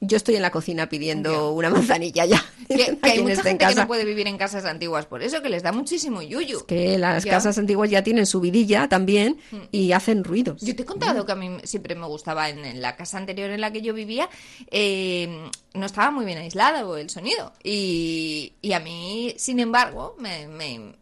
yo 0.00 0.16
estoy 0.16 0.36
en 0.36 0.42
la 0.42 0.50
cocina 0.50 0.88
pidiendo 0.88 1.52
una 1.52 1.70
manzanilla 1.70 2.24
ya. 2.24 2.44
Que, 2.68 2.76
que 2.76 2.98
hay 3.02 3.20
mucha 3.22 3.32
esté 3.34 3.48
en 3.50 3.58
gente 3.58 3.58
que 3.58 3.58
casa. 3.58 3.80
no 3.82 3.86
puede 3.88 4.04
vivir 4.04 4.26
en 4.28 4.36
casas 4.38 4.64
antiguas 4.64 5.06
por 5.06 5.22
eso, 5.22 5.42
que 5.42 5.48
les 5.48 5.62
da 5.62 5.72
muchísimo 5.72 6.22
yuyu. 6.22 6.64
que 6.66 6.98
las 6.98 7.24
Ya. 7.24 7.32
casas 7.32 7.58
antiguas 7.58 7.90
ya 7.90 8.02
tienen 8.02 8.26
su 8.26 8.40
vidilla 8.40 8.88
también 8.88 9.38
y 9.72 9.92
hacen 9.92 10.22
ruidos. 10.24 10.60
Yo 10.62 10.76
te 10.76 10.82
he 10.82 10.86
contado 10.86 11.24
que 11.26 11.32
a 11.32 11.36
mí 11.36 11.56
siempre 11.64 11.94
me 11.94 12.06
gustaba 12.06 12.48
en, 12.48 12.64
en 12.64 12.80
la 12.80 12.94
casa 12.96 13.18
anterior 13.18 13.50
en 13.50 13.60
la 13.60 13.72
que 13.72 13.82
yo 13.82 13.92
vivía, 13.94 14.28
eh, 14.70 15.48
no 15.74 15.86
estaba 15.86 16.10
muy 16.10 16.24
bien 16.24 16.38
aislado 16.38 16.96
el 16.96 17.10
sonido. 17.10 17.52
Y, 17.64 18.52
y 18.62 18.72
a 18.72 18.80
mí, 18.80 19.34
sin 19.38 19.58
embargo, 19.60 20.14
me, 20.18 20.46
me- 20.48 20.92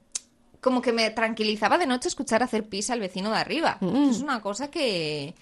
como 0.60 0.82
que 0.82 0.92
me 0.92 1.10
tranquilizaba 1.10 1.78
de 1.78 1.86
noche 1.86 2.08
escuchar 2.08 2.42
hacer 2.42 2.64
pis 2.68 2.90
al 2.90 2.98
vecino 3.00 3.30
de 3.30 3.36
arriba. 3.36 3.78
Mm. 3.80 4.10
Es 4.10 4.18
una 4.20 4.40
cosa 4.40 4.68
que, 4.70 5.34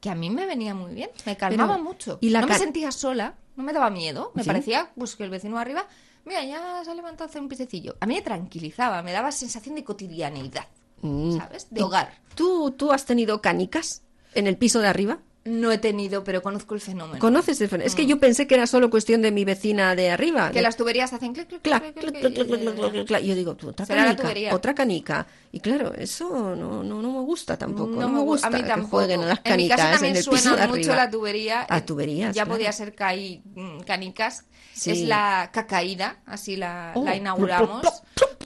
que 0.00 0.10
a 0.10 0.14
mí 0.14 0.30
me 0.30 0.46
venía 0.46 0.74
muy 0.74 0.94
bien, 0.94 1.10
me 1.24 1.36
calmaba 1.36 1.74
Pero, 1.74 1.84
mucho. 1.84 2.18
¿y 2.20 2.30
la 2.30 2.40
no 2.40 2.46
me 2.48 2.58
sentía 2.58 2.92
sola, 2.92 3.34
no 3.56 3.62
me 3.64 3.72
daba 3.72 3.90
miedo, 3.90 4.32
me 4.34 4.42
¿Sí? 4.42 4.46
parecía 4.48 4.92
pues 4.96 5.16
que 5.16 5.24
el 5.24 5.30
vecino 5.30 5.58
arriba, 5.58 5.86
mira, 6.24 6.44
ya 6.44 6.82
se 6.84 6.90
ha 6.90 6.94
levantado 6.94 7.24
a 7.26 7.30
hacer 7.30 7.40
un 7.42 7.48
pisecillo. 7.48 7.96
A 8.00 8.06
mí 8.06 8.14
me 8.14 8.22
tranquilizaba, 8.22 9.02
me 9.02 9.12
daba 9.12 9.32
sensación 9.32 9.74
de 9.74 9.84
cotidianeidad, 9.84 10.66
Mm. 11.02 11.36
¿sabes? 11.36 11.66
De 11.70 11.80
¿Y 11.80 11.82
hogar. 11.82 12.12
¿Tú, 12.34 12.70
¿Tú 12.70 12.90
has 12.92 13.04
tenido 13.04 13.40
canicas 13.42 14.02
en 14.34 14.46
el 14.46 14.56
piso 14.56 14.80
de 14.80 14.88
arriba? 14.88 15.18
No 15.46 15.72
he 15.72 15.78
tenido, 15.78 16.24
pero 16.24 16.42
conozco 16.42 16.74
el 16.74 16.80
fenómeno. 16.80 17.18
¿Conoces 17.18 17.60
el 17.60 17.68
fenómeno? 17.68 17.86
Es 17.86 17.94
que 17.94 18.04
yo 18.06 18.18
pensé 18.18 18.46
que 18.46 18.54
era 18.56 18.66
solo 18.66 18.90
cuestión 18.90 19.22
de 19.22 19.30
mi 19.30 19.44
vecina 19.44 19.94
de 19.94 20.10
arriba. 20.10 20.48
Que 20.50 20.56
de- 20.58 20.62
las 20.62 20.76
tuberías 20.76 21.12
hacen 21.12 21.32
clic, 21.34 21.48
clic, 21.62 21.94
clic, 21.94 23.20
yo 23.22 23.34
digo, 23.34 23.54
tú, 23.56 23.68
otra 23.68 23.86
canica, 23.86 24.54
otra 24.54 24.74
canica. 24.74 25.26
Y 25.52 25.60
claro, 25.60 25.94
eso 25.94 26.54
no, 26.56 26.82
no, 26.82 27.00
no 27.00 27.12
me 27.12 27.20
gusta 27.20 27.56
tampoco. 27.56 27.90
No, 28.00 28.08
me 28.08 28.14
me 28.16 28.20
gu- 28.20 28.24
gusta 28.24 28.48
a 28.48 28.50
mí 28.50 28.62
que 28.62 28.72
jueguen 28.82 29.22
a 29.22 29.26
las 29.26 29.40
En 29.44 29.56
mi 29.56 29.68
casa 29.68 29.82
canicas 29.82 29.86
en, 29.86 29.92
también 29.92 30.16
el 30.16 30.18
piso 30.24 30.30
de 30.32 30.38
suena 30.40 30.62
arriba. 30.64 30.76
mucho 30.78 30.94
la 30.94 31.10
tubería. 31.10 31.66
A 31.68 31.78
Eh, 31.78 31.80
tuberías. 31.82 32.34
Ya 32.34 32.44
podía 32.46 32.72
ser 32.72 32.94
caí, 32.94 33.42
mm, 33.54 33.80
canicas. 33.80 34.44
Es 34.84 35.00
la 35.02 35.50
cacaída, 35.54 36.18
así 36.26 36.56
la, 36.56 36.92
Oh, 36.94 37.08
inauguramos. 37.10 37.86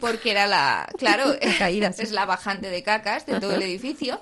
porque 0.00 0.30
era 0.30 0.46
la, 0.46 0.88
claro, 0.98 1.24
es 1.98 2.12
la 2.12 2.24
bajante 2.26 2.70
de 2.70 2.82
cacas 2.82 3.26
de 3.26 3.40
todo 3.40 3.52
el 3.54 3.62
edificio 3.62 4.20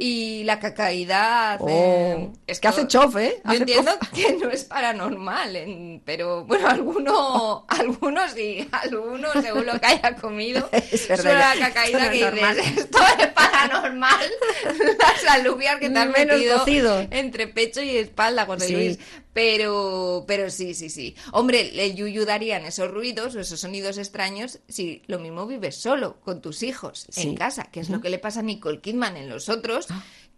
y 0.00 0.44
la 0.44 0.58
cacaída 0.58 1.54
hace, 1.54 1.64
Oh, 1.64 2.32
es 2.46 2.60
que 2.60 2.68
hace 2.68 2.86
chof, 2.86 3.16
¿eh? 3.16 3.40
Yo 3.44 3.52
entiendo 3.54 3.92
que 4.14 4.34
no 4.34 4.50
es 4.50 4.64
paranormal, 4.64 6.00
pero 6.04 6.44
bueno, 6.44 6.68
alguno, 6.68 7.64
algunos 7.68 8.32
sí, 8.32 8.68
algunos 8.72 9.32
según 9.42 9.66
lo 9.66 9.78
que 9.80 9.86
haya 9.86 10.14
comido, 10.16 10.68
Es 10.72 11.08
verdad, 11.08 11.54
la 11.58 11.68
esto 11.68 11.74
cacaída 11.74 12.10
que 12.10 12.30
dices, 12.30 12.78
esto 12.78 12.98
es 13.18 13.26
paranormal, 13.28 14.26
las 14.98 15.24
alubias 15.34 15.76
que 15.80 15.90
te 15.90 15.98
han 15.98 16.12
Menos 16.12 16.36
metido 16.36 16.58
cocido. 16.58 17.06
entre 17.10 17.46
pecho 17.48 17.82
y 17.82 17.96
espalda, 17.96 18.46
José 18.46 18.66
Sí. 18.66 18.72
Luis. 18.74 18.98
Pero, 19.32 20.24
pero 20.26 20.48
sí, 20.48 20.72
sí, 20.72 20.88
sí. 20.88 21.14
Hombre, 21.30 21.60
el 21.84 21.94
yuyu 21.94 22.24
darían 22.24 22.64
esos 22.64 22.90
ruidos 22.90 23.34
o 23.36 23.40
esos 23.40 23.60
sonidos 23.60 23.98
extraños 23.98 24.60
si 24.66 25.02
lo 25.08 25.18
mismo 25.18 25.46
vives 25.46 25.76
solo, 25.76 26.18
con 26.24 26.40
tus 26.40 26.62
hijos, 26.62 27.06
Sí. 27.10 27.20
en 27.28 27.36
casa, 27.36 27.64
que 27.70 27.80
es 27.80 27.90
lo 27.90 28.00
que 28.00 28.08
le 28.08 28.18
pasa 28.18 28.40
a 28.40 28.42
Nicole 28.42 28.80
Kidman 28.80 29.18
en 29.18 29.28
los 29.28 29.50
otros, 29.50 29.75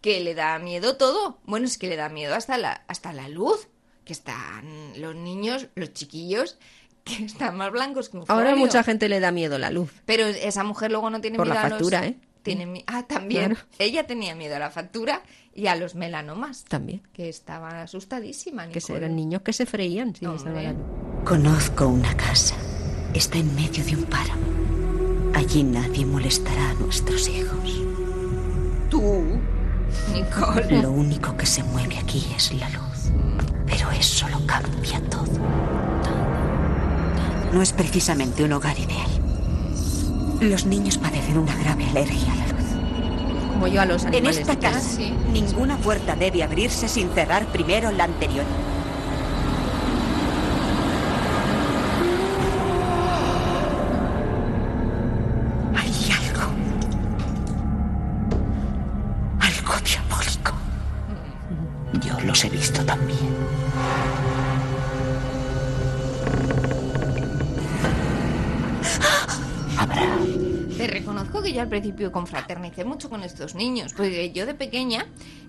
Que 0.01 0.21
le 0.21 0.33
da 0.35 0.57
miedo 0.59 0.95
todo. 0.97 1.39
Bueno, 1.45 1.65
es 1.65 1.77
que 1.77 1.87
le 1.87 1.95
da 1.95 2.09
miedo 2.09 2.33
hasta 2.35 2.57
la, 2.57 2.83
hasta 2.87 3.11
la 3.13 3.27
luz, 3.29 3.67
que 4.05 4.13
están 4.13 4.93
los 4.99 5.13
niños, 5.15 5.67
los 5.75 5.93
chiquillos, 5.93 6.57
que 7.03 7.25
están 7.25 7.57
más 7.57 7.71
blancos 7.71 8.09
que 8.09 8.17
un 8.17 8.25
Ahora 8.27 8.51
folio. 8.51 8.65
mucha 8.65 8.83
gente 8.83 9.09
le 9.09 9.19
da 9.19 9.31
miedo 9.31 9.57
la 9.57 9.69
luz. 9.71 9.91
Pero 10.05 10.25
esa 10.25 10.63
mujer 10.63 10.91
luego 10.91 11.09
no 11.09 11.19
tiene 11.21 11.37
Por 11.37 11.47
la 11.47 11.53
miedo 11.55 11.65
a 11.65 11.69
factura, 11.69 11.99
los... 12.01 12.09
¿eh? 12.11 12.15
Tiene 12.41 12.65
mi- 12.65 12.83
Ah, 12.87 13.05
también. 13.05 13.49
Claro. 13.55 13.67
Ella 13.79 14.07
tenía 14.07 14.33
miedo 14.33 14.55
a 14.55 14.59
la 14.59 14.71
factura 14.71 15.21
y 15.53 15.67
a 15.67 15.75
los 15.75 15.95
melanomas. 15.95 16.63
También. 16.63 17.01
Que 17.11 17.27
estaba 17.27 17.81
asustadísima, 17.81 18.69
Que 18.69 18.79
eran 18.95 19.15
niños 19.17 19.41
que 19.41 19.51
se 19.51 19.65
freían 19.65 20.15
si 20.15 20.25
les 20.25 20.45
daba 20.45 20.61
la 20.63 20.71
luz. 20.71 20.81
Conozco 21.25 21.87
una 21.87 22.15
casa. 22.15 22.55
Está 23.13 23.37
en 23.39 23.53
medio 23.55 23.83
de 23.83 23.95
un 23.97 24.03
páramo. 24.05 24.47
Allí 25.35 25.63
nadie 25.63 26.05
molestará 26.05 26.69
a 26.69 26.73
nuestros 26.75 27.27
hijos. 27.27 27.81
Tú, 28.89 29.39
Nicole. 30.13 30.81
Lo 30.81 30.91
único 30.91 31.35
que 31.37 31.45
se 31.45 31.63
mueve 31.63 31.97
aquí 31.97 32.27
es 32.35 32.51
la 32.53 32.69
luz. 32.69 33.11
Pero 33.65 33.91
eso 33.91 34.27
lo 34.29 34.45
cambia 34.45 34.99
todo. 35.09 35.25
No 37.53 37.61
es 37.61 37.71
precisamente 37.73 38.43
un 38.43 38.53
hogar 38.53 38.77
ideal. 38.79 39.09
Los 40.41 40.65
niños 40.65 40.97
padecen 40.97 41.37
una 41.37 41.55
grave 41.55 41.85
alergia 41.85 42.31
a 42.31 42.35
la 42.35 42.47
luz. 42.47 43.49
Como 43.53 43.67
yo 43.67 43.81
a 43.81 43.85
los 43.85 44.03
En 44.03 44.09
animales. 44.09 44.37
esta 44.39 44.53
de 44.53 44.59
casa. 44.59 44.79
casa, 44.79 45.01
ninguna 45.33 45.77
puerta 45.77 46.15
debe 46.15 46.43
abrirse 46.43 46.87
sin 46.87 47.09
cerrar 47.09 47.45
primero 47.47 47.91
la 47.91 48.05
anterior. 48.05 48.45
Principio 71.81 72.11
confraternicé 72.11 72.83
mucho 72.85 73.09
con 73.09 73.23
estos 73.23 73.55
niños, 73.55 73.93
porque 73.93 74.31
yo 74.31 74.45
de 74.45 74.53
pequeña 74.53 75.05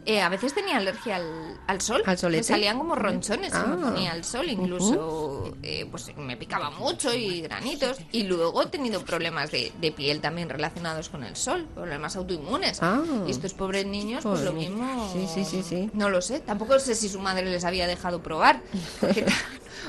eh, 0.07 0.21
a 0.23 0.29
veces 0.31 0.55
tenía 0.55 0.79
alergia 0.79 1.17
al, 1.17 1.59
al 1.67 1.81
sol. 1.83 2.03
¿Al 2.07 2.17
solete? 2.17 2.41
Me 2.41 2.45
salían 2.45 2.79
como 2.79 2.95
ronchones 2.95 3.53
me 3.53 3.59
Ah. 3.59 3.77
ponía 3.83 4.13
al 4.13 4.25
sol, 4.25 4.49
incluso 4.49 5.55
eh, 5.63 5.87
pues 5.91 6.17
me 6.17 6.37
picaba 6.37 6.71
mucho 6.71 7.13
y 7.13 7.43
granitos. 7.43 7.99
Y 8.13 8.23
luego 8.23 8.63
he 8.63 8.67
tenido 8.67 9.05
problemas 9.05 9.51
de, 9.51 9.73
de 9.81 9.93
piel 9.93 10.21
también 10.21 10.49
relacionados 10.49 11.09
con 11.11 11.23
el 11.25 11.37
sol, 11.37 11.67
problemas 11.75 12.17
autoinmunes. 12.17 12.83
Ah. 12.83 13.03
Y 13.27 13.31
estos 13.31 13.53
pobres 13.53 13.85
niños, 13.87 14.23
pues 14.23 14.41
lo 14.41 14.53
mismo... 14.53 15.11
Sí, 15.13 15.27
sí, 15.33 15.45
sí, 15.45 15.63
sí. 15.63 15.91
No 15.93 16.09
lo 16.09 16.23
sé, 16.23 16.41
tampoco 16.41 16.79
sé 16.79 16.95
si 16.95 17.09
su 17.09 17.19
madre 17.21 17.45
les 17.51 17.65
había 17.65 17.87
dejado 17.87 18.23
probar. 18.23 18.63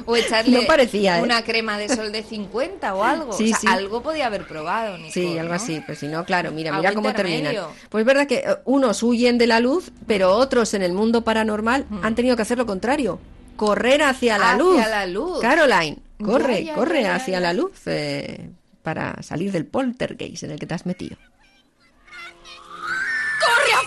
o 0.05 0.15
echarle 0.15 0.61
No 0.61 0.67
parecía, 0.67 1.19
¿eh? 1.19 1.21
una 1.23 1.43
crema 1.43 1.77
de 1.77 1.89
sol 1.89 2.11
de 2.11 2.23
50 2.23 2.93
o 2.95 3.03
algo. 3.03 3.33
Sí, 3.33 3.45
o 3.45 3.47
sea, 3.47 3.59
sí. 3.59 3.67
algo 3.67 4.01
podía 4.01 4.27
haber 4.27 4.45
probado, 4.47 4.97
Nicole, 4.97 5.11
Sí, 5.13 5.37
algo 5.37 5.49
¿no? 5.53 5.55
así, 5.55 5.81
pues 5.85 5.99
si 5.99 6.07
no, 6.07 6.25
claro, 6.25 6.51
mira, 6.51 6.71
mira 6.77 6.93
cómo 6.93 7.11
terminan. 7.13 7.39
intermedio. 7.53 7.67
Pues 7.89 8.01
es 8.01 8.05
verdad 8.05 8.27
que 8.27 8.35
eh, 8.39 8.55
unos 8.65 9.03
huyen 9.03 9.37
de 9.37 9.47
la 9.47 9.59
luz, 9.59 9.91
pero 10.07 10.33
otros 10.35 10.73
en 10.73 10.81
el 10.81 10.93
mundo 10.93 11.23
paranormal 11.23 11.85
han 12.01 12.15
tenido 12.15 12.35
que 12.35 12.41
hacer 12.41 12.57
lo 12.57 12.65
contrario, 12.65 13.19
correr 13.55 14.01
hacia 14.03 14.37
la 14.37 14.55
Mm. 14.55 14.59
Hacia 14.59 14.63
luz. 14.63 14.77
la 14.89 15.05
luz. 15.05 15.39
Caroline, 15.41 15.97
corre, 16.23 16.63
ya, 16.65 16.73
corre 16.75 17.01
ya, 17.03 17.15
hacia 17.15 17.39
la 17.39 17.53
luz 17.53 17.71
eh, 17.85 18.49
para 18.83 19.21
salir 19.21 19.51
del 19.51 19.65
poltergeist 19.65 20.43
en 20.43 20.51
el 20.51 20.59
que 20.59 20.65
te 20.65 20.73
has 20.73 20.85
metido. 20.85 21.15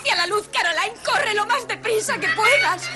¡Corre 0.05 0.11
hacia 0.11 0.15
la 0.15 0.27
luz, 0.27 0.47
Caroline! 0.49 0.93
¡Corre 1.03 1.33
lo 1.33 1.45
más 1.47 1.67
deprisa 1.67 2.19
que 2.19 2.27
puedas! 2.29 2.89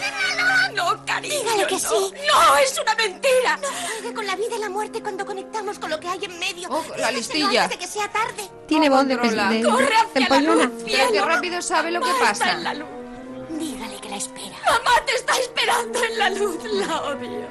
¡No, 0.73 1.03
cariño! 1.05 1.39
Dígale 1.39 1.67
que 1.67 1.73
no. 1.75 1.79
sí. 1.79 2.13
¡No, 2.27 2.57
es 2.57 2.79
una 2.79 2.95
mentira! 2.95 3.57
No 3.61 3.67
juegue 3.67 4.13
con 4.13 4.27
la 4.27 4.35
vida 4.35 4.55
y 4.55 4.59
la 4.59 4.69
muerte 4.69 5.01
cuando 5.01 5.25
conectamos 5.25 5.79
con 5.79 5.89
lo 5.89 5.99
que 5.99 6.07
hay 6.07 6.23
en 6.25 6.37
medio. 6.39 6.69
Oh, 6.71 6.85
la 6.97 7.11
listilla. 7.11 7.63
antes 7.63 7.79
de 7.79 7.85
que 7.85 7.91
sea 7.91 8.11
tarde. 8.11 8.49
Tiene 8.67 8.89
voz 8.89 9.07
de, 9.07 9.17
¡Corre 9.17 9.95
hacia 9.95 10.29
la 10.29 10.39
luz, 10.39 10.69
Pero 10.85 11.11
qué 11.11 11.21
rápido 11.21 11.61
sabe 11.61 11.91
lo 11.91 12.01
que 12.01 12.11
pasa. 12.19 12.51
en 12.51 12.63
la 12.63 12.73
luz. 12.75 12.87
Dígale 13.49 13.99
que 13.99 14.09
la 14.09 14.17
espera. 14.17 14.57
¡Mamá 14.65 15.05
te 15.05 15.15
está 15.15 15.37
esperando 15.39 16.03
en 16.03 16.17
la 16.17 16.29
luz! 16.29 16.63
¡La 16.63 17.01
odio! 17.01 17.47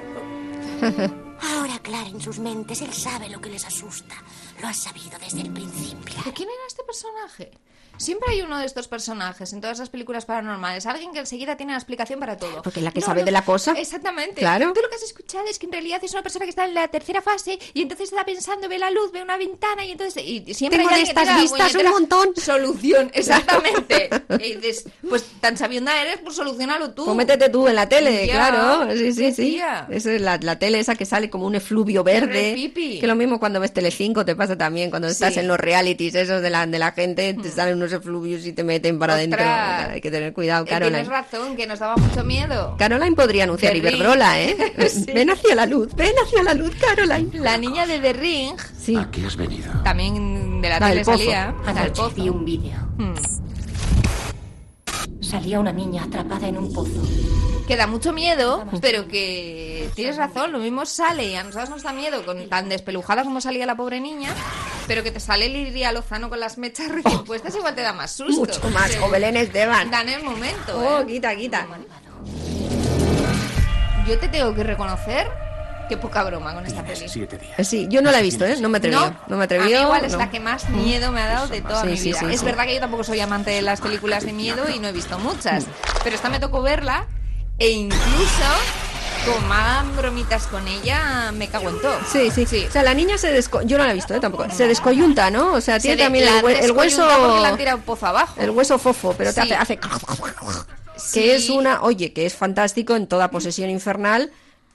Ahora 1.41 1.75
aclaren 1.75 2.21
sus 2.21 2.39
mentes. 2.39 2.81
Él 2.83 2.93
sabe 2.93 3.29
lo 3.29 3.41
que 3.41 3.51
les 3.51 3.65
asusta. 3.65 4.15
Lo 4.61 4.69
ha 4.69 4.75
sabido 4.75 5.19
desde 5.19 5.41
el 5.41 5.53
principio. 5.53 6.23
¿De 6.25 6.33
quién 6.33 6.49
era 6.49 6.67
este 6.67 6.83
personaje? 6.85 7.51
Siempre 7.99 8.31
hay 8.33 8.43
uno 8.43 8.59
de 8.59 8.65
estos 8.67 8.89
personajes 8.89 9.53
en 9.53 9.61
todas 9.61 9.79
las 9.79 9.91
películas 9.91 10.25
paranormales. 10.25 10.87
Alguien 10.87 11.13
que 11.13 11.19
enseguida 11.21 11.57
tiene 11.57 11.73
la 11.73 11.79
explicación 11.79 12.21
para 12.21 12.37
todo. 12.37 12.63
Porque 12.63 12.81
la 12.81 12.91
que 12.93 13.01
No, 13.01 13.07
sabe 13.07 13.21
no, 13.21 13.27
de 13.27 13.33
la 13.33 13.43
cosa. 13.45 13.73
Exactamente. 13.77 14.37
Claro. 14.41 14.73
Tú 14.73 14.81
lo 14.81 14.89
que 14.89 14.97
has 14.97 15.03
escuchado 15.03 15.45
es 15.51 15.59
que 15.59 15.67
en 15.67 15.73
realidad 15.73 16.03
es 16.03 16.13
una 16.13 16.23
persona 16.23 16.45
que 16.45 16.51
está 16.51 16.65
en 16.65 16.75
la 16.75 16.89
tercera 16.89 17.21
fase 17.23 17.59
y 17.75 17.83
entonces 17.83 18.11
está 18.13 18.25
pensando, 18.25 18.69
ve 18.69 18.79
la 18.79 18.91
luz, 18.91 19.11
ve 19.13 19.23
una 19.23 19.37
ventana 19.37 19.85
y 19.85 19.91
entonces 19.93 20.23
y 20.25 20.55
siempre 20.55 20.79
Tengo 20.79 20.91
hay 20.91 21.01
de 21.01 21.05
que 21.05 21.09
estas 21.11 21.25
tiene 21.25 21.37
la 21.37 21.43
vistas 21.43 21.75
un 21.75 21.91
montón. 21.91 22.29
Solución, 22.37 23.11
exactamente. 23.15 24.11
y 24.41 24.55
dices, 24.55 24.85
pues 25.09 25.25
tan 25.41 25.57
sabionda 25.57 26.01
eres, 26.01 26.19
pues 26.23 26.37
solucionalo 26.37 26.91
tú. 26.93 27.05
Pues 27.05 27.17
métete 27.17 27.49
tú 27.49 27.69
en 27.69 27.75
la 27.77 27.89
tele, 27.89 28.27
Ya, 28.27 28.35
claro. 28.35 28.97
Sí, 28.97 29.13
sí, 29.13 29.33
sí. 29.33 29.61
Esa 29.91 30.13
es 30.13 30.21
la, 30.21 30.39
la 30.41 30.59
tele 30.59 30.79
esa 30.79 30.95
que 30.95 31.05
sale 31.05 31.29
como 31.31 31.47
un 31.47 31.55
efluvio 31.55 32.05
verde. 32.05 32.53
pipi. 32.55 33.01
Que 33.01 33.07
lo 33.07 33.15
mismo 33.15 33.39
cuando 33.41 33.61
ves 33.61 33.73
Telecinco 33.73 34.25
te 34.25 34.37
pasa 34.37 34.57
también. 34.57 34.91
Cuando 34.91 35.09
estás 35.09 35.35
Sí. 35.35 35.41
en 35.41 35.49
los 35.49 35.59
realities 35.59 36.15
esos 36.15 36.41
de 36.43 36.51
la, 36.51 36.67
de 36.67 36.79
la 36.79 36.93
gente, 36.93 37.35
te 37.35 37.51
salen 37.51 37.77
unos 37.77 37.88
efluvios 37.93 38.45
y 38.47 38.53
te 38.53 38.65
meten 38.65 38.99
para 38.99 39.15
adentro. 39.15 39.41
Hay 39.43 40.01
que 40.01 40.11
tener 40.11 40.33
cuidado, 40.33 40.65
Eh, 40.65 40.69
Caroline. 40.69 41.03
Tienes 41.03 41.09
razón, 41.13 41.57
que 41.57 41.67
nos 41.67 41.79
daba 41.79 41.97
mucho 41.97 42.25
miedo. 42.25 42.77
Caroline 42.79 43.15
podría 43.17 43.45
anunciar 43.45 43.73
The 43.73 43.81
Ring. 43.81 43.95
Iberdrola, 43.95 44.41
¿eh? 44.41 44.57
Sí. 44.89 45.07
Ven 45.13 45.31
hacia 45.31 45.55
la 45.55 45.67
luz, 45.67 45.95
ven 45.95 46.13
hacia 46.25 46.43
la 46.43 46.55
luz, 46.55 46.73
Caroline. 46.81 47.39
La 47.41 47.57
niña 47.59 47.87
de 47.87 47.99
The 48.01 48.13
Ring, 48.13 48.57
Sí. 48.79 48.97
¿A 48.97 49.11
qué 49.11 49.25
has 49.27 49.37
venido? 49.37 49.71
también 49.85 50.61
de 50.63 50.69
la, 50.69 50.81
La 50.81 50.89
tele 50.89 51.05
salía. 51.05 51.55
del 51.67 51.69
Anoche 51.77 51.91
pozo. 51.91 52.15
vi 52.15 52.29
un 52.29 52.45
vídeo. 52.45 52.77
Hmm. 52.97 53.15
Salía 55.21 55.59
una 55.59 55.73
niña 55.73 56.05
atrapada 56.05 56.49
en 56.49 56.57
un 56.59 56.73
pozo. 56.73 57.03
Que 57.67 57.77
da 57.77 57.87
mucho 57.87 58.13
miedo, 58.13 58.65
pero 58.81 59.09
que 59.09 59.91
tienes 59.95 60.17
razón, 60.17 60.53
lo 60.53 60.59
mismo 60.59 60.87
sale 60.87 61.27
y 61.27 61.35
a 61.35 61.45
nosotros 61.45 61.69
nos 61.71 61.83
da 61.83 61.93
miedo 61.93 62.25
con 62.25 62.49
tan 62.49 62.69
despelujada 62.69 63.25
como 63.25 63.41
salía 63.41 63.67
la 63.67 63.77
pobre 63.77 64.01
niña, 64.01 64.31
pero 64.87 65.03
que 65.03 65.11
te 65.11 65.21
sale 65.21 65.49
Lidia 65.49 65.93
Lozano 65.93 66.31
con 66.31 66.41
las 66.41 66.57
mechas 66.57 66.89
recién 66.93 67.25
puestas 67.25 67.55
igual 67.57 67.75
te 67.75 67.83
da 67.83 67.93
más 67.93 68.13
susto. 68.13 68.41
Mucho 68.41 68.71
más. 68.71 68.97
O 69.03 69.11
Belén 69.11 69.37
Esteban. 69.37 69.91
Da 69.91 70.03
en 70.03 70.09
el 70.09 70.23
momento. 70.23 70.79
Oh, 70.79 71.01
¿eh? 71.01 71.07
quita, 71.07 71.37
quita. 71.37 71.67
Yo 74.07 74.19
te 74.19 74.29
tengo 74.29 74.55
que 74.55 74.65
reconocer 74.65 75.48
que 75.89 75.97
poca 75.97 76.23
broma 76.25 76.55
con 76.55 76.67
esta 76.67 76.85
peli. 76.85 77.07
Eh, 77.57 77.65
Sí, 77.65 77.87
yo 77.91 78.03
no 78.03 78.11
la 78.11 78.21
he 78.21 78.23
visto, 78.23 78.45
¿eh? 78.45 78.57
No 78.61 78.69
me 78.69 78.77
he 78.77 78.81
atrevido. 78.81 79.01
No, 79.29 79.37
me 79.39 79.45
igual 79.81 80.05
es 80.05 80.13
no. 80.13 80.19
la 80.19 80.31
que 80.31 80.41
más 80.41 80.69
miedo 80.71 81.11
me 81.13 81.21
ha 81.23 81.27
dado 81.29 81.49
de 81.49 81.61
toda 81.61 81.83
Sí, 81.83 81.89
mi 81.89 81.97
sí, 81.97 82.05
vida. 82.11 82.21
sí, 82.21 82.27
es 82.31 82.41
sí. 82.41 82.47
verdad 82.47 82.65
que 82.67 82.75
yo 82.75 82.81
tampoco 82.81 83.05
soy 83.05 83.21
amante 83.21 83.51
de 83.51 83.63
las 83.63 83.81
películas 83.81 84.25
de 84.25 84.33
miedo 84.33 84.65
y 84.75 84.79
no 84.79 84.89
he 84.89 84.93
visto 84.93 85.19
muchas. 85.19 85.65
Pero 86.05 86.15
esta 86.17 86.29
me 86.29 86.39
tocó 86.41 86.63
verla 86.63 87.07
e 87.59 87.71
incluso 87.71 88.45
más 89.47 89.95
bromitas 89.97 90.47
con 90.47 90.67
ella 90.69 91.33
me 91.33 91.49
cago 91.49 91.69
en 91.69 91.81
todo. 91.83 91.99
Sí, 92.11 92.31
sí, 92.31 92.65
O 92.67 92.71
sea, 92.73 92.83
la 92.83 92.95
niña 92.95 93.19
se 93.19 93.31
desco... 93.31 93.61
Yo 93.63 93.77
no 93.77 93.85
la 93.85 93.91
he 93.91 93.95
visto, 93.95 94.15
¿eh? 94.15 94.21
Tampoco. 94.21 94.47
Se 94.51 94.67
descoyunta, 94.67 95.31
¿no? 95.31 95.53
O 95.55 95.61
sea, 95.61 95.75
Se 95.81 95.89
tiene 95.89 96.03
también 96.05 96.29
el, 96.29 96.43
hue- 96.43 96.63
el 96.63 96.73
hueso... 96.73 97.07
porque 97.07 97.41
la 97.41 97.49
han 97.49 97.57
tirado 97.59 97.79
pozo 97.81 98.07
abajo. 98.07 98.41
El 98.41 98.51
hueso 98.51 98.79
fofo, 98.79 99.15
pero 99.19 99.33
te 99.35 99.43
Sí. 99.43 99.53
hace... 99.53 99.75
hace... 99.75 99.79
Sí. 100.97 101.21
Que 101.21 101.37
es 101.37 101.51
una... 101.51 101.83
Oye, 101.83 102.13
que 102.13 102.27
es 102.27 102.35
fantástico 102.35 102.97
en 102.97 103.07
toda 103.07 103.31
posesión 103.31 103.69
infernal 103.71 104.31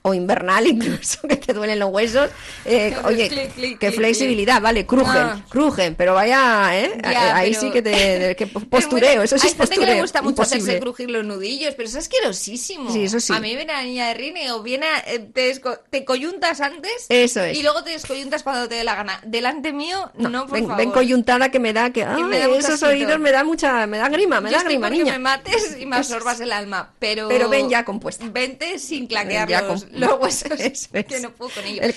o 0.06 0.12
invernal 0.12 0.66
incluso, 0.66 1.26
que 1.26 1.36
te 1.36 1.54
duelen 1.54 1.78
los 1.78 1.88
huesos. 1.90 2.28
Eh, 2.66 2.94
oye, 3.04 3.26
Clic, 3.28 3.54
clic, 3.54 3.78
qué 3.78 3.86
clic, 3.88 3.96
flexibilidad, 3.98 4.60
vale, 4.60 4.84
crujen, 4.84 5.16
Ah. 5.16 5.42
crujen, 5.48 5.94
pero 5.94 6.12
vaya, 6.12 6.78
¿eh? 6.78 6.98
Ya, 7.02 7.34
Ahí 7.34 7.50
pero- 7.52 7.60
sí 7.62 7.70
que 7.70 7.80
te 7.80 8.36
que 8.36 8.46
postureo, 8.70 9.22
eso 9.22 9.38
sí 9.38 9.46
es 9.46 9.54
gente 9.54 9.64
que 9.70 9.76
postureo. 9.76 9.94
le 9.94 10.00
gusta 10.02 10.20
mucho 10.20 10.42
hacerse 10.42 10.58
imposible. 10.74 10.80
crujir 10.80 11.10
los 11.10 11.24
nudillos, 11.24 11.74
pero 11.74 11.88
eso 11.88 11.96
es 11.98 12.04
asquerosísimo. 12.04 12.92
Sí, 12.92 13.04
eso 13.04 13.18
sí. 13.18 13.32
A 13.32 13.40
mí 13.40 13.56
viene 13.56 13.72
la 13.72 13.82
niña 13.82 14.08
de 14.08 14.14
Rine 14.14 14.52
o 14.52 14.62
viene, 14.62 14.84
a- 14.86 14.98
eh, 15.06 15.20
te, 15.20 15.58
te 15.88 16.04
coyuntas 16.04 16.60
antes 16.60 17.06
Eso 17.08 17.42
es. 17.42 17.56
y 17.56 17.62
luego 17.62 17.82
te 17.82 17.90
descoyuntas 17.92 18.42
cuando 18.42 18.68
te 18.68 18.74
dé 18.74 18.84
la 18.84 18.96
gana. 18.96 19.20
Delante 19.24 19.72
mío, 19.72 20.10
no, 20.16 20.42
por 20.44 20.52
ven, 20.52 20.64
favor. 20.64 20.76
ven 20.76 20.90
coyuntada 20.90 21.50
que 21.50 21.60
me 21.60 21.72
da 21.72 21.94
que 21.94 22.04
ay, 22.04 22.22
me 22.24 22.38
da 22.40 22.54
esos 22.54 22.82
oídos 22.82 23.18
me 23.18 23.32
da 23.32 23.42
mucha 23.42 23.86
me 23.86 23.96
da 23.96 24.10
grima, 24.10 24.42
me 24.42 24.50
Yo 24.50 24.56
da 24.56 24.58
estoy 24.58 24.74
grima, 24.74 24.90
niña. 24.90 25.12
me 25.14 25.18
mates 25.18 25.78
y 25.80 25.86
me 25.86 25.96
absorbas 26.04 26.40
el 26.40 26.52
alma, 26.52 26.92
pero... 26.98 27.28
Pero 27.28 27.48
ven 27.48 27.70
ya 27.70 27.86
compuesta. 27.86 28.26
Vente 28.30 28.78
sin 28.78 29.06
claquear 29.06 29.48
los, 29.50 29.86
los 30.00 30.20
huesos, 30.20 30.50
Eso 30.60 30.88
es. 30.92 31.04
que 31.06 31.20
no 31.20 31.32
puedo 31.32 31.50
con 31.52 31.64
ello. 31.64 31.82
El 31.82 31.92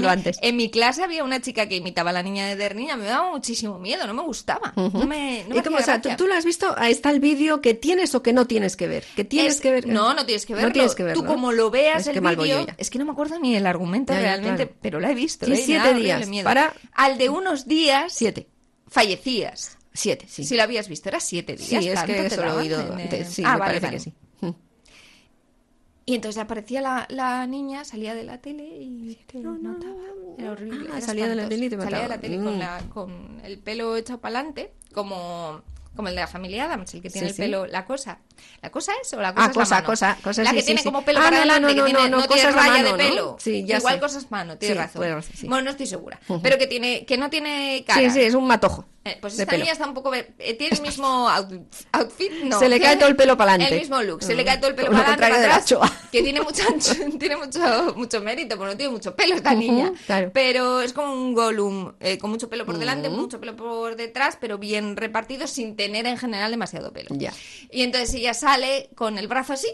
mí- 0.00 0.06
antes. 0.08 0.38
En 0.42 0.56
mi 0.56 0.70
clase 0.70 1.02
había 1.02 1.24
una 1.24 1.40
chica 1.40 1.68
que 1.68 1.76
imitaba 1.76 2.10
a 2.10 2.12
la 2.12 2.22
niña 2.22 2.46
de 2.46 2.56
Derniña, 2.56 2.96
me 2.96 3.04
daba 3.06 3.30
muchísimo 3.30 3.78
miedo, 3.78 4.06
no 4.06 4.14
me 4.14 4.22
gustaba. 4.22 4.72
No 4.76 4.90
me, 5.06 5.44
no 5.48 5.54
me 5.54 5.60
y 5.60 5.62
como, 5.62 5.78
hacía 5.78 5.96
o 5.96 6.02
sea, 6.02 6.16
¿tú, 6.16 6.26
lo 6.26 6.34
has 6.34 6.44
visto, 6.44 6.74
ahí 6.76 6.92
está 6.92 7.10
el 7.10 7.20
vídeo 7.20 7.60
que 7.60 7.74
tienes 7.74 8.14
o 8.14 8.22
que 8.22 8.32
no 8.32 8.46
tienes 8.46 8.76
que 8.76 8.86
ver. 8.88 9.04
Que 9.16 9.24
tienes 9.24 9.54
Es- 9.56 9.60
que 9.60 9.70
ver. 9.70 9.86
No, 9.86 10.14
no 10.14 10.24
tienes 10.26 10.46
que 10.46 10.54
verlo. 10.54 10.68
No 10.68 10.72
tienes 10.72 10.94
que 10.94 11.02
verlo. 11.04 11.22
Tú 11.22 11.26
como 11.26 11.52
lo 11.52 11.70
veas 11.70 12.06
Es 12.06 12.16
el 12.16 12.20
vídeo, 12.20 12.66
es 12.78 12.90
que 12.90 12.98
no 12.98 13.04
me 13.04 13.12
acuerdo 13.12 13.38
ni 13.38 13.56
el 13.56 13.66
argumento 13.66 14.12
Ya, 14.12 14.20
realmente, 14.20 14.64
claro. 14.66 14.78
pero 14.82 15.00
lo 15.00 15.08
he 15.08 15.14
visto. 15.14 15.46
Sí, 15.46 15.52
¿eh? 15.52 15.62
siete 15.64 15.94
días 15.94 16.28
para- 16.44 16.72
Al 16.92 17.18
de 17.18 17.28
unos 17.28 17.66
días 17.66 18.12
Siete. 18.12 18.48
fallecías. 18.88 19.78
Siete, 19.94 20.26
sí. 20.28 20.44
Si 20.44 20.56
lo 20.56 20.62
habías 20.62 20.88
visto, 20.88 21.08
era 21.10 21.20
siete 21.20 21.58
Sí, 21.58 21.76
días. 21.78 21.84
es 21.86 21.94
tanto 21.94 22.12
que 22.14 22.26
eso 22.26 22.42
lo 22.44 22.52
he 22.52 22.62
oído 22.62 22.80
antes. 22.94 23.28
Sí, 23.28 23.42
Ah, 23.44 23.54
me 23.54 23.58
vale, 23.58 23.80
parece 23.80 23.86
vale. 23.86 23.96
que 23.98 24.02
sí. 24.02 24.12
Y 26.04 26.14
entonces 26.16 26.42
aparecía 26.42 26.80
la, 26.80 27.06
la 27.10 27.46
niña, 27.46 27.84
salía 27.84 28.14
de 28.14 28.24
la 28.24 28.38
tele 28.38 28.64
y 28.64 29.14
te 29.26 29.38
notaba. 29.38 29.94
Era 30.36 30.50
horrible. 30.52 30.88
Ah, 30.92 30.96
era 30.96 31.06
salía 31.06 31.28
de 31.28 31.36
la 31.36 31.48
tele 31.48 31.66
y 31.66 31.70
te 31.70 31.76
Salía 31.76 31.84
de 31.86 31.92
mataba. 32.02 32.08
la 32.16 32.20
tele 32.20 32.36
con, 32.38 32.56
Mm. 32.56 32.58
la- 32.58 32.82
con 32.92 33.40
el 33.44 33.58
pelo 33.58 33.96
echado 33.96 34.20
para 34.20 34.38
adelante, 34.38 34.72
como, 34.92 35.60
como 35.94 36.08
el 36.08 36.14
de 36.14 36.20
la 36.22 36.26
familia 36.26 36.64
Adams, 36.64 36.92
el 36.94 37.02
que 37.02 37.10
tiene 37.10 37.28
Sí, 37.28 37.30
el 37.30 37.36
sí. 37.36 37.42
pelo. 37.42 37.66
¿La 37.66 37.84
cosa? 37.84 38.18
¿La 38.62 38.70
cosa 38.70 38.92
es 39.02 39.12
o 39.12 39.20
la 39.20 39.34
cosa 39.34 39.44
Ah, 39.46 39.50
es 39.50 39.56
la 39.56 39.60
cosa, 39.62 39.74
mano? 39.76 39.86
cosa, 39.86 40.18
cosa, 40.22 40.42
La 40.44 40.50
sí, 40.50 40.56
que 40.56 40.62
sí, 40.62 40.66
tiene 40.66 40.80
sí. 40.82 40.84
como 40.88 41.04
pelo 41.04 41.20
Ah, 41.20 41.24
para 41.24 41.38
no, 41.38 41.44
no, 41.46 41.52
adelante, 41.52 41.74
no, 41.74 41.84
que 41.84 41.90
tiene, 41.92 42.08
no, 42.10 42.16
no, 42.16 42.26
tiene 42.26 42.28
cosa 42.28 42.48
es 42.48 42.54
la 42.56 42.62
raya 42.62 42.82
mano, 42.82 42.96
de 42.96 43.04
pelo. 43.04 43.36
Sí, 43.40 43.64
ya 43.66 43.78
Igual 43.78 43.94
sé. 43.94 44.00
cosa 44.00 44.18
es 44.18 44.30
mano, 44.30 44.58
tienes 44.58 44.76
razón. 44.78 45.02
Bueno, 45.44 45.62
no 45.62 45.70
estoy 45.70 45.86
segura. 45.86 46.20
Pero 46.42 46.58
que 46.58 46.66
tiene 46.66 47.04
que 47.04 47.16
no 47.16 47.28
tiene 47.30 47.84
cara. 47.86 48.00
Sí, 48.00 48.10
sí, 48.10 48.20
es 48.22 48.34
un 48.34 48.46
matojo. 48.46 48.86
Eh, 49.04 49.18
pues 49.20 49.36
esta 49.36 49.56
niña 49.56 49.72
está 49.72 49.84
un 49.84 49.94
poco... 49.94 50.14
eh, 50.14 50.32
tiene 50.56 50.76
el 50.76 50.80
mismo 50.80 51.28
out- 51.28 51.60
outfit, 51.90 52.30
no. 52.44 52.56
Se 52.60 52.68
le 52.68 52.78
cae 52.78 52.96
todo 52.96 53.08
el 53.08 53.16
pelo 53.16 53.36
pa'lante. 53.36 53.66
El 53.66 53.80
mismo 53.80 54.00
look, 54.00 54.22
se 54.22 54.32
le 54.36 54.44
cae 54.44 54.58
todo 54.58 54.68
el 54.70 54.76
pelo 54.76 54.90
Lo 54.92 54.96
para 54.96 55.14
adelante, 55.14 55.32
contrario 55.32 55.34
para 55.34 55.80
de 55.80 55.80
la 55.80 55.88
atrás, 55.88 56.08
que 56.12 56.22
tiene 56.22 56.40
mucho, 56.40 56.62
tiene 57.18 57.36
mucho, 57.36 57.94
mucho 57.96 58.20
mérito, 58.20 58.56
porque 58.56 58.70
no 58.74 58.76
tiene 58.76 58.92
mucho 58.92 59.16
pelo 59.16 59.34
esta 59.34 59.54
niña. 59.54 59.92
claro. 60.06 60.30
Pero 60.32 60.80
es 60.82 60.92
como 60.92 61.14
un 61.14 61.34
Gollum, 61.34 61.94
eh, 61.98 62.16
con 62.18 62.30
mucho 62.30 62.48
pelo 62.48 62.64
por 62.64 62.78
delante, 62.78 63.08
mucho 63.08 63.40
pelo 63.40 63.56
por 63.56 63.96
detrás, 63.96 64.38
pero 64.40 64.56
bien 64.58 64.96
repartido, 64.96 65.48
sin 65.48 65.74
tener 65.74 66.06
en 66.06 66.16
general 66.16 66.52
demasiado 66.52 66.92
pelo. 66.92 67.08
Ya. 67.10 67.32
Y 67.72 67.82
entonces 67.82 68.14
ella 68.14 68.31
sale 68.34 68.90
con 68.94 69.18
el 69.18 69.28
brazo 69.28 69.52
así. 69.52 69.68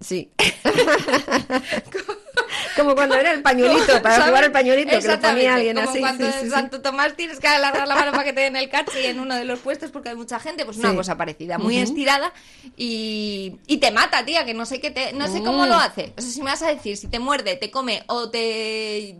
Sí. 0.00 0.32
Como 2.76 2.94
cuando 2.94 3.14
era 3.16 3.32
el 3.32 3.42
pañuelito, 3.42 4.02
para 4.02 4.26
jugar 4.26 4.44
el 4.44 4.52
pañuelito, 4.52 4.98
que 5.00 5.08
lo 5.08 5.20
ponía 5.20 5.54
alguien 5.54 5.76
como 5.76 5.90
así. 5.90 5.98
cuando 6.00 6.26
sí, 6.26 6.32
en 6.38 6.44
sí. 6.44 6.50
Santo 6.50 6.80
Tomás 6.80 7.16
tienes 7.16 7.38
que 7.40 7.46
alargar 7.48 7.86
la 7.86 7.94
mano 7.94 8.10
para 8.12 8.24
que 8.24 8.32
te 8.32 8.40
den 8.42 8.56
el 8.56 8.68
cachi 8.68 9.04
en 9.06 9.20
uno 9.20 9.34
de 9.36 9.44
los 9.44 9.60
puestos 9.60 9.90
porque 9.90 10.10
hay 10.10 10.16
mucha 10.16 10.38
gente, 10.40 10.64
pues 10.64 10.76
una 10.78 10.94
cosa 10.94 11.16
parecida, 11.16 11.58
muy 11.58 11.78
estirada 11.78 12.32
y, 12.76 13.56
y 13.66 13.78
te 13.78 13.90
mata, 13.90 14.24
tía, 14.24 14.44
que 14.44 14.54
no 14.54 14.66
sé 14.66 14.80
qué 14.80 14.90
te, 14.90 15.12
no 15.12 15.26
sé 15.26 15.42
cómo 15.42 15.64
Mm. 15.64 15.68
lo 15.68 15.74
hace. 15.76 16.12
O 16.16 16.20
sea, 16.22 16.30
si 16.30 16.38
me 16.40 16.46
vas 16.50 16.62
a 16.62 16.68
decir 16.68 16.96
si 16.96 17.06
te 17.08 17.18
muerde, 17.18 17.56
te 17.56 17.70
come 17.70 18.02
o 18.06 18.30
te, 18.30 19.14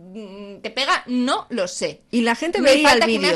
te 0.61 0.69
pega, 0.71 1.03
no 1.07 1.45
lo 1.49 1.67
sé. 1.67 2.01
Y 2.11 2.21
la 2.21 2.35
gente 2.35 2.59
Me 2.61 2.71
veía 2.71 2.93
el 2.93 3.05
vídeo. 3.05 3.29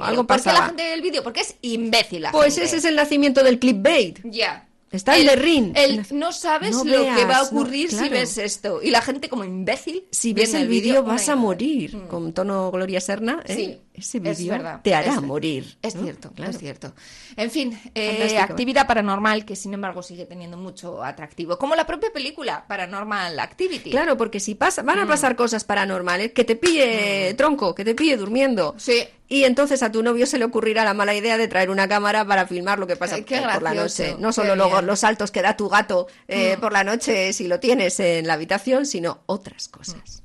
Algo 0.00 0.26
¿Por 0.26 0.42
qué 0.42 0.52
la 0.52 0.66
gente 0.66 0.82
ve 0.84 0.94
el 0.94 1.02
vídeo? 1.02 1.22
Porque 1.22 1.40
es 1.40 1.56
imbécil 1.62 2.22
la 2.22 2.32
Pues 2.32 2.54
gente. 2.54 2.66
ese 2.66 2.76
es 2.78 2.84
el 2.84 2.96
nacimiento 2.96 3.42
del 3.42 3.58
clickbait. 3.58 4.20
Ya. 4.24 4.66
Está 4.90 5.16
el 5.16 5.26
de 5.26 5.36
Rin. 5.36 5.72
el- 5.74 6.06
no 6.12 6.30
sabes 6.32 6.70
No 6.70 6.84
lo 6.84 7.02
que 7.02 7.24
va 7.24 7.38
a 7.38 7.42
no, 7.42 7.46
ocurrir 7.48 7.90
si 7.90 8.08
ves 8.08 8.38
esto. 8.38 8.80
Y 8.82 8.90
la 8.90 9.02
gente 9.02 9.28
como 9.28 9.44
imbécil. 9.44 10.04
Si 10.12 10.32
ves 10.32 10.54
el 10.54 10.68
vídeo 10.68 11.02
vas 11.02 11.26
y 11.26 11.30
a 11.32 11.36
morir. 11.36 11.98
Con 12.08 12.32
tono 12.32 12.70
Gloria 12.70 13.00
Serna. 13.00 13.42
¿eh? 13.46 13.54
Sí, 13.54 13.78
Ese 13.96 14.18
es 14.18 14.38
vídeo 14.38 14.80
te 14.82 14.94
hará 14.94 15.14
es- 15.14 15.22
morir. 15.22 15.78
Es 15.82 15.94
¿no? 15.94 16.02
cierto, 16.02 16.30
Claro. 16.32 16.50
es 16.50 16.58
cierto. 16.58 16.94
En 17.36 17.50
fin, 17.50 17.78
eh, 17.94 18.38
actividad 18.38 18.86
paranormal 18.86 19.44
que 19.44 19.56
sin 19.56 19.72
embargo 19.74 20.02
sigue 20.02 20.26
teniendo 20.26 20.56
mucho 20.56 21.02
atractivo. 21.02 21.58
Como 21.58 21.74
la 21.74 21.86
propia 21.86 22.12
película, 22.12 22.64
Paranormal 22.68 23.38
Activity. 23.40 23.90
Claro, 23.90 24.16
porque 24.16 24.38
si 24.40 24.54
pasa, 24.54 24.82
van 24.82 24.98
a 24.98 25.04
Mm. 25.04 25.08
pasar 25.08 25.36
cosas 25.36 25.64
paranormales, 25.64 26.32
que 26.32 26.44
te 26.44 26.56
pille 26.56 27.32
tronco, 27.34 27.74
que 27.74 27.84
te 27.84 27.94
pille 27.94 28.16
durmiendo. 28.16 28.74
Sí. 28.76 29.04
Y 29.28 29.42
entonces 29.44 29.82
a 29.82 29.90
tu 29.90 30.02
novio 30.02 30.24
se 30.26 30.38
le 30.38 30.44
ocurrirá 30.44 30.84
la 30.84 30.94
mala 30.94 31.14
idea 31.14 31.36
de 31.38 31.48
traer 31.48 31.70
una 31.70 31.88
cámara 31.88 32.24
para 32.24 32.46
filmar 32.46 32.78
lo 32.78 32.86
que 32.86 32.94
pasa 32.96 33.16
Ay, 33.16 33.22
por 33.24 33.62
la 33.62 33.74
noche. 33.74 34.14
No 34.20 34.32
solo 34.32 34.54
luego 34.54 34.74
bien. 34.74 34.86
los 34.86 35.00
saltos 35.00 35.30
que 35.32 35.42
da 35.42 35.56
tu 35.56 35.68
gato 35.68 36.06
eh, 36.28 36.56
Mm. 36.56 36.60
por 36.60 36.72
la 36.72 36.84
noche 36.84 37.32
si 37.32 37.48
lo 37.48 37.58
tienes 37.58 37.98
en 37.98 38.26
la 38.26 38.34
habitación, 38.34 38.86
sino 38.86 39.22
otras 39.26 39.68
cosas. 39.68 40.22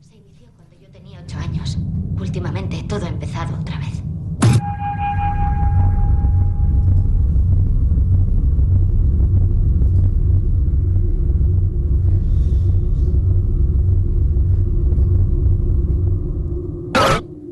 Se 0.00 0.14
inició 0.16 0.46
cuando 0.56 0.74
yo 0.80 0.88
tenía 0.90 1.20
ocho 1.20 1.36
años. 1.38 1.76
Últimamente 2.24 2.82
todo 2.88 3.04
ha 3.04 3.10
empezado 3.10 3.54
otra 3.60 3.78
vez. 3.78 4.02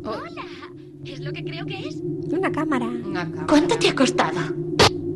Hola, 0.04 0.44
¿es 1.04 1.20
lo 1.20 1.32
que 1.32 1.44
creo 1.44 1.66
que 1.66 1.88
es? 1.88 1.96
Una 2.30 2.50
cámara. 2.50 2.88
¿Cuánto 3.48 3.76
te 3.78 3.88
ha 3.88 3.94
costado? 3.94 4.40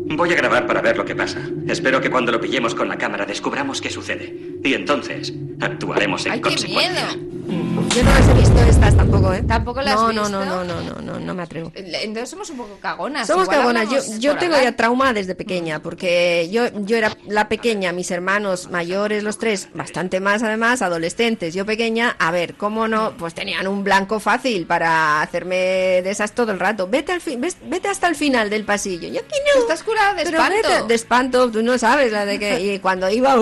Voy 0.08 0.32
a 0.32 0.36
grabar 0.36 0.66
para 0.66 0.80
ver 0.82 0.96
lo 0.96 1.04
que 1.04 1.14
pasa. 1.16 1.40
Espero 1.66 2.00
que 2.00 2.10
cuando 2.10 2.32
lo 2.32 2.40
pillemos 2.40 2.74
con 2.74 2.88
la 2.88 2.96
cámara 2.98 3.26
descubramos 3.26 3.80
qué 3.80 3.90
sucede. 3.90 4.58
Y 4.62 4.74
entonces 4.74 5.32
actuaremos 5.60 6.26
en 6.26 6.32
¡Ay, 6.32 6.38
qué 6.40 6.48
consecuencia. 6.50 7.16
miedo! 7.16 7.65
Yo 7.94 8.02
no 8.02 8.10
las 8.10 8.28
he 8.28 8.34
visto 8.34 8.58
estas 8.60 8.96
tampoco, 8.96 9.32
¿eh? 9.32 9.42
¿Tampoco 9.46 9.80
las 9.82 9.94
no, 9.94 10.06
has 10.08 10.14
no, 10.14 10.22
visto? 10.22 10.44
no, 10.44 10.64
no, 10.64 10.82
no, 10.82 10.82
no, 10.82 11.00
no, 11.02 11.20
no 11.20 11.34
me 11.34 11.42
atrevo. 11.42 11.72
Entonces 11.74 12.28
somos 12.30 12.50
un 12.50 12.56
poco 12.58 12.78
cagonas. 12.80 13.26
Somos 13.26 13.44
Igual 13.44 13.58
cagonas. 13.58 13.88
Yo, 13.90 14.18
yo 14.18 14.36
tengo 14.38 14.56
ya 14.60 14.76
trauma 14.76 15.12
desde 15.12 15.34
pequeña, 15.34 15.80
porque 15.80 16.48
yo, 16.50 16.64
yo 16.84 16.96
era 16.96 17.16
la 17.26 17.48
pequeña, 17.48 17.92
mis 17.92 18.10
hermanos 18.10 18.70
mayores, 18.70 19.22
los 19.22 19.38
tres, 19.38 19.68
bastante 19.74 20.20
más 20.20 20.42
además, 20.42 20.82
adolescentes. 20.82 21.54
Yo 21.54 21.64
pequeña, 21.66 22.16
a 22.18 22.30
ver, 22.30 22.54
¿cómo 22.54 22.88
no? 22.88 23.14
Pues 23.16 23.34
tenían 23.34 23.66
un 23.66 23.84
blanco 23.84 24.20
fácil 24.20 24.66
para 24.66 25.22
hacerme 25.22 25.56
de 25.56 26.10
esas 26.10 26.32
todo 26.32 26.52
el 26.52 26.60
rato. 26.60 26.88
Vete 26.88 27.12
al 27.12 27.20
fin, 27.20 27.40
vete 27.40 27.88
hasta 27.88 28.08
el 28.08 28.16
final 28.16 28.50
del 28.50 28.64
pasillo. 28.64 29.08
Yo 29.08 29.20
aquí 29.20 29.34
no. 29.54 29.60
Estás 29.62 29.82
curada 29.82 30.14
de 30.14 30.24
Pero 30.24 30.38
espanto. 30.42 30.68
vete- 30.68 30.86
de 30.86 30.94
espanto, 30.94 31.50
tú 31.50 31.62
no 31.62 31.78
sabes 31.78 32.12
la 32.12 32.24
de 32.26 32.38
que 32.38 32.60
y 32.74 32.78
cuando 32.78 33.08
iba 33.10 33.36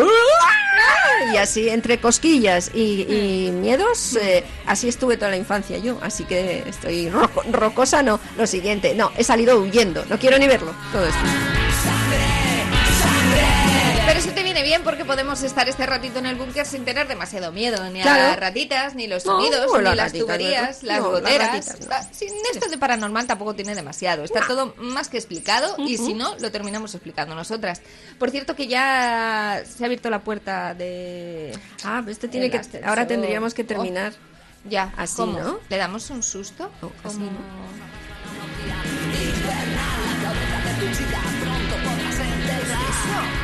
y 1.32 1.36
así 1.36 1.68
entre 1.68 1.98
cosquillas 1.98 2.70
y, 2.74 3.02
y 3.02 3.50
miedos, 3.52 4.16
así 4.66 4.88
estuve 4.88 5.16
toda 5.16 5.30
la 5.30 5.36
infancia 5.36 5.78
yo, 5.78 5.98
así 6.02 6.24
que 6.24 6.64
estoy 6.66 7.08
roco- 7.10 7.42
rocosa, 7.50 8.02
no, 8.02 8.20
lo 8.36 8.46
siguiente, 8.46 8.94
no, 8.94 9.10
he 9.16 9.24
salido 9.24 9.58
huyendo, 9.60 10.04
no 10.08 10.18
quiero 10.18 10.38
ni 10.38 10.46
verlo, 10.46 10.72
todo 10.92 11.04
esto. 11.06 12.33
Viene 14.54 14.68
bien 14.68 14.82
porque 14.84 15.04
podemos 15.04 15.42
estar 15.42 15.68
este 15.68 15.84
ratito 15.84 16.20
en 16.20 16.26
el 16.26 16.36
búnker 16.36 16.64
sin 16.64 16.84
tener 16.84 17.08
demasiado 17.08 17.50
miedo, 17.50 17.82
ni 17.90 17.98
a 17.98 18.02
Claro. 18.04 18.22
las 18.22 18.36
ratitas, 18.38 18.94
ni 18.94 19.08
los 19.08 19.26
No, 19.26 19.32
sonidos, 19.40 19.68
o 19.68 19.78
ni 19.78 19.82
las 19.82 19.96
las 19.96 20.06
ratitas, 20.12 20.26
tuberías, 20.26 20.82
no, 20.84 20.88
las 20.88 21.00
no, 21.00 21.10
las 21.10 21.20
goteras. 21.22 21.48
ratitas, 21.48 21.74
no. 21.74 21.82
Está- 21.82 22.02
sin 22.14 22.28
esto 22.52 22.68
de 22.70 22.78
paranormal 22.78 23.26
tampoco 23.26 23.54
tiene 23.56 23.74
demasiado. 23.74 24.22
Está 24.22 24.46
todo 24.46 24.72
más 24.78 25.08
que 25.08 25.16
explicado 25.18 25.74
y 25.78 25.96
si 25.96 26.14
no, 26.14 26.36
lo 26.38 26.52
terminamos 26.52 26.94
explicando 26.94 27.34
nosotras. 27.34 27.82
Por 28.16 28.30
cierto 28.30 28.54
que 28.54 28.68
ya 28.68 29.60
se 29.68 29.82
ha 29.82 29.86
abierto 29.86 30.08
la 30.08 30.20
puerta 30.20 30.72
de... 30.72 31.50
Ah, 31.82 32.04
este 32.06 32.28
tiene 32.28 32.48
que, 32.48 32.58
ascensor. 32.58 32.88
ahora 32.88 33.08
tendríamos 33.08 33.54
que 33.54 33.62
Oh, 33.62 33.66
terminar. 33.66 34.12
ya, 34.70 34.92
Así, 34.96 35.16
¿cómo? 35.16 35.36
¿no? 35.40 35.58
¿Le 35.68 35.78
damos 35.78 36.10
un 36.10 36.22
susto? 36.22 36.70
así, 37.02 37.16
Como- 37.16 37.30
A 43.16 43.43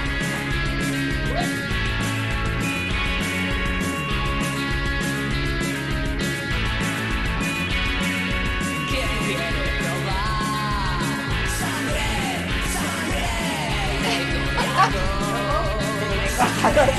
ver, 16.69 16.91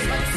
¿cuál 0.08 0.33